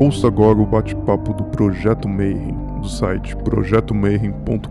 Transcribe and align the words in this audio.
Ouça 0.00 0.26
agora 0.28 0.58
o 0.58 0.64
bate-papo 0.64 1.34
do 1.34 1.44
Projeto 1.44 2.08
Mayhem, 2.08 2.56
do 2.80 2.88
site 2.88 3.36
projetomayhem.com.br. 3.36 4.70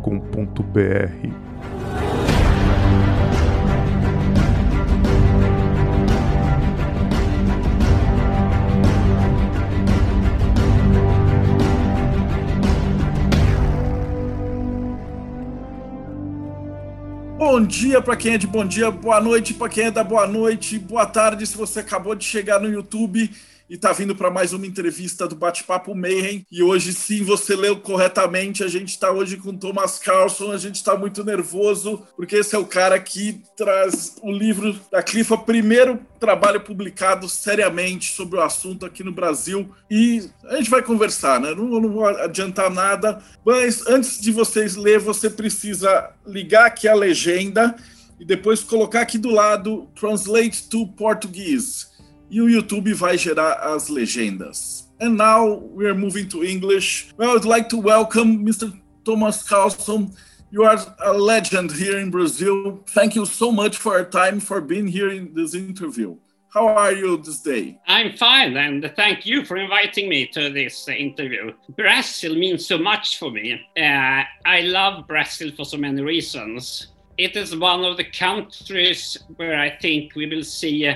Bom 17.38 17.64
dia 17.64 18.02
para 18.02 18.16
quem 18.16 18.34
é 18.34 18.38
de 18.40 18.48
bom 18.48 18.66
dia, 18.66 18.90
boa 18.90 19.22
noite 19.22 19.54
para 19.54 19.70
quem 19.70 19.86
é 19.86 19.92
da 19.92 20.04
boa 20.04 20.26
noite, 20.26 20.80
boa 20.80 21.06
tarde 21.06 21.46
se 21.46 21.56
você 21.56 21.82
acabou 21.82 22.16
de 22.16 22.26
chegar 22.26 22.60
no 22.60 22.68
YouTube 22.68 23.30
e 23.70 23.76
está 23.76 23.94
vindo 23.94 24.16
para 24.16 24.32
mais 24.32 24.52
uma 24.52 24.66
entrevista 24.66 25.28
do 25.28 25.36
Bate-Papo 25.36 25.94
Mayhem. 25.94 26.44
E 26.52 26.64
hoje, 26.64 26.92
sim, 26.92 27.24
você 27.24 27.56
leu 27.56 27.78
corretamente. 27.80 28.64
A 28.64 28.68
gente 28.68 28.90
está 28.90 29.12
hoje 29.12 29.38
com 29.38 29.56
Thomas 29.56 30.00
Carlson. 30.00 30.52
A 30.52 30.58
gente 30.58 30.76
está 30.76 30.98
muito 30.98 31.24
nervoso, 31.24 32.02
porque 32.16 32.38
esse 32.38 32.56
é 32.56 32.58
o 32.58 32.66
cara 32.66 33.00
que 33.00 33.44
traz 33.56 34.16
o 34.24 34.32
livro 34.32 34.76
da 34.92 35.04
Clifa, 35.04 35.38
primeiro 35.38 36.00
trabalho 36.20 36.62
publicado 36.62 37.30
seriamente 37.30 38.12
sobre 38.12 38.40
o 38.40 38.42
assunto 38.42 38.88
aqui 38.88 39.04
no 39.04 39.12
Brasil. 39.12 39.70
E 39.90 40.28
a 40.46 40.56
gente 40.56 40.72
vai 40.72 40.82
conversar, 40.82 41.40
né? 41.40 41.54
Não, 41.54 41.80
não 41.80 41.92
vou 41.92 42.08
adiantar 42.08 42.72
nada, 42.72 43.22
mas 43.46 43.86
antes 43.86 44.20
de 44.20 44.32
vocês 44.32 44.76
ler, 44.76 45.00
você 45.00 45.30
precisa 45.30 46.10
ligar 46.26 46.66
aqui 46.66 46.88
a 46.88 46.96
legenda 46.96 47.76
e 48.20 48.26
depois 48.26 48.64
colocar 48.64 49.02
aqui 49.02 49.20
do 49.20 49.30
lado 49.30 49.88
Translate 49.96 50.68
to 50.68 50.88
Portuguese 50.88 51.89
e 52.30 52.42
o 52.42 52.50
YouTube 52.50 52.94
vai 52.94 53.18
gerar 53.18 53.60
as 53.74 53.90
legendas. 53.90 54.90
And 55.02 55.16
now 55.16 55.56
we 55.74 55.86
are 55.88 55.96
moving 55.96 56.28
to 56.30 56.44
English. 56.44 57.14
Well, 57.18 57.38
I'd 57.38 57.46
like 57.46 57.70
to 57.70 57.78
welcome 57.78 58.46
Mr. 58.46 58.72
Thomas 59.06 59.44
Karlsson. 59.44 60.14
You 60.52 60.64
are 60.64 60.78
a 61.06 61.14
legend 61.14 61.72
here 61.72 62.00
in 62.00 62.10
Brazil. 62.10 62.84
Thank 62.88 63.16
you 63.16 63.26
so 63.26 63.52
much 63.52 63.78
for 63.78 63.98
your 63.98 64.06
time 64.06 64.40
for 64.40 64.60
being 64.62 64.88
here 64.88 65.10
in 65.10 65.34
this 65.34 65.54
interview. 65.54 66.18
How 66.52 66.68
are 66.68 66.92
you 66.92 67.18
this 67.18 67.42
day? 67.42 67.80
I'm 67.86 68.18
fine, 68.18 68.58
and 68.58 68.92
thank 68.96 69.24
you 69.24 69.46
for 69.46 69.58
inviting 69.58 70.10
me 70.10 70.26
to 70.34 70.50
this 70.50 70.88
interview. 70.88 71.54
Brazil 71.78 72.34
means 72.36 72.66
so 72.66 72.80
much 72.80 73.20
for 73.20 73.30
me. 73.30 73.62
Uh, 73.78 74.24
I 74.46 74.62
love 74.62 75.08
Brazil 75.08 75.52
for 75.56 75.64
so 75.64 75.78
many 75.78 76.02
reasons. 76.02 76.88
It 77.20 77.36
is 77.36 77.56
one 77.56 77.86
of 77.86 77.98
the 77.98 78.06
countries 78.06 79.16
where 79.36 79.60
I 79.60 79.70
think 79.70 80.16
we 80.16 80.26
will 80.26 80.44
see 80.44 80.88
uh, 80.88 80.96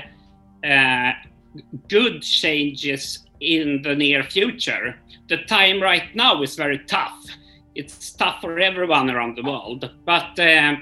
good 1.90 2.22
changes 2.22 3.26
in 3.40 3.82
the 3.82 3.96
near 3.96 4.24
future. 4.24 4.96
The 5.30 5.38
time 5.46 5.82
right 5.82 6.16
now 6.16 6.42
is 6.42 6.56
very 6.56 6.80
tough. 6.80 7.26
It's 7.76 8.12
tough 8.14 8.42
for 8.42 8.60
everyone 8.60 9.10
around 9.10 9.38
the 9.38 9.44
world. 9.44 9.90
But 10.06 10.40
uh, 10.40 10.76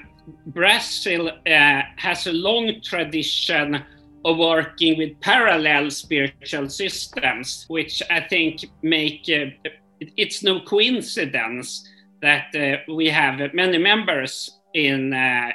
Brazil 0.46 1.30
uh, 1.30 1.82
has 1.96 2.26
a 2.26 2.32
long 2.32 2.80
tradition 2.82 3.84
of 4.24 4.38
working 4.38 4.98
with 4.98 5.20
parallel 5.20 5.90
spiritual 5.90 6.68
systems, 6.68 7.64
which 7.68 8.02
I 8.10 8.20
think 8.20 8.64
make 8.82 9.28
uh, 9.28 9.70
it's 10.16 10.42
no 10.42 10.60
coincidence 10.60 11.88
that 12.20 12.54
uh, 12.54 12.92
we 12.92 13.08
have 13.08 13.52
many 13.52 13.78
members 13.78 14.58
in 14.74 15.12
uh, 15.12 15.50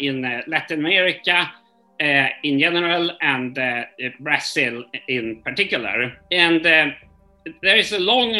in 0.00 0.22
Latin 0.46 0.80
America 0.80 1.32
uh, 1.32 1.61
in 2.42 2.58
general 2.58 3.10
and 3.20 3.58
uh, 3.58 3.84
Brazil 4.20 4.84
in 5.08 5.42
particular. 5.42 6.12
And 6.30 6.66
uh, 6.66 6.90
there 7.62 7.76
is 7.76 7.92
a 7.92 7.98
long, 7.98 8.34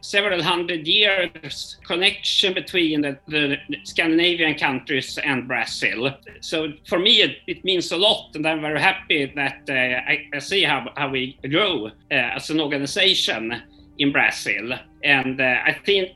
several 0.00 0.42
hundred 0.42 0.86
years 0.86 1.76
connection 1.86 2.54
between 2.54 3.02
the, 3.02 3.18
the, 3.28 3.58
Scandinavian 3.84 4.56
countries 4.58 5.18
and 5.18 5.46
Brazil. 5.46 6.14
So 6.40 6.72
for 6.86 6.98
me, 6.98 7.22
it, 7.22 7.38
it, 7.46 7.64
means 7.64 7.92
a 7.92 7.96
lot, 7.96 8.34
and 8.34 8.46
I'm 8.46 8.60
very 8.60 8.80
happy 8.80 9.32
that 9.36 9.62
I, 9.68 10.26
I, 10.34 10.38
see 10.38 10.62
how, 10.62 10.90
how 10.96 11.10
we 11.10 11.38
grow 11.50 11.90
as 12.10 12.50
an 12.50 12.60
organization 12.60 13.62
in 13.98 14.12
Brazil. 14.12 14.72
And 15.04 15.42
I 15.42 15.76
think 15.84 16.12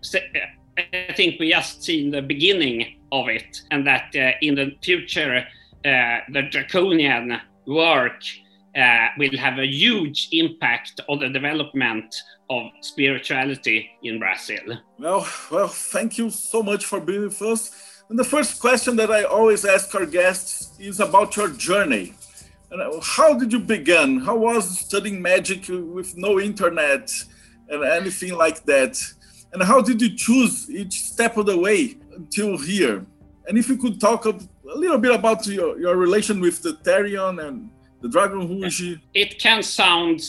I 0.78 1.12
think 1.14 1.38
we 1.38 1.50
just 1.50 1.82
seen 1.82 2.10
the 2.10 2.22
beginning 2.22 2.98
of 3.12 3.28
it, 3.28 3.62
and 3.70 3.86
that 3.86 4.14
uh, 4.16 4.32
in 4.40 4.54
the 4.54 4.74
future 4.82 5.36
uh, 5.36 5.44
the 5.84 6.42
draconian 6.50 7.40
work 7.66 8.22
uh, 8.76 9.08
will 9.18 9.36
have 9.36 9.58
a 9.58 9.66
huge 9.66 10.28
impact 10.32 11.00
on 11.08 11.18
the 11.18 11.28
development 11.28 12.14
of 12.48 12.70
spirituality 12.80 13.90
in 14.02 14.18
Brazil. 14.18 14.78
Well, 14.98 15.26
well, 15.50 15.68
thank 15.68 16.18
you 16.18 16.30
so 16.30 16.62
much 16.62 16.84
for 16.84 17.00
being 17.00 17.22
with 17.22 17.42
us. 17.42 18.02
And 18.08 18.18
the 18.18 18.24
first 18.24 18.60
question 18.60 18.96
that 18.96 19.10
I 19.10 19.24
always 19.24 19.64
ask 19.64 19.94
our 19.94 20.06
guests 20.06 20.78
is 20.78 21.00
about 21.00 21.36
your 21.36 21.48
journey. 21.48 22.14
And 22.70 23.02
how 23.02 23.38
did 23.38 23.52
you 23.52 23.58
begin? 23.58 24.20
How 24.20 24.36
was 24.36 24.78
studying 24.78 25.20
magic 25.20 25.68
with 25.68 26.16
no 26.16 26.40
internet 26.40 27.10
and 27.68 27.84
anything 27.84 28.34
like 28.34 28.64
that? 28.64 28.98
And 29.52 29.62
how 29.62 29.82
did 29.82 30.00
you 30.00 30.16
choose 30.16 30.70
each 30.70 31.02
step 31.02 31.36
of 31.36 31.46
the 31.46 31.58
way 31.58 31.96
until 32.16 32.56
here? 32.56 33.04
And 33.46 33.58
if 33.58 33.68
you 33.68 33.76
could 33.76 34.00
talk 34.00 34.24
a, 34.70 34.76
little 34.76 34.98
bit 34.98 35.14
about 35.14 35.46
your, 35.46 35.78
your 35.78 35.96
relation 35.96 36.40
with 36.40 36.62
the 36.62 36.74
Therion 36.84 37.46
and 37.46 37.70
the 38.00 38.08
Dragon 38.08 38.48
Rouge. 38.48 38.96
It 39.14 39.38
can 39.38 39.62
sound 39.62 40.20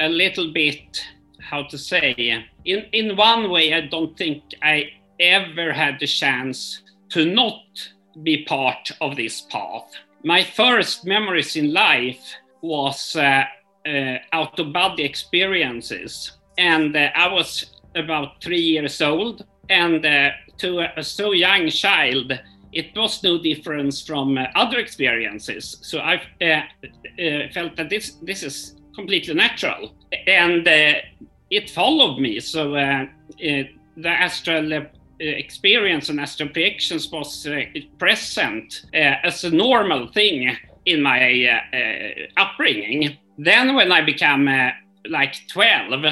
a 0.00 0.08
little 0.08 0.52
bit, 0.52 1.04
how 1.40 1.64
to 1.64 1.76
say, 1.76 2.14
in, 2.64 2.86
in 2.92 3.16
one 3.16 3.50
way, 3.50 3.74
I 3.74 3.82
don't 3.82 4.16
think 4.16 4.42
I 4.62 4.90
ever 5.18 5.72
had 5.72 6.00
the 6.00 6.06
chance 6.06 6.82
to 7.10 7.24
not 7.26 7.62
be 8.22 8.44
part 8.44 8.90
of 9.00 9.16
this 9.16 9.42
path. 9.42 9.90
My 10.24 10.44
first 10.44 11.04
memories 11.04 11.56
in 11.56 11.72
life 11.72 12.34
was 12.60 13.16
uh, 13.16 13.44
uh, 13.86 14.18
out 14.32 14.58
of 14.58 14.72
body 14.72 15.04
experiences. 15.04 16.32
And 16.58 16.94
uh, 16.96 17.08
I 17.14 17.28
was 17.28 17.66
about 17.94 18.42
three 18.42 18.60
years 18.60 19.00
old. 19.00 19.46
And 19.68 20.04
uh, 20.04 20.30
to 20.58 20.80
a, 20.80 20.92
a 20.96 21.02
so 21.02 21.32
young 21.32 21.68
child, 21.70 22.38
it 22.72 22.96
was 22.96 23.22
no 23.22 23.38
difference 23.38 24.00
from 24.02 24.38
uh, 24.38 24.46
other 24.54 24.78
experiences. 24.78 25.78
So 25.82 25.98
I 25.98 26.22
uh, 26.40 26.44
uh, 26.46 27.48
felt 27.52 27.76
that 27.76 27.90
this 27.90 28.16
this 28.22 28.42
is 28.42 28.76
completely 28.94 29.34
natural, 29.34 29.94
and 30.26 30.66
uh, 30.66 30.94
it 31.50 31.70
followed 31.70 32.18
me. 32.20 32.40
So 32.40 32.74
uh, 32.74 33.06
the 33.38 34.08
astral 34.08 34.72
uh, 34.72 34.80
experience 35.18 36.08
and 36.08 36.20
astral 36.20 36.48
projections 36.48 37.10
was 37.10 37.46
uh, 37.46 37.62
present 37.98 38.86
as 38.92 39.44
a 39.44 39.50
normal 39.50 40.08
thing 40.08 40.56
in 40.86 41.02
my 41.02 41.60
upbringing. 42.36 43.16
Then, 43.38 43.74
when 43.74 43.90
I 43.92 44.02
became 44.02 44.48
like 45.08 45.34
twelve, 45.48 46.04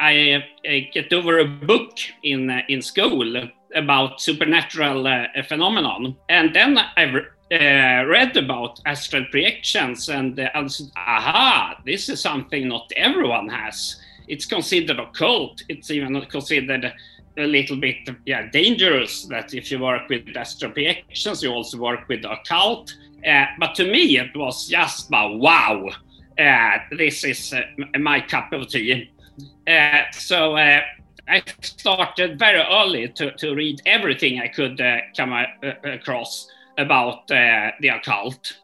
I 0.00 0.88
get 0.92 1.12
over 1.12 1.38
a 1.38 1.44
book 1.44 1.98
in 2.22 2.50
in 2.68 2.82
school 2.82 3.48
about 3.74 4.20
supernatural 4.20 5.06
uh, 5.06 5.26
phenomenon. 5.46 6.16
And 6.28 6.54
then 6.54 6.78
I 6.78 7.04
uh, 7.50 8.04
read 8.06 8.36
about 8.36 8.80
astral 8.84 9.24
projections 9.30 10.08
and 10.08 10.38
uh, 10.38 10.50
I 10.54 10.66
said, 10.66 10.90
aha, 10.96 11.80
this 11.84 12.08
is 12.08 12.20
something 12.20 12.68
not 12.68 12.90
everyone 12.96 13.48
has. 13.48 14.00
It's 14.26 14.44
considered 14.44 14.98
occult. 14.98 15.62
It's 15.68 15.90
even 15.90 16.20
considered 16.26 16.92
a 17.38 17.46
little 17.46 17.76
bit 17.76 17.96
yeah, 18.26 18.50
dangerous 18.50 19.24
that 19.26 19.54
if 19.54 19.70
you 19.70 19.78
work 19.78 20.08
with 20.08 20.36
astral 20.36 20.72
projections, 20.72 21.42
you 21.42 21.50
also 21.50 21.78
work 21.78 22.08
with 22.08 22.24
occult. 22.24 22.94
Uh, 23.26 23.46
but 23.58 23.74
to 23.76 23.84
me, 23.84 24.18
it 24.18 24.36
was 24.36 24.68
just 24.68 25.08
about, 25.08 25.38
wow, 25.38 25.88
uh, 26.38 26.78
this 26.96 27.24
is 27.24 27.54
uh, 27.54 27.62
my 27.98 28.20
cup 28.20 28.52
of 28.52 28.68
tea. 28.68 29.10
so 30.12 30.56
I 31.28 31.42
started 31.60 32.38
very 32.38 32.60
early 32.60 33.08
to, 33.08 33.32
to 33.32 33.54
read 33.54 33.82
everything 33.84 34.40
I 34.40 34.48
could 34.48 34.80
uh, 34.80 34.98
come 35.16 35.32
uh, 35.32 35.44
across 35.84 36.48
about 36.78 37.30
uh, 37.30 37.72
the 37.80 37.88
occult. 37.88 38.58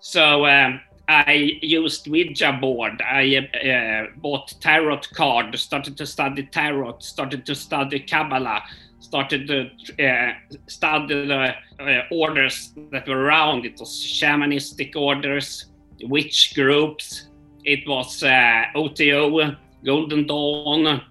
So 0.00 0.46
um, 0.46 0.80
I 1.08 1.58
used 1.60 2.06
Ouija 2.06 2.52
board. 2.52 3.02
I 3.02 3.36
uh, 3.36 4.16
bought 4.20 4.54
tarot 4.60 5.00
card, 5.14 5.58
started 5.58 5.96
to 5.96 6.06
study 6.06 6.44
tarot, 6.44 6.98
started 7.00 7.44
to 7.46 7.54
study 7.54 8.00
Kabbalah, 8.00 8.62
started 9.00 9.48
to 9.48 10.06
uh, 10.06 10.34
study 10.68 11.26
the 11.26 11.54
uh, 11.80 12.02
orders 12.12 12.74
that 12.92 13.08
were 13.08 13.24
around. 13.24 13.66
It 13.66 13.80
was 13.80 13.90
shamanistic 13.90 14.94
orders, 14.94 15.66
witch 16.02 16.54
groups. 16.54 17.28
It 17.64 17.88
was 17.88 18.22
OTO, 18.22 19.56
Golden 19.84 20.26
Dawn, 20.26 21.02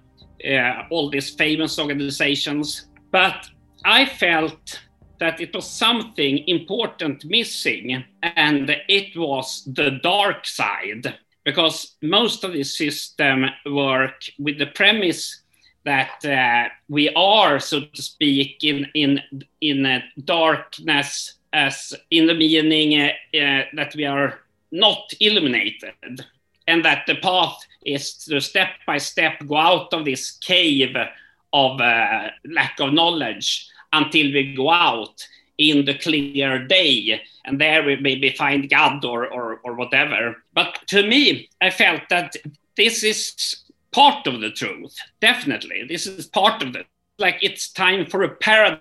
all 0.90 1.10
these 1.10 1.30
famous 1.30 1.78
organizations. 1.78 2.86
But 3.10 3.46
I 3.84 4.06
felt 4.06 4.80
that 5.20 5.40
it 5.40 5.54
was 5.54 5.70
something 5.70 6.46
important 6.48 7.24
missing, 7.24 8.04
and 8.22 8.76
it 8.88 9.16
was 9.16 9.64
the 9.66 10.00
dark 10.02 10.46
side. 10.46 11.14
because 11.44 11.96
most 12.02 12.42
of 12.44 12.52
the 12.52 12.64
system 12.64 13.46
work 13.66 14.24
with 14.38 14.58
the 14.58 14.66
premise 14.66 15.42
that 15.84 16.24
uh, 16.24 16.68
we 16.88 17.10
are, 17.14 17.60
so 17.60 17.80
to 17.80 18.02
speak, 18.02 18.64
in 18.64 18.86
in 18.94 19.20
in 19.60 19.84
a 19.84 20.02
darkness, 20.24 21.34
as 21.52 21.94
in 22.10 22.26
the 22.26 22.34
meaning 22.34 23.00
uh, 23.00 23.38
uh, 23.38 23.64
that 23.74 23.94
we 23.94 24.06
are 24.06 24.40
not 24.72 25.12
illuminated, 25.20 26.24
and 26.66 26.84
that 26.84 27.04
the 27.06 27.16
path 27.16 27.58
is 27.84 28.14
to 28.14 28.40
step 28.40 28.70
by 28.86 28.98
step 28.98 29.34
go 29.46 29.56
out 29.56 29.92
of 29.92 30.04
this 30.04 30.32
cave 30.32 30.96
of 31.52 31.80
uh, 31.80 32.28
lack 32.46 32.78
of 32.80 32.92
knowledge 32.92 33.68
until 33.92 34.32
we 34.32 34.54
go 34.54 34.70
out 34.70 35.26
in 35.58 35.84
the 35.84 35.94
clear 35.94 36.66
day. 36.66 37.22
And 37.44 37.60
there 37.60 37.84
we 37.84 37.96
maybe 37.96 38.30
find 38.30 38.68
god 38.68 39.04
or, 39.04 39.28
or, 39.28 39.60
or 39.62 39.74
whatever. 39.74 40.42
But 40.52 40.78
to 40.88 41.06
me 41.06 41.48
i 41.60 41.70
felt 41.70 42.02
that 42.10 42.34
this 42.76 43.04
is 43.04 43.62
part 43.92 44.26
of 44.26 44.40
the 44.40 44.50
truth 44.50 44.96
definitely. 45.20 45.84
This 45.88 46.06
is 46.06 46.26
part 46.26 46.62
of 46.62 46.74
it 46.74 46.86
like 47.18 47.38
it's 47.42 47.70
time 47.70 48.06
for 48.06 48.22
a 48.24 48.34
paradigm 48.34 48.80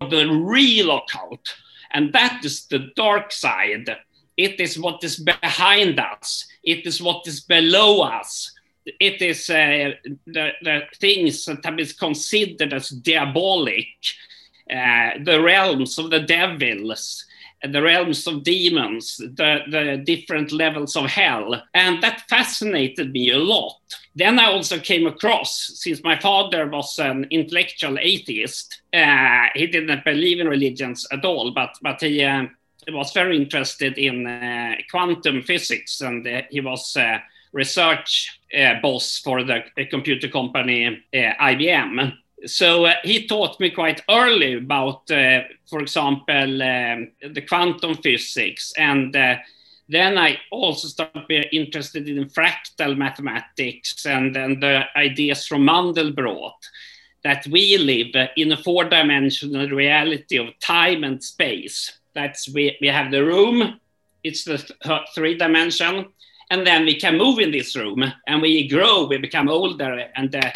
the 0.00 0.26
real 0.26 0.96
occult 0.96 1.56
and 1.90 2.12
that 2.12 2.44
is 2.44 2.66
the 2.66 2.90
dark 2.94 3.32
side 3.32 3.90
it 4.38 4.58
is 4.60 4.78
what 4.78 5.04
is 5.04 5.16
behind 5.16 6.00
us 6.00 6.46
it 6.62 6.86
is 6.86 7.02
what 7.02 7.26
is 7.26 7.40
below 7.40 8.00
us 8.00 8.52
it 9.00 9.20
is 9.20 9.50
uh, 9.50 9.90
the, 10.26 10.50
the 10.62 10.80
things 10.98 11.44
that 11.44 11.62
have 11.62 11.76
been 11.76 11.86
considered 11.98 12.72
as 12.72 12.88
diabolic 12.88 13.86
uh, 14.70 15.10
the 15.24 15.40
realms 15.40 15.98
of 15.98 16.10
the 16.10 16.20
devils, 16.20 17.24
the 17.62 17.80
realms 17.80 18.26
of 18.26 18.42
demons, 18.42 19.16
the, 19.16 19.60
the 19.70 20.02
different 20.04 20.52
levels 20.52 20.94
of 20.94 21.06
hell. 21.06 21.62
And 21.72 22.02
that 22.02 22.24
fascinated 22.28 23.12
me 23.12 23.30
a 23.30 23.38
lot. 23.38 23.78
Then 24.14 24.38
I 24.38 24.46
also 24.46 24.78
came 24.78 25.06
across, 25.06 25.72
since 25.76 26.02
my 26.04 26.18
father 26.18 26.68
was 26.68 26.98
an 26.98 27.26
intellectual 27.30 27.98
atheist, 27.98 28.82
uh, 28.92 29.46
he 29.54 29.66
didn't 29.68 30.04
believe 30.04 30.40
in 30.40 30.48
religions 30.48 31.06
at 31.10 31.24
all, 31.24 31.52
but, 31.52 31.70
but 31.80 32.00
he 32.02 32.22
uh, 32.22 32.46
was 32.92 33.12
very 33.12 33.36
interested 33.36 33.98
in 33.98 34.26
uh, 34.26 34.74
quantum 34.90 35.42
physics 35.42 36.00
and 36.00 36.26
uh, 36.26 36.42
he 36.50 36.60
was 36.60 36.96
uh, 36.96 37.18
research 37.52 38.40
boss 38.82 39.18
for 39.18 39.42
the 39.42 39.62
computer 39.90 40.28
company 40.28 41.02
IBM 41.14 42.14
so 42.46 42.84
uh, 42.84 42.94
he 43.02 43.26
taught 43.26 43.58
me 43.58 43.70
quite 43.70 44.02
early 44.08 44.54
about, 44.54 45.10
uh, 45.10 45.42
for 45.68 45.80
example, 45.80 46.62
um, 46.62 47.10
the 47.22 47.44
quantum 47.46 47.96
physics. 47.96 48.72
And 48.76 49.14
uh, 49.14 49.36
then 49.88 50.18
I 50.18 50.38
also 50.50 50.88
started 50.88 51.26
being 51.26 51.44
interested 51.52 52.08
in 52.08 52.28
fractal 52.28 52.96
mathematics 52.96 54.06
and, 54.06 54.36
and 54.36 54.62
the 54.62 54.84
ideas 54.96 55.46
from 55.46 55.66
Mandelbrot 55.66 56.52
that 57.24 57.46
we 57.48 57.76
live 57.78 58.28
in 58.36 58.52
a 58.52 58.56
four 58.56 58.84
dimensional 58.84 59.68
reality 59.68 60.38
of 60.38 60.58
time 60.60 61.02
and 61.02 61.22
space. 61.22 61.97
That's 62.18 62.52
we, 62.52 62.76
we 62.80 62.88
have 62.88 63.12
the 63.12 63.24
room, 63.24 63.78
it's 64.24 64.42
the 64.42 64.58
th 64.58 65.00
three 65.14 65.36
dimension, 65.44 65.94
and 66.50 66.66
then 66.66 66.80
we 66.84 66.94
can 67.04 67.16
move 67.16 67.38
in 67.38 67.52
this 67.52 67.76
room 67.76 68.00
and 68.26 68.42
we 68.42 68.66
grow, 68.66 69.06
we 69.06 69.18
become 69.18 69.48
older, 69.48 69.92
and 70.16 70.34
uh, 70.34 70.50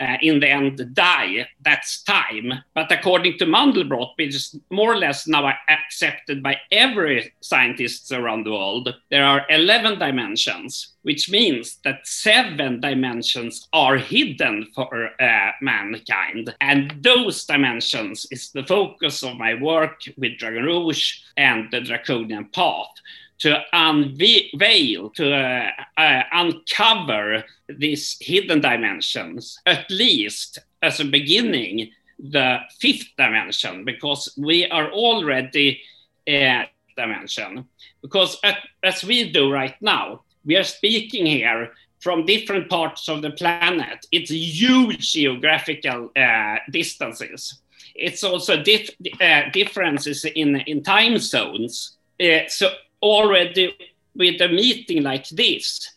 uh, 0.00 0.16
in 0.20 0.40
the 0.40 0.48
end 0.48 0.94
die. 0.94 1.48
That's 1.62 2.02
time. 2.02 2.52
But 2.74 2.92
according 2.92 3.38
to 3.38 3.46
Mandelbrot, 3.46 4.12
which 4.16 4.34
is 4.34 4.58
more 4.70 4.92
or 4.92 4.98
less 4.98 5.26
now 5.26 5.52
accepted 5.68 6.42
by 6.42 6.58
every 6.70 7.32
scientist 7.40 8.12
around 8.12 8.44
the 8.44 8.52
world, 8.52 8.94
there 9.10 9.24
are 9.24 9.46
11 9.48 9.98
dimensions, 9.98 10.94
which 11.02 11.30
means 11.30 11.78
that 11.84 12.06
seven 12.06 12.80
dimensions 12.80 13.68
are 13.72 13.96
hidden 13.96 14.66
for 14.74 15.10
uh, 15.20 15.52
mankind. 15.60 16.54
And 16.60 16.94
those 17.00 17.44
dimensions 17.44 18.26
is 18.30 18.50
the 18.50 18.64
focus 18.64 19.22
of 19.22 19.36
my 19.36 19.54
work 19.54 20.00
with 20.16 20.38
Dragon 20.38 20.64
Rouge 20.64 21.20
and 21.36 21.70
the 21.70 21.80
Draconian 21.80 22.46
Path 22.46 22.90
to 23.38 23.62
unveil, 23.72 25.10
to 25.10 25.34
uh, 25.34 25.70
uh, 25.98 26.22
uncover 26.32 27.44
these 27.68 28.16
hidden 28.20 28.60
dimensions, 28.60 29.58
at 29.66 29.90
least 29.90 30.58
as 30.82 31.00
a 31.00 31.04
beginning, 31.04 31.90
the 32.18 32.58
fifth 32.80 33.08
dimension, 33.18 33.84
because 33.84 34.32
we 34.38 34.66
are 34.68 34.90
already 34.90 35.80
a 36.28 36.70
dimension. 36.96 37.66
Because 38.00 38.38
at, 38.42 38.58
as 38.82 39.04
we 39.04 39.30
do 39.30 39.52
right 39.52 39.74
now, 39.80 40.22
we 40.44 40.56
are 40.56 40.64
speaking 40.64 41.26
here 41.26 41.72
from 42.00 42.24
different 42.24 42.70
parts 42.70 43.08
of 43.08 43.20
the 43.20 43.30
planet. 43.32 44.06
It's 44.12 44.30
huge 44.30 45.12
geographical 45.12 46.10
uh, 46.16 46.56
distances. 46.70 47.60
It's 47.94 48.22
also 48.22 48.62
dif 48.62 48.90
uh, 49.20 49.50
differences 49.52 50.24
in, 50.24 50.56
in 50.66 50.82
time 50.82 51.18
zones. 51.18 51.96
Uh, 52.20 52.48
so 52.48 52.70
already 53.02 53.74
with 54.14 54.40
a 54.40 54.48
meeting 54.48 55.02
like 55.02 55.28
this, 55.28 55.92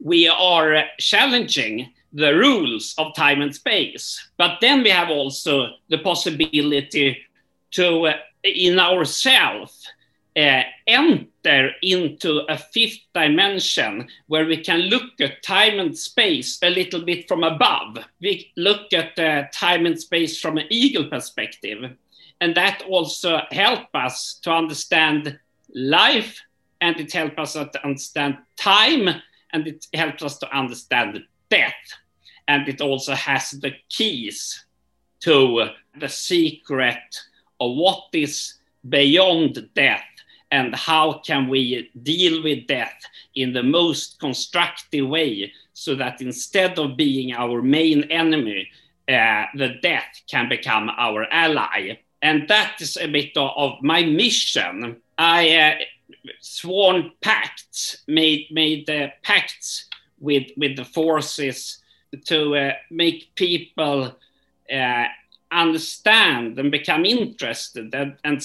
we 0.00 0.28
are 0.28 0.84
challenging 0.98 1.92
the 2.12 2.34
rules 2.34 2.94
of 2.98 3.14
time 3.14 3.40
and 3.40 3.54
space. 3.54 4.28
But 4.36 4.58
then 4.60 4.82
we 4.82 4.90
have 4.90 5.08
also 5.08 5.68
the 5.88 5.98
possibility 5.98 7.18
to, 7.72 8.06
uh, 8.06 8.16
in 8.44 8.78
ourselves, 8.78 9.88
uh, 10.36 10.62
enter 10.86 11.70
into 11.82 12.40
a 12.48 12.56
fifth 12.56 13.00
dimension 13.14 14.08
where 14.26 14.46
we 14.46 14.56
can 14.56 14.80
look 14.80 15.20
at 15.20 15.42
time 15.42 15.78
and 15.78 15.96
space 15.96 16.58
a 16.62 16.70
little 16.70 17.04
bit 17.04 17.28
from 17.28 17.44
above. 17.44 17.98
We 18.20 18.50
look 18.56 18.92
at 18.92 19.18
uh, 19.18 19.44
time 19.52 19.86
and 19.86 20.00
space 20.00 20.40
from 20.40 20.58
an 20.58 20.66
eagle 20.70 21.08
perspective. 21.08 21.96
And 22.40 22.54
that 22.54 22.82
also 22.88 23.42
helps 23.50 23.88
us 23.94 24.40
to 24.42 24.50
understand 24.50 25.38
life 25.74 26.40
and 26.80 26.98
it 26.98 27.12
helps 27.12 27.56
us 27.56 27.70
to 27.70 27.84
understand 27.84 28.38
time 28.56 29.08
and 29.52 29.66
it 29.66 29.86
helps 29.94 30.22
us 30.22 30.38
to 30.38 30.56
understand 30.56 31.20
death. 31.48 31.74
And 32.48 32.68
it 32.68 32.80
also 32.80 33.14
has 33.14 33.50
the 33.50 33.72
keys 33.88 34.64
to 35.20 35.68
the 35.98 36.08
secret 36.08 37.20
of 37.60 37.76
what 37.76 38.04
is 38.12 38.54
beyond 38.88 39.68
death 39.74 40.04
and 40.50 40.74
how 40.74 41.20
can 41.24 41.48
we 41.48 41.90
deal 42.02 42.42
with 42.42 42.66
death 42.66 43.00
in 43.34 43.52
the 43.52 43.62
most 43.62 44.18
constructive 44.20 45.08
way 45.08 45.52
so 45.72 45.94
that 45.94 46.20
instead 46.20 46.78
of 46.78 46.96
being 46.96 47.32
our 47.32 47.62
main 47.62 48.04
enemy, 48.04 48.68
uh, 49.08 49.44
the 49.54 49.74
death 49.82 50.22
can 50.28 50.48
become 50.48 50.90
our 50.90 51.24
ally. 51.32 51.98
And 52.20 52.46
that 52.48 52.80
is 52.80 52.96
a 52.96 53.08
bit 53.08 53.36
of, 53.36 53.50
of 53.56 53.82
my 53.82 54.04
mission. 54.04 55.01
I 55.18 55.56
uh, 55.56 55.74
sworn 56.40 57.12
pacts, 57.20 58.02
made 58.06 58.48
made 58.50 58.88
uh, 58.88 59.08
pacts 59.22 59.88
with 60.20 60.50
with 60.56 60.76
the 60.76 60.84
forces 60.84 61.78
to 62.26 62.56
uh, 62.56 62.72
make 62.90 63.34
people 63.34 64.14
uh, 64.72 65.04
understand 65.50 66.58
and 66.58 66.70
become 66.70 67.04
interested 67.04 67.94
and, 67.94 68.16
and, 68.24 68.42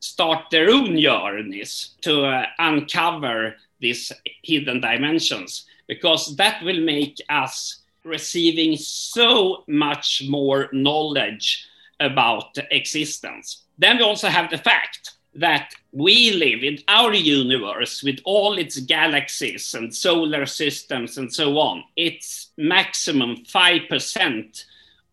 start 0.00 0.44
their 0.50 0.70
own 0.70 0.98
journeys 0.98 1.94
to 2.00 2.24
uh, 2.24 2.46
uncover 2.58 3.54
these 3.80 4.12
hidden 4.42 4.80
dimensions 4.80 5.66
because 5.86 6.34
that 6.36 6.62
will 6.64 6.80
make 6.80 7.18
us 7.28 7.82
receiving 8.04 8.76
so 8.76 9.64
much 9.68 10.22
more 10.28 10.68
knowledge 10.72 11.66
about 12.00 12.56
existence. 12.70 13.62
Then 13.78 13.98
we 13.98 14.02
also 14.02 14.28
have 14.28 14.50
the 14.50 14.58
fact 14.58 15.12
that 15.36 15.74
we 15.92 16.32
live 16.32 16.62
in 16.62 16.78
our 16.88 17.12
universe 17.12 18.02
with 18.02 18.20
all 18.24 18.58
its 18.58 18.78
galaxies 18.80 19.74
and 19.74 19.94
solar 19.94 20.46
systems 20.46 21.18
and 21.18 21.32
so 21.32 21.58
on, 21.58 21.84
it's 21.96 22.50
maximum 22.56 23.36
5% 23.36 24.64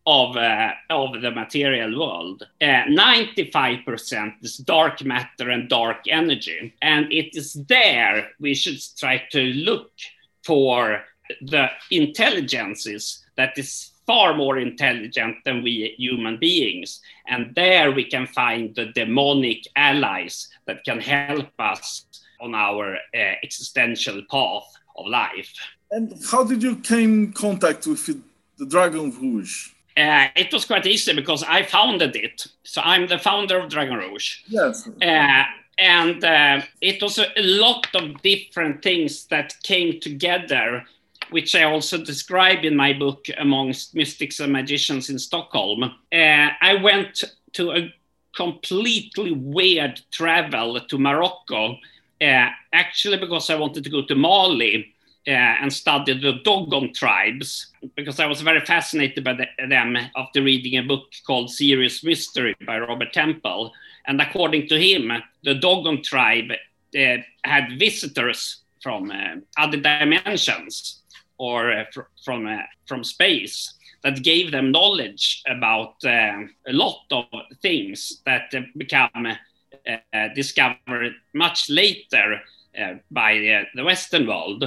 of, 0.06 0.36
uh, 0.36 0.72
of 0.90 1.20
the 1.20 1.30
material 1.30 1.98
world. 1.98 2.46
Uh, 2.60 2.84
95% 2.88 4.32
is 4.42 4.56
dark 4.58 5.04
matter 5.04 5.50
and 5.50 5.68
dark 5.68 6.02
energy. 6.08 6.74
And 6.82 7.12
it 7.12 7.36
is 7.36 7.54
there 7.54 8.30
we 8.40 8.54
should 8.54 8.78
try 8.98 9.22
to 9.30 9.40
look 9.40 9.92
for 10.44 11.04
the 11.40 11.68
intelligences 11.90 13.24
that 13.36 13.56
is 13.56 13.91
far 14.06 14.34
more 14.34 14.58
intelligent 14.58 15.36
than 15.44 15.62
we 15.62 15.94
human 15.98 16.36
beings. 16.38 17.00
And 17.26 17.54
there 17.54 17.92
we 17.92 18.04
can 18.04 18.26
find 18.26 18.74
the 18.74 18.86
demonic 18.86 19.66
allies 19.76 20.48
that 20.66 20.84
can 20.84 21.00
help 21.00 21.48
us 21.58 22.06
on 22.40 22.54
our 22.54 22.96
uh, 22.96 23.18
existential 23.42 24.22
path 24.30 24.66
of 24.96 25.06
life. 25.06 25.52
And 25.90 26.12
how 26.30 26.44
did 26.44 26.62
you 26.62 26.76
came 26.76 27.24
in 27.24 27.32
contact 27.32 27.86
with 27.86 28.06
the 28.58 28.66
Dragon 28.66 29.10
Rouge? 29.20 29.70
Uh, 29.96 30.28
it 30.34 30.52
was 30.52 30.64
quite 30.64 30.86
easy 30.86 31.14
because 31.14 31.42
I 31.42 31.62
founded 31.62 32.16
it. 32.16 32.46
So 32.64 32.80
I'm 32.82 33.06
the 33.06 33.18
founder 33.18 33.58
of 33.60 33.68
Dragon 33.68 33.96
Rouge. 33.96 34.38
Yes. 34.48 34.88
Uh, 35.02 35.44
and 35.78 36.24
uh, 36.24 36.62
it 36.80 37.02
was 37.02 37.18
a 37.18 37.30
lot 37.36 37.86
of 37.94 38.20
different 38.22 38.82
things 38.82 39.26
that 39.26 39.54
came 39.62 40.00
together 40.00 40.84
which 41.32 41.54
I 41.54 41.64
also 41.64 41.98
describe 41.98 42.64
in 42.64 42.76
my 42.76 42.92
book 42.92 43.26
amongst 43.38 43.94
mystics 43.94 44.40
and 44.40 44.52
magicians 44.52 45.10
in 45.10 45.18
Stockholm. 45.18 45.82
Uh, 45.82 46.48
I 46.60 46.78
went 46.82 47.24
to 47.54 47.72
a 47.72 47.92
completely 48.36 49.32
weird 49.32 50.00
travel 50.10 50.80
to 50.80 50.98
Morocco, 50.98 51.78
uh, 52.20 52.48
actually 52.72 53.18
because 53.18 53.50
I 53.50 53.56
wanted 53.56 53.84
to 53.84 53.90
go 53.90 54.02
to 54.06 54.14
Mali 54.14 54.94
uh, 55.26 55.30
and 55.30 55.72
study 55.72 56.18
the 56.18 56.40
Dogon 56.44 56.92
tribes, 56.92 57.72
because 57.96 58.20
I 58.20 58.26
was 58.26 58.40
very 58.40 58.60
fascinated 58.60 59.24
by 59.24 59.34
the, 59.34 59.46
them 59.68 59.96
after 60.16 60.42
reading 60.42 60.78
a 60.78 60.82
book 60.82 61.04
called 61.26 61.50
Sirius 61.50 62.02
Mystery 62.02 62.54
by 62.66 62.78
Robert 62.78 63.12
Temple. 63.12 63.72
And 64.06 64.20
according 64.20 64.68
to 64.68 64.80
him, 64.80 65.12
the 65.44 65.54
Dogon 65.54 66.02
tribe 66.02 66.50
uh, 66.52 67.16
had 67.44 67.78
visitors 67.78 68.58
from 68.82 69.10
uh, 69.12 69.36
other 69.56 69.76
dimensions 69.76 71.01
or 71.42 71.72
uh, 71.72 71.84
fr- 71.92 72.12
from 72.24 72.46
uh, 72.46 72.62
from 72.86 73.02
space 73.02 73.74
that 74.04 74.22
gave 74.22 74.52
them 74.52 74.70
knowledge 74.70 75.42
about 75.46 75.94
uh, 76.04 76.38
a 76.68 76.72
lot 76.72 77.02
of 77.10 77.24
things 77.60 78.22
that 78.26 78.52
become 78.76 79.26
discovered 80.34 81.14
much 81.34 81.68
later 81.68 82.40
by 83.10 83.66
the 83.74 83.84
Western 83.84 84.26
world. 84.26 84.62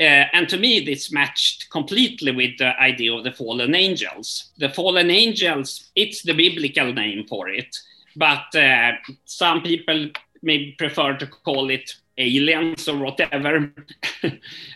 Uh, 0.00 0.26
and 0.32 0.48
to 0.48 0.56
me, 0.56 0.84
this 0.84 1.12
matched 1.12 1.70
completely 1.70 2.32
with 2.32 2.58
the 2.58 2.72
idea 2.80 3.12
of 3.12 3.24
the 3.24 3.32
fallen 3.32 3.74
angels. 3.74 4.52
The 4.58 4.68
fallen 4.68 5.10
angels, 5.10 5.90
it's 5.94 6.22
the 6.22 6.34
biblical 6.34 6.92
name 6.92 7.26
for 7.28 7.48
it, 7.48 7.76
but 8.16 8.54
uh, 8.56 8.92
some 9.24 9.62
people 9.62 10.10
may 10.42 10.72
prefer 10.78 11.16
to 11.16 11.26
call 11.26 11.70
it 11.70 11.94
aliens 12.18 12.88
or 12.88 12.96
whatever. 12.98 13.72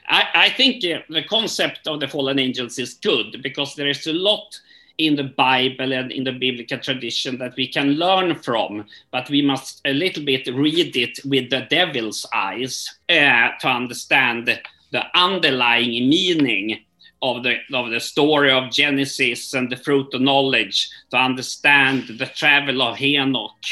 I, 0.09 0.25
I, 0.35 0.51
think 0.51 0.85
uh, 0.85 1.01
the 1.09 1.23
concept 1.23 1.87
of 1.87 2.01
the 2.01 2.09
fallen 2.09 2.39
angels 2.39 2.79
is 2.79 2.95
good 2.95 3.43
because 3.43 3.75
there 3.75 3.89
is 3.89 4.07
a 4.07 4.13
lot 4.13 4.59
in 4.99 5.15
the 5.15 5.25
Bible 5.25 5.93
and 5.93 6.11
in 6.11 6.25
the 6.25 6.33
biblical 6.33 6.79
tradition 6.79 7.39
that 7.39 7.55
we 7.57 7.69
can 7.69 7.93
learn 7.93 8.35
from, 8.35 8.85
but 9.13 9.31
we 9.31 9.41
must 9.41 9.81
a 9.85 9.93
little 9.93 10.25
bit 10.25 10.49
read 10.53 10.97
it 10.97 11.21
with 11.25 11.51
the 11.51 11.67
devil's 11.71 12.27
eyes 12.35 12.99
uh, 13.09 13.51
to 13.61 13.69
understand 13.69 14.61
the 14.91 15.05
underlying 15.15 16.09
meaning 16.09 16.81
of 17.23 17.43
the 17.43 17.57
of 17.73 17.91
the 17.91 18.01
story 18.01 18.51
of 18.51 18.71
Genesis 18.71 19.55
and 19.55 19.71
the 19.71 19.77
fruit 19.77 20.13
of 20.15 20.21
knowledge, 20.21 20.89
to 21.11 21.17
understand 21.17 22.05
the 22.19 22.27
travel 22.27 22.83
of 22.83 23.01
Enoch 23.01 23.65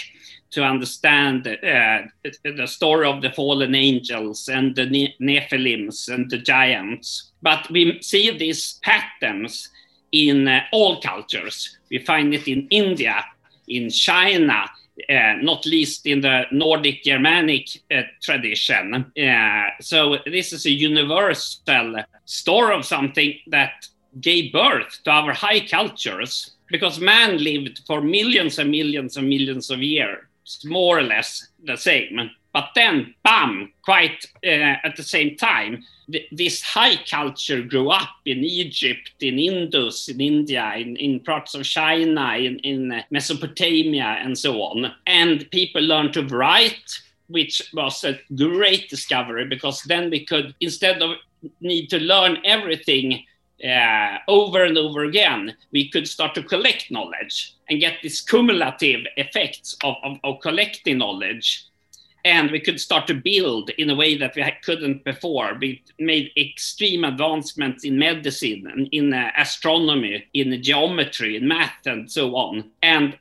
to 0.51 0.63
understand 0.63 1.47
uh, 1.47 2.03
the 2.45 2.67
story 2.67 3.07
of 3.07 3.23
the 3.23 3.31
fallen 3.31 3.75
angels 3.75 4.49
and 4.49 4.75
the 4.75 4.87
ne- 4.87 5.15
Nephilims 5.21 6.09
and 6.09 6.31
the 6.31 6.39
giants. 6.39 7.33
But 7.43 7.71
we 7.71 8.01
see 8.03 8.37
these 8.37 8.79
patterns 8.83 9.69
in 10.13 10.49
uh, 10.49 10.61
all 10.73 11.01
cultures. 11.01 11.79
We 11.91 11.99
find 11.99 12.33
it 12.35 12.49
in 12.49 12.69
India, 12.71 13.25
in 13.69 13.91
China, 13.91 14.65
uh, 15.11 15.35
not 15.41 15.67
least 15.67 16.07
in 16.07 16.21
the 16.21 16.45
Nordic 16.53 17.03
Germanic 17.03 17.69
uh, 17.91 18.03
tradition. 18.23 19.13
Uh, 19.21 19.65
so, 19.81 20.19
this 20.27 20.53
is 20.53 20.65
a 20.65 20.71
universal 20.71 21.97
story 22.25 22.75
of 22.75 22.85
something 22.85 23.35
that 23.49 23.89
gave 24.21 24.53
birth 24.53 25.01
to 25.05 25.11
our 25.11 25.33
high 25.33 25.61
cultures 25.61 26.53
because 26.69 26.99
man 26.99 27.37
lived 27.43 27.83
for 27.87 28.01
millions 28.01 28.59
and 28.59 28.71
millions 28.71 29.17
and 29.17 29.29
millions 29.29 29.71
of 29.71 29.83
years 29.83 30.23
more 30.65 30.99
or 30.99 31.03
less 31.03 31.49
the 31.65 31.77
same. 31.77 32.31
But 32.53 32.71
then, 32.75 33.15
bam, 33.23 33.73
quite 33.83 34.25
uh, 34.43 34.77
at 34.83 34.97
the 34.97 35.03
same 35.03 35.37
time, 35.37 35.85
th- 36.11 36.27
this 36.33 36.63
high 36.63 36.97
culture 36.97 37.61
grew 37.61 37.91
up 37.91 38.09
in 38.25 38.39
Egypt, 38.39 39.13
in 39.21 39.39
Indus, 39.39 40.09
in 40.09 40.23
India, 40.23 40.73
in, 40.75 40.97
in 40.97 41.21
parts 41.21 41.55
of 41.55 41.65
China, 41.65 42.35
in, 42.39 42.59
in 42.61 43.05
Mesopotamia, 43.11 44.17
and 44.23 44.39
so 44.39 44.63
on. 44.63 44.91
And 45.07 45.51
people 45.51 45.83
learned 45.83 46.15
to 46.15 46.27
write, 46.29 46.99
which 47.29 47.61
was 47.75 48.05
a 48.05 48.19
great 48.35 48.89
discovery 48.89 49.47
because 49.47 49.83
then 49.83 50.09
we 50.09 50.25
could, 50.25 50.55
instead 50.61 51.03
of 51.03 51.17
need 51.61 51.89
to 51.89 51.99
learn 51.99 52.39
everything 52.45 53.23
uh, 53.65 54.19
over 54.29 54.65
and 54.65 54.77
over 54.77 55.05
again, 55.05 55.57
we 55.73 55.89
could 55.89 56.07
start 56.07 56.35
to 56.35 56.43
collect 56.43 56.91
knowledge 56.91 57.55
and 57.71 57.81
get 57.81 57.99
this 58.03 58.21
cumulative 58.21 59.07
effects 59.17 59.77
of, 59.83 59.95
of, 60.05 60.19
of, 60.25 60.41
collecting 60.41 60.99
knowledge. 60.99 61.67
And 62.25 62.51
we 62.51 62.61
could 62.61 62.81
start 62.81 63.07
to 63.07 63.15
build 63.15 63.71
in 63.71 63.89
a 63.89 63.95
way 63.95 64.17
that 64.19 64.35
we 64.35 64.45
couldn't 64.63 65.05
before. 65.05 65.57
We 65.61 65.83
made 65.99 66.33
extreme 66.37 67.05
advancements 67.05 67.85
in 67.85 67.99
medicine, 67.99 68.67
and 68.67 68.89
in 68.91 69.13
uh, 69.13 69.31
astronomy, 69.39 70.27
in 70.35 70.61
geometry, 70.63 71.37
in 71.37 71.47
math, 71.47 71.87
and 71.87 72.11
so 72.11 72.35
on. 72.35 72.71
And 72.83 73.17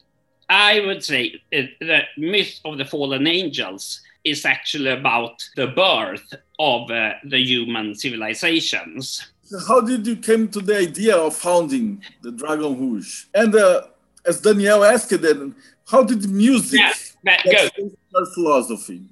I 0.49 0.79
would 0.81 1.03
say 1.03 1.35
uh, 1.55 1.61
the 1.79 2.01
myth 2.17 2.59
of 2.65 2.77
the 2.77 2.85
fallen 2.85 3.27
angels 3.27 4.01
is 4.23 4.43
actually 4.43 4.89
about 4.89 5.47
the 5.55 5.67
birth 5.67 6.33
of 6.57 6.89
uh, 6.89 7.13
the 7.23 7.39
human 7.39 7.93
civilizations 7.93 9.27
how 9.67 9.81
did 9.81 10.05
you 10.07 10.15
come 10.15 10.47
to 10.49 10.59
the 10.59 10.77
idea 10.77 11.15
of 11.15 11.35
founding 11.35 12.01
the 12.21 12.31
Dragon 12.31 12.79
Rouge? 12.79 13.25
And 13.33 13.55
uh, 13.55 13.87
as 14.25 14.41
Danielle 14.41 14.83
asked, 14.83 15.21
then 15.21 15.55
how 15.89 16.03
did 16.03 16.29
music 16.29 16.81
yeah, 17.23 17.69
your 17.75 18.25
philosophy? 18.33 19.03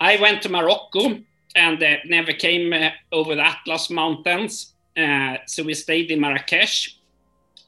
I 0.00 0.16
went 0.16 0.42
to 0.42 0.48
Morocco 0.48 1.20
and 1.54 1.82
uh, 1.82 1.96
never 2.06 2.32
came 2.32 2.72
uh, 2.72 2.90
over 3.12 3.34
the 3.34 3.46
Atlas 3.46 3.90
Mountains. 3.90 4.74
Uh, 4.96 5.36
so 5.46 5.62
we 5.62 5.74
stayed 5.74 6.10
in 6.10 6.20
Marrakesh, 6.20 6.98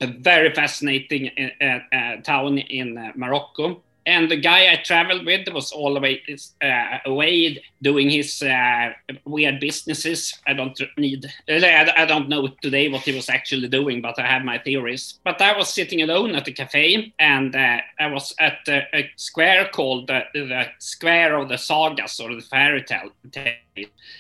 a 0.01 0.07
very 0.07 0.53
fascinating 0.55 1.31
uh, 1.61 1.65
uh, 1.95 2.17
town 2.23 2.59
in 2.59 3.13
Morocco 3.17 3.83
and 4.07 4.31
the 4.31 4.37
guy 4.37 4.73
I 4.73 4.77
traveled 4.77 5.27
with 5.27 5.49
was 5.53 5.73
always 5.73 6.55
uh, 6.63 6.99
away 7.05 7.61
doing 7.83 8.09
his 8.09 8.41
uh, 8.41 8.93
weird 9.25 9.59
businesses. 9.59 10.39
I 10.47 10.53
don't 10.53 10.81
need, 10.97 11.27
I 11.49 12.05
don't 12.07 12.29
know 12.29 12.49
today 12.63 12.89
what 12.89 13.03
he 13.03 13.13
was 13.13 13.29
actually 13.29 13.69
doing, 13.69 14.01
but 14.01 14.19
I 14.19 14.27
have 14.27 14.45
my 14.45 14.59
theories. 14.59 15.19
But 15.25 15.43
I 15.43 15.57
was 15.57 15.75
sitting 15.75 16.03
alone 16.03 16.37
at 16.37 16.45
the 16.45 16.53
cafe, 16.53 17.13
and 17.19 17.55
uh, 17.55 17.79
I 17.99 18.07
was 18.07 18.33
at 18.39 18.67
a 18.69 19.11
square 19.17 19.69
called 19.73 20.07
the, 20.07 20.23
the 20.33 20.67
Square 20.79 21.39
of 21.39 21.49
the 21.49 21.59
Sagas 21.59 22.21
or 22.21 22.35
the 22.35 22.43
Fairy 22.43 22.85
Tale, 22.85 23.11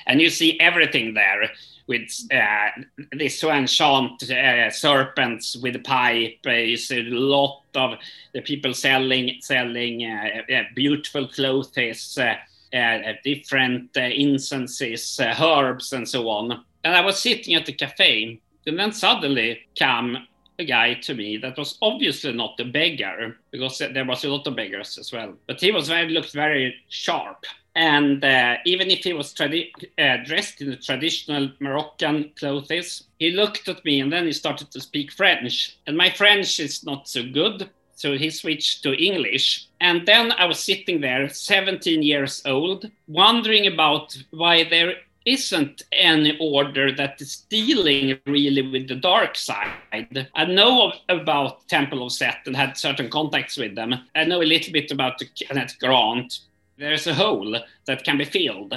and 0.06 0.20
you 0.20 0.30
see 0.30 0.58
everything 0.58 1.14
there 1.14 1.50
with 1.86 2.10
uh, 2.32 2.68
this 3.12 3.42
enchant 3.42 4.30
uh, 4.30 4.70
serpents 4.70 5.56
with 5.56 5.76
a 5.76 5.80
pipe. 5.80 6.38
Is 6.44 6.90
a 6.90 7.02
lot 7.02 7.62
of 7.74 7.98
the 8.32 8.40
people 8.40 8.74
selling 8.74 9.36
selling 9.40 10.04
uh, 10.04 10.62
beautiful 10.74 11.28
clothes, 11.28 12.18
uh, 12.18 12.34
uh, 12.76 13.12
different 13.24 13.96
uh, 13.96 14.00
incenses, 14.00 15.20
herbs, 15.20 15.92
and 15.92 16.08
so 16.08 16.28
on. 16.28 16.64
And 16.84 16.94
I 16.94 17.00
was 17.00 17.20
sitting 17.20 17.54
at 17.54 17.66
the 17.66 17.72
cafe, 17.72 18.40
and 18.66 18.78
then 18.78 18.92
suddenly 18.92 19.60
come 19.78 20.26
a 20.58 20.64
guy 20.64 20.94
to 20.94 21.14
me 21.14 21.36
that 21.36 21.58
was 21.58 21.76
obviously 21.82 22.32
not 22.32 22.58
a 22.58 22.64
beggar 22.64 23.36
because 23.50 23.78
there 23.78 24.04
was 24.04 24.24
a 24.24 24.28
lot 24.28 24.46
of 24.46 24.56
beggars 24.56 24.98
as 24.98 25.12
well. 25.12 25.34
But 25.46 25.60
he 25.60 25.70
was 25.70 25.88
very 25.88 26.08
looked 26.08 26.32
very 26.32 26.76
sharp 26.88 27.44
and 27.76 28.24
uh, 28.24 28.56
even 28.64 28.90
if 28.90 29.04
he 29.04 29.12
was 29.12 29.38
uh, 29.38 30.16
dressed 30.24 30.62
in 30.62 30.70
the 30.70 30.76
traditional 30.76 31.50
Moroccan 31.60 32.32
clothes, 32.34 33.04
he 33.18 33.30
looked 33.32 33.68
at 33.68 33.84
me 33.84 34.00
and 34.00 34.10
then 34.10 34.24
he 34.24 34.32
started 34.32 34.70
to 34.70 34.80
speak 34.80 35.12
French. 35.12 35.76
And 35.86 35.94
my 35.94 36.08
French 36.08 36.58
is 36.58 36.86
not 36.86 37.06
so 37.06 37.22
good, 37.22 37.68
so 37.94 38.16
he 38.16 38.30
switched 38.30 38.82
to 38.82 38.94
English. 38.94 39.68
And 39.82 40.06
then 40.06 40.32
I 40.32 40.46
was 40.46 40.58
sitting 40.58 41.02
there, 41.02 41.28
17 41.28 42.02
years 42.02 42.40
old, 42.46 42.90
wondering 43.08 43.66
about 43.66 44.16
why 44.30 44.64
there 44.64 44.94
isn't 45.26 45.82
any 45.92 46.38
order 46.40 46.90
that 46.92 47.20
is 47.20 47.44
dealing 47.50 48.18
really 48.24 48.62
with 48.62 48.88
the 48.88 48.94
dark 48.94 49.36
side. 49.36 50.28
I 50.34 50.44
know 50.46 50.94
about 51.10 51.68
Temple 51.68 52.06
of 52.06 52.12
Set 52.12 52.38
and 52.46 52.56
had 52.56 52.78
certain 52.78 53.10
contacts 53.10 53.58
with 53.58 53.74
them. 53.74 53.96
I 54.14 54.24
know 54.24 54.40
a 54.40 54.44
little 54.44 54.72
bit 54.72 54.90
about 54.92 55.18
the 55.18 55.26
Kenneth 55.26 55.78
Grant, 55.78 56.38
there's 56.78 57.06
a 57.06 57.14
hole 57.14 57.58
that 57.86 58.04
can 58.04 58.18
be 58.18 58.24
filled. 58.24 58.72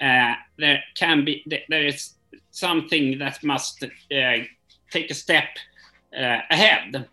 Uh, 0.00 0.34
there 0.58 0.82
can 0.94 1.24
be 1.24 1.44
there 1.68 1.86
is 1.86 2.14
something 2.50 3.18
that 3.18 3.42
must 3.42 3.84
uh, 3.84 3.88
take 4.90 5.10
a 5.10 5.14
step 5.14 5.48
uh, 6.16 6.38
ahead. 6.50 7.08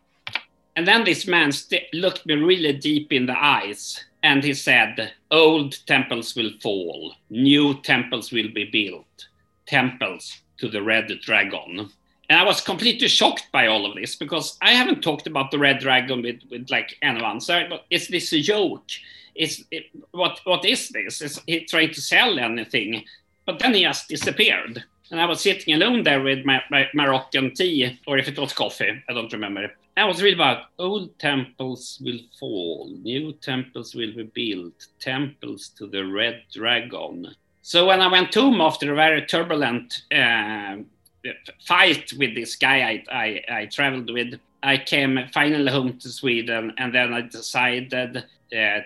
And 0.75 0.87
then 0.87 1.03
this 1.03 1.27
man 1.27 1.51
looked 1.93 2.25
me 2.25 2.35
really 2.35 2.73
deep 2.73 3.11
in 3.11 3.25
the 3.25 3.37
eyes 3.37 4.05
and 4.23 4.43
he 4.43 4.53
said, 4.53 5.11
Old 5.31 5.85
temples 5.87 6.35
will 6.35 6.51
fall, 6.61 7.13
new 7.29 7.81
temples 7.81 8.31
will 8.31 8.49
be 8.53 8.65
built, 8.65 9.27
temples 9.65 10.41
to 10.57 10.69
the 10.69 10.81
red 10.81 11.11
dragon. 11.21 11.89
And 12.29 12.39
I 12.39 12.43
was 12.43 12.61
completely 12.61 13.07
shocked 13.07 13.47
by 13.51 13.67
all 13.67 13.85
of 13.85 13.95
this 13.95 14.15
because 14.15 14.57
I 14.61 14.71
haven't 14.71 15.01
talked 15.01 15.25
about 15.25 15.51
the 15.51 15.57
red 15.57 15.79
dragon 15.79 16.21
with, 16.21 16.41
with 16.51 16.69
like 16.69 16.95
anyone. 17.01 17.41
So 17.41 17.79
is 17.89 18.07
this 18.07 18.29
joke? 18.29 18.85
Is 19.39 19.65
it, 19.71 19.85
what 20.11 20.41
what 20.43 20.65
is 20.65 20.89
this? 20.89 21.21
Is 21.21 21.41
he 21.47 21.65
trying 21.65 21.93
to 21.93 22.01
sell 22.01 22.37
anything? 22.37 23.05
But 23.45 23.59
then 23.59 23.73
he 23.73 23.81
just 23.81 24.09
disappeared. 24.09 24.83
And 25.11 25.19
I 25.19 25.25
was 25.25 25.41
sitting 25.41 25.73
alone 25.73 26.03
there 26.03 26.21
with 26.21 26.45
my, 26.45 26.61
my 26.69 26.87
Moroccan 26.93 27.55
tea, 27.55 27.99
or 28.05 28.19
if 28.19 28.27
it 28.27 28.37
was 28.37 28.53
coffee, 28.53 29.03
I 29.09 29.13
don't 29.13 29.33
remember. 29.33 29.71
I 29.97 30.05
was 30.05 30.21
reading 30.21 30.39
about 30.39 30.65
old 30.77 31.17
temples 31.17 31.99
will 32.03 32.19
fall, 32.39 32.89
new 33.01 33.33
temples 33.33 33.95
will 33.95 34.13
be 34.13 34.23
built, 34.23 34.87
temples 34.99 35.69
to 35.77 35.87
the 35.87 36.05
red 36.05 36.43
dragon. 36.53 37.33
So 37.63 37.87
when 37.87 38.01
I 38.01 38.07
went 38.07 38.33
home 38.33 38.61
after 38.61 38.91
a 38.91 38.95
very 38.95 39.25
turbulent 39.25 40.03
uh, 40.11 40.77
fight 41.65 42.13
with 42.13 42.35
this 42.35 42.55
guy 42.55 42.77
I, 42.81 43.03
I, 43.11 43.43
I, 43.61 43.65
traveled 43.65 44.11
with, 44.13 44.39
I 44.61 44.77
came 44.77 45.19
finally 45.33 45.71
home 45.71 45.97
to 45.99 46.09
Sweden, 46.09 46.73
and 46.77 46.93
then 46.93 47.13
I 47.13 47.21
decided, 47.21 48.23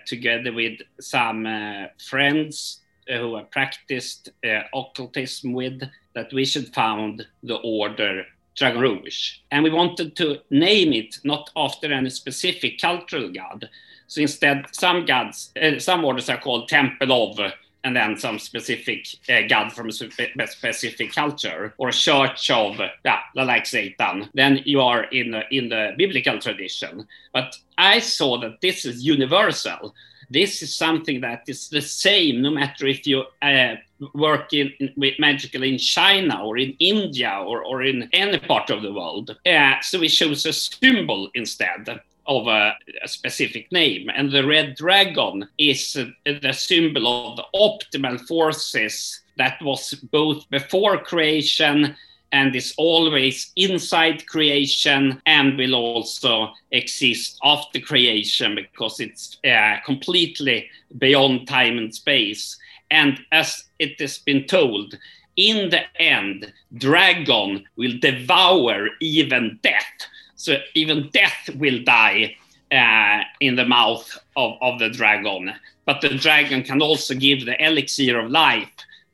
together 0.06 0.52
with 0.54 0.80
some 1.00 1.46
uh, 1.46 1.88
friends 2.10 2.82
who 3.08 3.36
I 3.36 3.44
practiced 3.44 4.30
occultism 4.74 5.54
with, 5.54 5.82
that 6.16 6.32
we 6.32 6.46
should 6.46 6.74
found 6.74 7.26
the 7.44 7.56
order 7.56 8.26
Dragon 8.56 8.82
Rouge. 8.82 9.40
And 9.52 9.64
we 9.64 9.72
wanted 9.72 10.16
to 10.18 10.40
name 10.50 10.94
it 10.94 11.20
not 11.24 11.50
after 11.56 11.92
any 11.92 12.10
specific 12.10 12.80
cultural 12.80 13.30
god. 13.30 13.70
So 14.08 14.22
instead, 14.22 14.66
some 14.72 15.06
gods, 15.06 15.52
uh, 15.62 15.80
some 15.80 16.06
orders 16.06 16.30
are 16.30 16.38
called 16.38 16.70
Temple 16.70 17.12
of, 17.12 17.54
and 17.84 17.96
then 17.96 18.18
some 18.18 18.40
specific 18.40 19.08
uh, 19.30 19.42
god 19.48 19.74
from 19.74 19.90
a 19.90 20.48
specific 20.48 21.14
culture, 21.14 21.74
or 21.78 21.92
Church 21.92 22.50
of, 22.50 22.80
yeah, 23.04 23.20
like 23.36 23.66
Satan. 23.66 24.30
Then 24.34 24.62
you 24.66 24.82
are 24.82 25.04
in 25.06 25.32
the, 25.32 25.44
in 25.52 25.70
the 25.70 25.94
biblical 25.98 26.40
tradition. 26.40 27.08
But 27.34 27.56
I 27.78 28.00
saw 28.00 28.40
that 28.40 28.62
this 28.62 28.86
is 28.86 29.06
universal 29.06 29.94
this 30.34 30.64
is 30.64 30.76
something 30.76 31.22
that 31.22 31.44
is 31.48 31.70
the 31.70 31.82
same 31.82 32.42
no 32.42 32.50
matter 32.50 32.88
if 32.88 33.06
you 33.06 33.24
uh, 33.42 33.76
work 34.14 34.52
in, 34.54 34.72
with 34.98 35.20
magical 35.20 35.64
in 35.64 35.78
China 35.78 36.44
or 36.44 36.58
in 36.58 36.76
India 36.80 37.44
or, 37.46 37.64
or 37.64 37.84
in 37.84 38.10
any 38.14 38.40
part 38.40 38.70
of 38.70 38.82
the 38.82 38.92
world. 38.92 39.38
Uh, 39.46 39.74
so 39.82 40.00
we 40.00 40.10
chose 40.10 40.46
a 40.46 40.54
symbol 40.54 41.30
instead 41.36 42.00
of 42.26 42.48
a, 42.48 42.76
a, 43.04 43.08
specific 43.08 43.72
name. 43.72 44.10
And 44.16 44.32
the 44.32 44.46
red 44.46 44.76
dragon 44.76 45.48
is 45.58 45.94
the 45.94 46.54
symbol 46.54 47.08
of 47.08 47.38
the 47.38 47.46
optimal 47.56 48.20
forces 48.28 49.22
that 49.38 49.62
was 49.62 49.94
both 50.12 50.50
before 50.50 50.98
creation 51.00 51.96
and 52.32 52.56
is 52.56 52.74
always 52.78 53.52
inside 53.56 54.26
creation 54.26 55.22
and 55.26 55.58
will 55.58 55.76
also 55.76 56.52
exist 56.72 57.38
after 57.44 57.80
creation 57.80 58.56
because 58.56 59.00
it's 59.00 59.38
uh, 59.46 59.78
completely 59.86 60.68
beyond 60.98 61.48
time 61.48 61.78
and 61.78 61.94
space. 61.94 62.58
And 62.90 63.20
as 63.32 63.66
it 63.80 64.00
has 64.00 64.18
been 64.18 64.46
told, 64.46 64.98
in 65.36 65.70
the 65.70 65.84
end, 66.02 66.52
dragon 66.76 67.66
will 67.76 67.98
devour 68.00 68.90
even 69.00 69.60
death. 69.62 70.08
So 70.44 70.58
even 70.76 71.10
death 71.14 71.50
will 71.56 71.82
die 71.86 72.36
uh, 72.70 73.22
in 73.40 73.56
the 73.56 73.64
mouth 73.64 74.18
of, 74.36 74.58
of 74.62 74.78
the 74.78 74.90
dragon. 74.90 75.54
But 75.86 76.02
the 76.02 76.18
dragon 76.18 76.64
can 76.64 76.82
also 76.82 77.14
give 77.14 77.46
the 77.46 77.56
elixir 77.66 78.20
of 78.20 78.30
life 78.30 78.68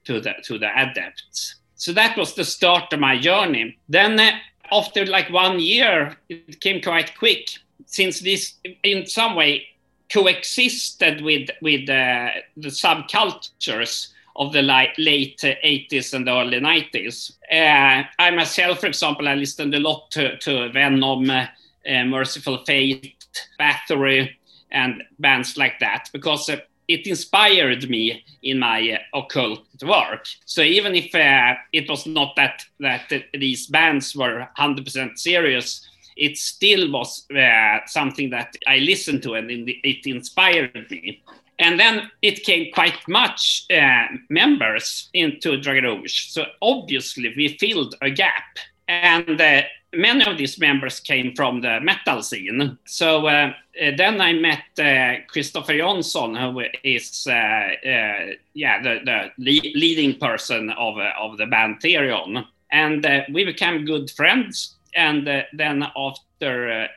to 0.06 0.20
the, 0.20 0.34
to 0.46 0.58
the 0.58 0.76
adepts. 0.76 1.54
So 1.76 1.94
that 1.94 2.18
was 2.18 2.34
the 2.34 2.44
start 2.44 2.92
of 2.94 3.00
my 3.00 3.20
journey. 3.20 3.78
Then 3.88 4.20
uh, 4.20 4.32
after 4.72 5.06
like 5.06 5.30
one 5.30 5.60
year, 5.60 6.18
it 6.30 6.62
came 6.62 6.82
quite 6.82 7.16
quick 7.16 7.50
since 7.86 8.22
this 8.22 8.56
in 8.82 9.06
some 9.06 9.36
way 9.36 9.68
coexisted 10.12 11.22
with 11.22 11.52
with 11.62 11.88
uh, 11.88 12.30
the 12.58 12.70
subcultures 12.70 14.08
of 14.40 14.54
the 14.54 14.62
late 14.62 15.38
80s 15.38 16.14
and 16.14 16.28
early 16.28 16.60
90s. 16.60 17.34
Uh, 17.52 18.08
I 18.18 18.32
myself, 18.32 18.80
for 18.80 18.88
example, 18.88 19.28
I 19.28 19.36
listened 19.36 19.76
a 19.76 19.80
lot 19.80 20.10
to, 20.12 20.38
to 20.38 20.72
Venom, 20.72 21.30
uh, 21.30 21.48
Mercyful 21.86 22.64
Fate, 22.66 23.16
Bathory, 23.60 24.32
and 24.72 25.04
bands 25.20 25.58
like 25.58 25.80
that 25.80 26.10
because 26.14 26.50
uh, 26.50 26.58
it 26.88 27.06
inspired 27.06 27.90
me 27.90 28.24
in 28.42 28.60
my 28.60 28.98
uh, 29.14 29.20
occult 29.20 29.66
work. 29.86 30.26
So 30.46 30.62
even 30.62 30.96
if 30.96 31.14
uh, 31.14 31.56
it 31.74 31.90
was 31.90 32.06
not 32.06 32.36
that 32.36 32.64
that 32.80 33.12
these 33.34 33.68
bands 33.68 34.16
were 34.16 34.48
100% 34.58 35.18
serious, 35.18 35.88
it 36.16 36.38
still 36.38 36.92
was 36.92 37.26
uh, 37.32 37.80
something 37.86 38.30
that 38.32 38.56
I 38.68 38.78
listened 38.78 39.24
to 39.24 39.36
and 39.36 39.50
it 39.52 40.06
inspired 40.06 40.90
me. 40.90 41.22
And 41.60 41.78
then 41.78 42.10
it 42.22 42.44
came 42.44 42.72
quite 42.74 43.06
much 43.08 43.66
uh, 43.70 44.08
members 44.30 45.10
into 45.14 45.60
Dragon. 45.60 46.04
So 46.08 46.46
obviously 46.62 47.34
we 47.36 47.58
filled 47.58 47.96
a 48.02 48.10
gap. 48.10 48.58
And 48.88 49.40
uh, 49.40 49.64
many 49.94 50.26
of 50.26 50.38
these 50.38 50.58
members 50.58 51.00
came 51.02 51.36
from 51.36 51.62
the 51.62 51.80
metal 51.82 52.24
scene. 52.24 52.78
So 52.86 53.28
uh, 53.28 53.54
then 53.98 54.22
I 54.22 54.34
met 54.34 54.64
Christofer 54.78 55.78
Johnsson, 55.78 56.36
who 56.36 56.64
is 56.84 57.26
yeah 57.28 58.82
the, 58.82 59.00
the 59.06 59.32
le 59.38 59.62
leading 59.76 60.18
person 60.18 60.70
of 60.72 60.98
of 60.98 61.38
the 61.38 61.46
band 61.46 61.82
Therion, 61.82 62.46
and 62.72 63.06
we 63.34 63.46
became 63.46 63.86
good 63.86 64.10
friends. 64.12 64.76
And 64.96 65.28
then 65.54 65.86
after 65.96 66.90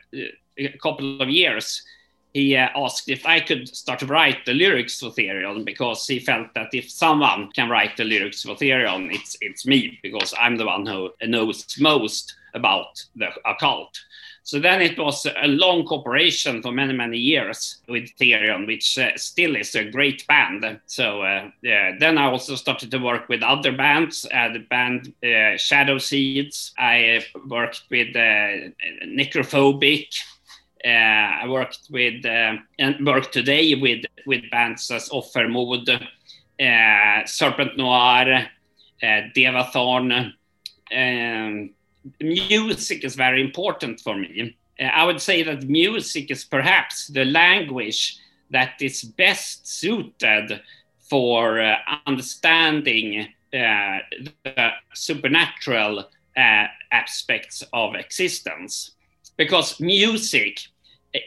a 0.57 0.67
couple 0.81 1.21
of 1.21 1.29
years, 1.29 1.83
he 2.33 2.55
uh, 2.57 2.69
asked 2.75 3.09
if 3.09 3.25
I 3.25 3.39
could 3.39 3.67
start 3.67 3.99
to 3.99 4.07
write 4.07 4.45
the 4.45 4.53
lyrics 4.53 4.99
for 4.99 5.09
Therion 5.11 5.63
because 5.63 6.07
he 6.07 6.19
felt 6.19 6.53
that 6.55 6.73
if 6.73 6.89
someone 6.89 7.51
can 7.51 7.69
write 7.69 7.95
the 7.95 8.03
lyrics 8.03 8.41
for 8.41 8.55
Therion, 8.55 9.13
it's 9.13 9.37
it's 9.41 9.65
me 9.65 9.99
because 10.01 10.33
I'm 10.39 10.57
the 10.57 10.65
one 10.65 10.85
who 10.85 11.11
knows 11.25 11.65
most 11.79 12.35
about 12.53 13.03
the 13.15 13.29
occult. 13.45 13.99
So 14.45 14.59
then 14.59 14.81
it 14.81 14.99
was 14.99 15.25
a 15.25 15.47
long 15.47 15.85
cooperation 15.85 16.61
for 16.61 16.73
many, 16.73 16.91
many 16.93 17.17
years 17.17 17.77
with 17.87 18.09
Therion, 18.19 18.67
which 18.67 18.97
uh, 18.99 19.15
still 19.15 19.55
is 19.55 19.73
a 19.73 19.89
great 19.89 20.27
band. 20.27 20.81
So 20.85 21.21
uh, 21.21 21.49
yeah, 21.61 21.93
then 21.97 22.17
I 22.17 22.25
also 22.25 22.55
started 22.55 22.91
to 22.91 22.97
work 22.97 23.29
with 23.29 23.41
other 23.41 23.71
bands, 23.71 24.27
uh, 24.33 24.51
the 24.51 24.59
band 24.59 25.13
uh, 25.23 25.55
Shadow 25.57 25.97
Seeds. 25.97 26.73
I 26.77 27.23
worked 27.47 27.83
with 27.89 28.13
uh, 28.17 28.69
Necrophobic. 29.05 30.13
Uh, 30.85 30.89
I 31.43 31.47
worked 31.47 31.87
with 31.89 32.25
and 32.25 33.05
work 33.05 33.31
today 33.31 33.75
with 33.75 34.05
with 34.25 34.49
bands 34.51 34.91
as 34.91 35.09
Ofermod, 35.09 36.07
Serpent 37.25 37.77
Noir, 37.77 38.47
Devathorn. 39.01 40.33
Um, 40.95 41.69
music 42.19 43.03
is 43.03 43.15
very 43.15 43.41
important 43.41 44.01
for 44.01 44.15
me. 44.15 44.55
Uh, 44.79 44.83
I 44.83 45.05
would 45.05 45.21
say 45.21 45.43
that 45.43 45.63
music 45.63 46.31
is 46.31 46.43
perhaps 46.43 47.07
the 47.07 47.25
language 47.25 48.17
that 48.49 48.81
is 48.81 49.03
best 49.03 49.67
suited 49.67 50.61
for 51.09 51.61
uh, 51.61 51.75
understanding 52.05 53.27
uh, 53.53 53.99
the 54.43 54.69
supernatural 54.93 55.99
uh, 56.35 56.65
aspects 56.91 57.63
of 57.73 57.95
existence. 57.95 58.91
Because 59.37 59.79
music, 59.79 60.59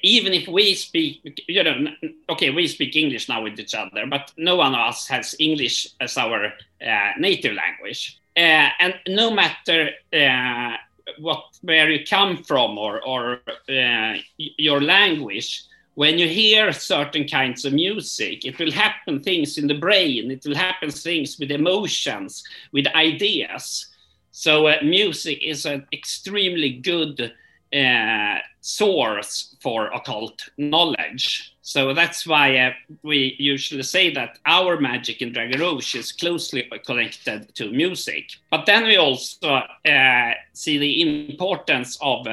even 0.03 0.33
if 0.33 0.49
we 0.49 0.75
speak, 0.75 1.43
you 1.47 1.63
know, 1.63 1.87
okay, 2.29 2.51
we 2.51 2.67
speak 2.67 2.97
English 2.97 3.29
now 3.29 3.43
with 3.43 3.59
each 3.59 3.75
other, 3.75 4.07
but 4.07 4.33
no 4.37 4.57
one 4.57 4.75
of 4.75 4.81
us 4.81 5.07
has 5.07 5.35
English 5.39 5.89
as 6.01 6.17
our 6.17 6.47
uh, 6.47 7.11
native 7.19 7.55
language. 7.55 8.21
Uh, 8.37 8.69
and 8.81 8.95
no 9.09 9.31
matter 9.31 9.91
uh, 10.13 10.77
what 11.19 11.45
where 11.63 11.91
you 11.91 12.05
come 12.05 12.43
from 12.43 12.77
or, 12.77 13.01
or 13.07 13.41
uh, 13.69 14.15
your 14.37 14.81
language, 14.81 15.65
when 15.95 16.19
you 16.19 16.29
hear 16.29 16.73
certain 16.73 17.27
kinds 17.27 17.65
of 17.65 17.73
music, 17.73 18.45
it 18.45 18.59
will 18.59 18.73
happen 18.73 19.23
things 19.23 19.57
in 19.57 19.67
the 19.67 19.79
brain. 19.79 20.31
It 20.31 20.45
will 20.45 20.57
happen 20.57 20.91
things 20.91 21.39
with 21.39 21.51
emotions, 21.51 22.45
with 22.73 22.87
ideas. 22.89 23.87
So 24.31 24.67
uh, 24.67 24.77
music 24.83 25.39
is 25.43 25.65
an 25.65 25.87
extremely 25.95 26.71
good 26.71 27.33
uh, 27.75 28.39
source 28.61 29.57
for 29.61 29.87
occult 29.89 30.49
knowledge. 30.59 31.55
So 31.63 31.95
that's 31.95 32.27
why 32.27 32.57
uh, 32.59 32.73
we 33.03 33.35
usually 33.39 33.83
say 33.83 34.13
that 34.15 34.39
our 34.47 34.79
magic 34.81 35.21
in 35.21 35.33
Dragon 35.33 35.61
Rouge 35.61 35.95
is 35.97 36.13
closely 36.13 36.71
connected 36.85 37.55
to 37.57 37.71
music. 37.71 38.31
But 38.51 38.67
then 38.67 38.85
we 38.85 38.97
also 38.97 39.49
uh, 39.49 40.33
see 40.53 40.79
the 40.79 41.29
importance 41.29 41.99
of 42.01 42.27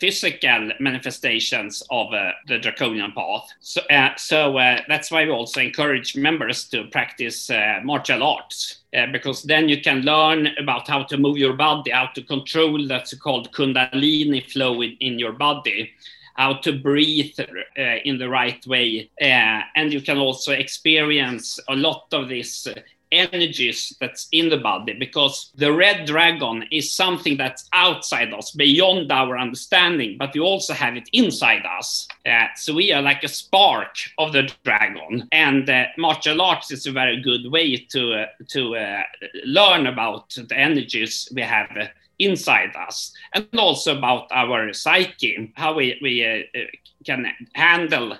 physical 0.00 0.70
manifestations 0.80 1.82
of 1.90 2.12
uh, 2.12 2.32
the 2.48 2.58
draconian 2.58 3.12
path. 3.12 3.48
So, 3.60 3.80
uh, 3.90 4.16
so 4.16 4.54
that's 4.88 5.10
why 5.10 5.24
we 5.24 5.30
also 5.30 5.60
encourage 5.60 6.16
members 6.16 6.68
to 6.70 6.84
practice 6.84 7.50
martial 7.82 8.22
arts. 8.22 8.82
because 9.12 9.42
then 9.42 9.68
you 9.68 9.80
can 9.80 10.02
learn 10.02 10.48
about 10.58 10.88
how 10.88 11.02
to 11.04 11.16
move 11.16 11.38
your 11.38 11.54
body, 11.54 11.90
how 11.90 12.08
to 12.14 12.22
control 12.22 12.86
that's 12.86 13.14
called 13.14 13.52
kundalini 13.52 14.44
flow 14.50 14.82
in, 14.82 14.96
in 15.00 15.18
your 15.18 15.32
body 15.32 15.90
how 16.34 16.54
to 16.54 16.78
breathe 16.78 17.38
uh, 17.38 17.82
in 18.04 18.18
the 18.18 18.28
right 18.28 18.66
way. 18.66 19.10
Uh, 19.20 19.60
and 19.76 19.92
you 19.92 20.00
can 20.00 20.18
also 20.18 20.52
experience 20.52 21.60
a 21.68 21.74
lot 21.74 22.06
of 22.12 22.28
this 22.28 22.66
uh, 22.66 22.74
energies 23.12 23.94
that's 24.00 24.28
in 24.32 24.48
the 24.48 24.56
body 24.56 24.94
because 24.94 25.52
the 25.54 25.72
red 25.72 26.06
dragon 26.06 26.64
is 26.72 26.92
something 26.92 27.36
that's 27.36 27.68
outside 27.72 28.32
us, 28.32 28.50
beyond 28.50 29.12
our 29.12 29.38
understanding, 29.38 30.16
but 30.18 30.34
we 30.34 30.40
also 30.40 30.72
have 30.72 30.96
it 30.96 31.08
inside 31.12 31.64
us. 31.66 32.08
Uh, 32.26 32.46
so 32.56 32.74
we 32.74 32.92
are 32.92 33.02
like 33.02 33.22
a 33.22 33.28
spark 33.28 33.94
of 34.18 34.32
the 34.32 34.50
dragon, 34.64 35.28
and 35.32 35.68
uh, 35.68 35.84
martial 35.98 36.40
arts 36.40 36.70
is 36.70 36.86
a 36.86 36.92
very 36.92 37.20
good 37.20 37.50
way 37.50 37.76
to 37.76 38.14
uh, 38.14 38.26
to 38.48 38.76
uh, 38.76 39.02
learn 39.44 39.86
about 39.86 40.30
the 40.30 40.56
energies 40.56 41.28
we 41.34 41.42
have. 41.42 41.70
Uh, 41.76 41.86
inside 42.18 42.70
us 42.76 43.12
and 43.32 43.48
also 43.58 43.96
about 43.96 44.28
our 44.30 44.72
psyche 44.72 45.50
how 45.56 45.74
we, 45.74 45.98
we 46.02 46.24
uh, 46.24 46.60
can 47.04 47.26
handle 47.54 48.16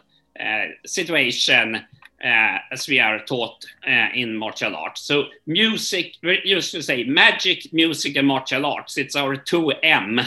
situation 0.85 1.85
uh, 2.23 2.59
as 2.71 2.87
we 2.89 2.99
are 2.99 3.21
taught 3.21 3.65
uh, 3.87 4.09
in 4.15 4.37
martial 4.37 4.75
arts. 4.77 5.03
So 5.03 5.25
music, 5.47 6.17
we 6.23 6.41
used 6.45 6.71
to 6.73 6.83
say 6.83 7.05
magic, 7.05 7.73
music, 7.73 8.17
and 8.17 8.27
martial 8.27 8.67
arts. 8.67 8.97
It's 8.97 9.17
our 9.17 9.37
two 9.37 9.71
M. 9.83 10.21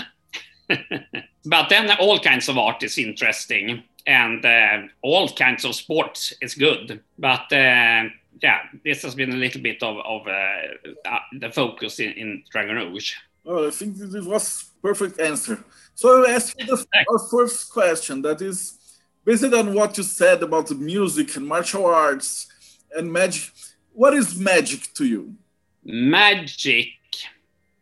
but 0.67 1.69
then 1.69 1.91
all 1.99 2.19
kinds 2.19 2.49
of 2.49 2.58
art 2.58 2.84
is 2.84 2.97
interesting, 2.97 3.84
and 4.08 4.45
uh, 4.45 4.81
all 5.01 5.29
kinds 5.29 5.63
of 5.65 5.75
sports 5.75 6.34
is 6.41 6.55
good. 6.55 7.01
But 7.17 7.51
uh, 7.53 8.10
yeah, 8.41 8.60
this 8.84 9.03
has 9.03 9.15
been 9.15 9.31
a 9.31 9.38
little 9.38 9.62
bit 9.62 9.81
of, 9.81 9.97
of 9.97 10.27
uh, 10.27 11.19
the 11.39 11.51
focus 11.51 11.99
in, 11.99 12.12
in 12.13 12.43
Dragon 12.49 12.75
Rouge. 12.75 13.13
Oh, 13.45 13.67
I 13.67 13.71
think 13.71 13.97
this 13.97 14.25
was 14.25 14.71
perfect 14.81 15.19
answer. 15.19 15.63
So 15.93 16.25
I 16.25 16.31
ask 16.31 16.60
you 16.60 16.65
the, 16.65 16.86
our 17.10 17.19
first 17.19 17.71
question. 17.71 18.21
That 18.23 18.41
is 18.41 18.77
based 19.26 19.44
on 19.44 19.74
what 19.74 19.98
you 19.98 20.04
said 20.04 20.44
about 20.44 20.68
the 20.68 20.76
music 20.76 21.36
and 21.36 21.48
martial 21.48 21.86
arts 21.86 22.48
and 22.96 23.12
magic, 23.12 23.52
what 23.94 24.14
is 24.14 24.40
magic 24.40 24.94
to 24.94 25.06
you? 25.06 25.34
Magic 25.84 26.90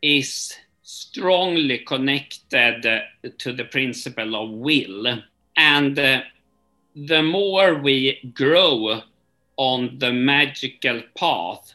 is 0.01 0.53
strongly 0.81 1.79
connected 1.79 3.03
to 3.37 3.53
the 3.53 3.65
principle 3.65 4.35
of 4.35 4.49
will. 4.51 5.21
And 5.55 5.99
uh, 5.99 6.21
the 6.95 7.21
more 7.21 7.75
we 7.75 8.31
grow 8.33 9.01
on 9.57 9.97
the 9.99 10.11
magical 10.11 11.01
path, 11.15 11.73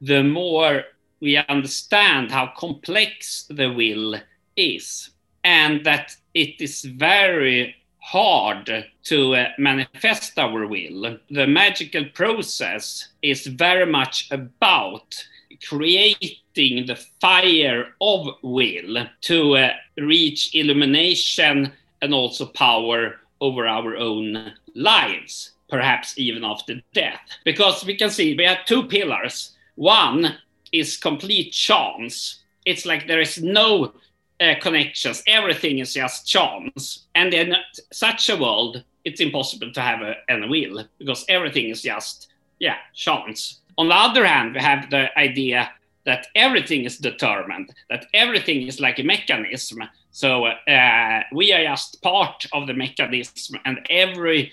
the 0.00 0.22
more 0.22 0.84
we 1.20 1.36
understand 1.36 2.30
how 2.30 2.52
complex 2.56 3.46
the 3.48 3.72
will 3.72 4.16
is, 4.56 5.10
and 5.42 5.84
that 5.84 6.16
it 6.34 6.60
is 6.60 6.82
very 6.82 7.74
hard 8.04 8.84
to 9.02 9.34
uh, 9.34 9.48
manifest 9.56 10.38
our 10.38 10.66
will. 10.66 11.16
The 11.30 11.46
magical 11.46 12.04
process 12.12 13.08
is 13.22 13.46
very 13.46 13.86
much 13.86 14.28
about 14.30 15.24
creating 15.66 16.86
the 16.86 17.00
fire 17.20 17.94
of 18.02 18.28
will 18.42 19.06
to 19.22 19.56
uh, 19.56 19.72
reach 19.96 20.54
illumination 20.54 21.72
and 22.02 22.12
also 22.12 22.44
power 22.44 23.20
over 23.40 23.66
our 23.66 23.96
own 23.96 24.52
lives, 24.74 25.52
perhaps 25.70 26.18
even 26.18 26.44
after 26.44 26.82
death. 26.92 27.20
Because 27.42 27.86
we 27.86 27.96
can 27.96 28.10
see 28.10 28.36
we 28.36 28.44
have 28.44 28.66
two 28.66 28.82
pillars. 28.82 29.56
One 29.76 30.36
is 30.72 30.98
complete 30.98 31.52
chance. 31.52 32.42
It's 32.66 32.84
like 32.84 33.06
there 33.06 33.22
is 33.22 33.42
no 33.42 33.94
uh, 34.40 34.54
connections. 34.60 35.22
Everything 35.26 35.78
is 35.78 35.94
just 35.94 36.26
chance. 36.26 37.06
And 37.14 37.32
in 37.34 37.54
such 37.92 38.28
a 38.28 38.36
world, 38.36 38.82
it's 39.04 39.20
impossible 39.20 39.72
to 39.72 39.80
have 39.80 40.00
a, 40.00 40.14
a 40.28 40.48
will 40.48 40.84
because 40.98 41.24
everything 41.28 41.68
is 41.68 41.82
just, 41.82 42.28
yeah, 42.58 42.76
chance. 42.94 43.60
On 43.76 43.88
the 43.88 43.94
other 43.94 44.26
hand, 44.26 44.54
we 44.54 44.60
have 44.60 44.90
the 44.90 45.16
idea 45.18 45.70
that 46.04 46.26
everything 46.34 46.84
is 46.84 46.98
determined, 46.98 47.72
that 47.90 48.06
everything 48.14 48.66
is 48.66 48.80
like 48.80 48.98
a 48.98 49.02
mechanism. 49.02 49.82
So 50.10 50.46
uh, 50.46 51.22
we 51.32 51.52
are 51.52 51.64
just 51.64 52.00
part 52.02 52.46
of 52.52 52.66
the 52.66 52.74
mechanism, 52.74 53.58
and 53.64 53.80
every 53.90 54.52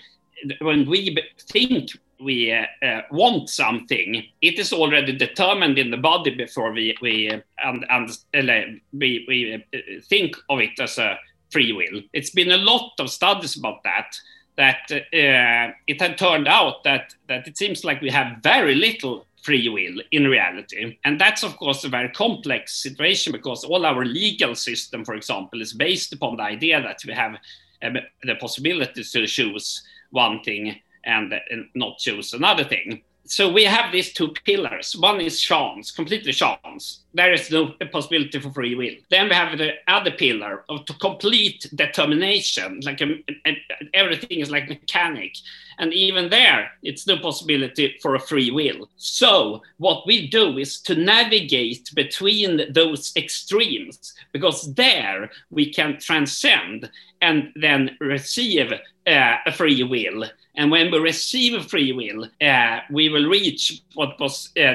when 0.60 0.88
we 0.88 1.16
think 1.38 1.90
we 2.22 2.52
uh, 2.52 3.02
want 3.10 3.50
something, 3.50 4.24
it 4.40 4.58
is 4.58 4.72
already 4.72 5.12
determined 5.12 5.78
in 5.78 5.90
the 5.90 5.96
body 5.96 6.34
before 6.34 6.72
we 6.72 6.96
we 7.00 7.30
and, 7.64 7.86
and 7.90 8.80
we, 8.92 9.24
we 9.28 9.54
uh, 9.54 9.78
think 10.08 10.36
of 10.48 10.60
it 10.60 10.78
as 10.80 10.98
a 10.98 11.18
free 11.50 11.72
will. 11.72 12.02
It's 12.12 12.30
been 12.30 12.50
a 12.50 12.56
lot 12.56 12.92
of 12.98 13.10
studies 13.10 13.56
about 13.56 13.82
that. 13.84 14.16
That 14.56 14.90
uh, 14.90 15.72
it 15.86 16.00
had 16.00 16.18
turned 16.18 16.46
out 16.46 16.84
that 16.84 17.14
that 17.28 17.48
it 17.48 17.56
seems 17.56 17.84
like 17.84 18.02
we 18.02 18.10
have 18.10 18.42
very 18.42 18.74
little 18.74 19.26
free 19.42 19.68
will 19.68 20.02
in 20.10 20.28
reality, 20.28 20.98
and 21.04 21.20
that's 21.20 21.42
of 21.42 21.56
course 21.56 21.84
a 21.84 21.88
very 21.88 22.10
complex 22.10 22.82
situation 22.82 23.32
because 23.32 23.64
all 23.64 23.86
our 23.86 24.04
legal 24.04 24.54
system, 24.54 25.04
for 25.04 25.14
example, 25.14 25.62
is 25.62 25.72
based 25.72 26.12
upon 26.12 26.36
the 26.36 26.42
idea 26.42 26.82
that 26.82 27.00
we 27.06 27.14
have 27.14 27.36
the 27.80 28.34
possibility 28.40 29.02
to 29.02 29.26
choose 29.26 29.82
one 30.10 30.42
thing 30.42 30.80
and, 31.04 31.32
and 31.50 31.68
not 31.74 31.98
choose 31.98 32.32
another 32.32 32.64
thing. 32.64 33.02
So 33.24 33.50
we 33.50 33.62
have 33.64 33.92
these 33.92 34.12
two 34.12 34.34
pillars. 34.44 34.96
One 34.96 35.20
is 35.20 35.40
chance, 35.40 35.92
completely 35.92 36.32
chance. 36.32 37.04
There 37.14 37.32
is 37.32 37.50
no 37.52 37.72
possibility 37.92 38.40
for 38.40 38.50
free 38.50 38.74
will. 38.74 38.94
Then 39.10 39.28
we 39.28 39.34
have 39.34 39.56
the 39.56 39.74
other 39.86 40.10
pillar 40.10 40.64
of 40.68 40.84
complete 41.00 41.70
determination, 41.74 42.80
like 42.82 43.00
um, 43.00 43.22
a, 43.46 43.50
a, 43.50 43.56
everything 43.94 44.40
is 44.40 44.50
like 44.50 44.68
mechanic. 44.68 45.36
And 45.78 45.94
even 45.94 46.30
there, 46.30 46.72
it's 46.82 47.06
no 47.06 47.16
possibility 47.16 47.96
for 48.02 48.16
a 48.16 48.20
free 48.20 48.50
will. 48.50 48.88
So 48.96 49.62
what 49.78 50.04
we 50.04 50.28
do 50.28 50.58
is 50.58 50.80
to 50.82 50.96
navigate 50.96 51.90
between 51.94 52.72
those 52.72 53.12
extremes, 53.16 54.14
because 54.32 54.74
there 54.74 55.30
we 55.50 55.72
can 55.72 55.98
transcend 56.00 56.90
and 57.22 57.52
then 57.56 57.96
receive 58.00 58.72
uh, 58.72 59.36
a 59.46 59.52
free 59.52 59.82
will. 59.82 60.24
And 60.54 60.70
when 60.70 60.90
we 60.90 60.98
receive 60.98 61.64
free 61.70 61.92
will, 61.92 62.28
uh, 62.46 62.80
we 62.90 63.08
will 63.08 63.26
reach 63.26 63.82
what 63.94 64.20
was 64.20 64.50
uh, 64.58 64.74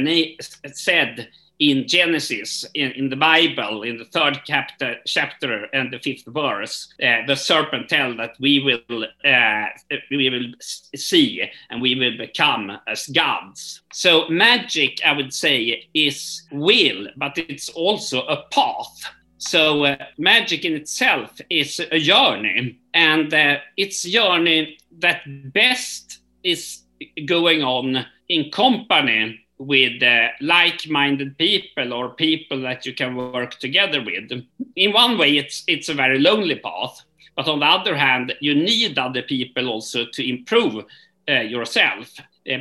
said 0.73 1.29
in 1.59 1.87
Genesis, 1.87 2.65
in, 2.73 2.91
in, 2.91 3.09
the 3.09 3.15
Bible, 3.15 3.83
in 3.83 3.97
the 3.97 4.05
third 4.05 4.41
chapter, 4.45 4.97
chapter 5.05 5.65
and 5.73 5.91
the 5.91 5.99
fifth 5.99 6.25
verse, 6.27 6.93
uh, 7.01 7.25
the 7.25 7.35
serpent 7.35 7.89
tell 7.89 8.15
that 8.15 8.35
we 8.39 8.59
will 8.59 9.05
uh, 9.25 9.65
we 10.11 10.29
will 10.29 10.53
see 10.59 11.49
and 11.69 11.81
we 11.81 11.95
will 11.95 12.17
become 12.17 12.77
as 12.87 13.07
gods. 13.07 13.81
So 13.91 14.27
magic, 14.29 14.99
I 15.05 15.13
would 15.13 15.33
say, 15.33 15.87
is 15.93 16.43
will, 16.51 17.07
but 17.17 17.37
it's 17.37 17.69
also 17.69 18.21
a 18.27 18.43
path. 18.51 19.09
So 19.37 19.85
uh, 19.85 19.97
magic 20.17 20.65
in 20.65 20.73
itself 20.73 21.39
is 21.49 21.79
a 21.79 21.99
journey, 21.99 22.79
and 22.93 23.33
uh, 23.33 23.57
it's 23.75 24.01
journey 24.01 24.79
that 24.99 25.21
best 25.53 26.19
is 26.43 26.81
going 27.25 27.63
on 27.63 28.05
in 28.29 28.49
company 28.51 29.39
with 29.59 30.01
uh, 30.01 30.29
like-minded 30.41 31.37
people 31.37 31.93
or 31.93 32.09
people 32.09 32.61
that 32.61 32.85
you 32.85 32.93
can 32.93 33.15
work 33.15 33.59
together 33.59 34.03
with. 34.03 34.31
In 34.75 34.93
one 34.93 35.17
way, 35.17 35.37
it's 35.37 35.63
it's 35.67 35.89
a 35.89 35.93
very 35.93 36.19
lonely 36.19 36.55
path, 36.55 37.03
but 37.35 37.47
on 37.47 37.59
the 37.59 37.65
other 37.65 37.95
hand, 37.95 38.33
you 38.39 38.55
need 38.55 38.97
other 38.97 39.21
people 39.21 39.69
also 39.69 40.05
to 40.13 40.27
improve 40.27 40.83
uh, 41.29 41.41
yourself 41.41 42.09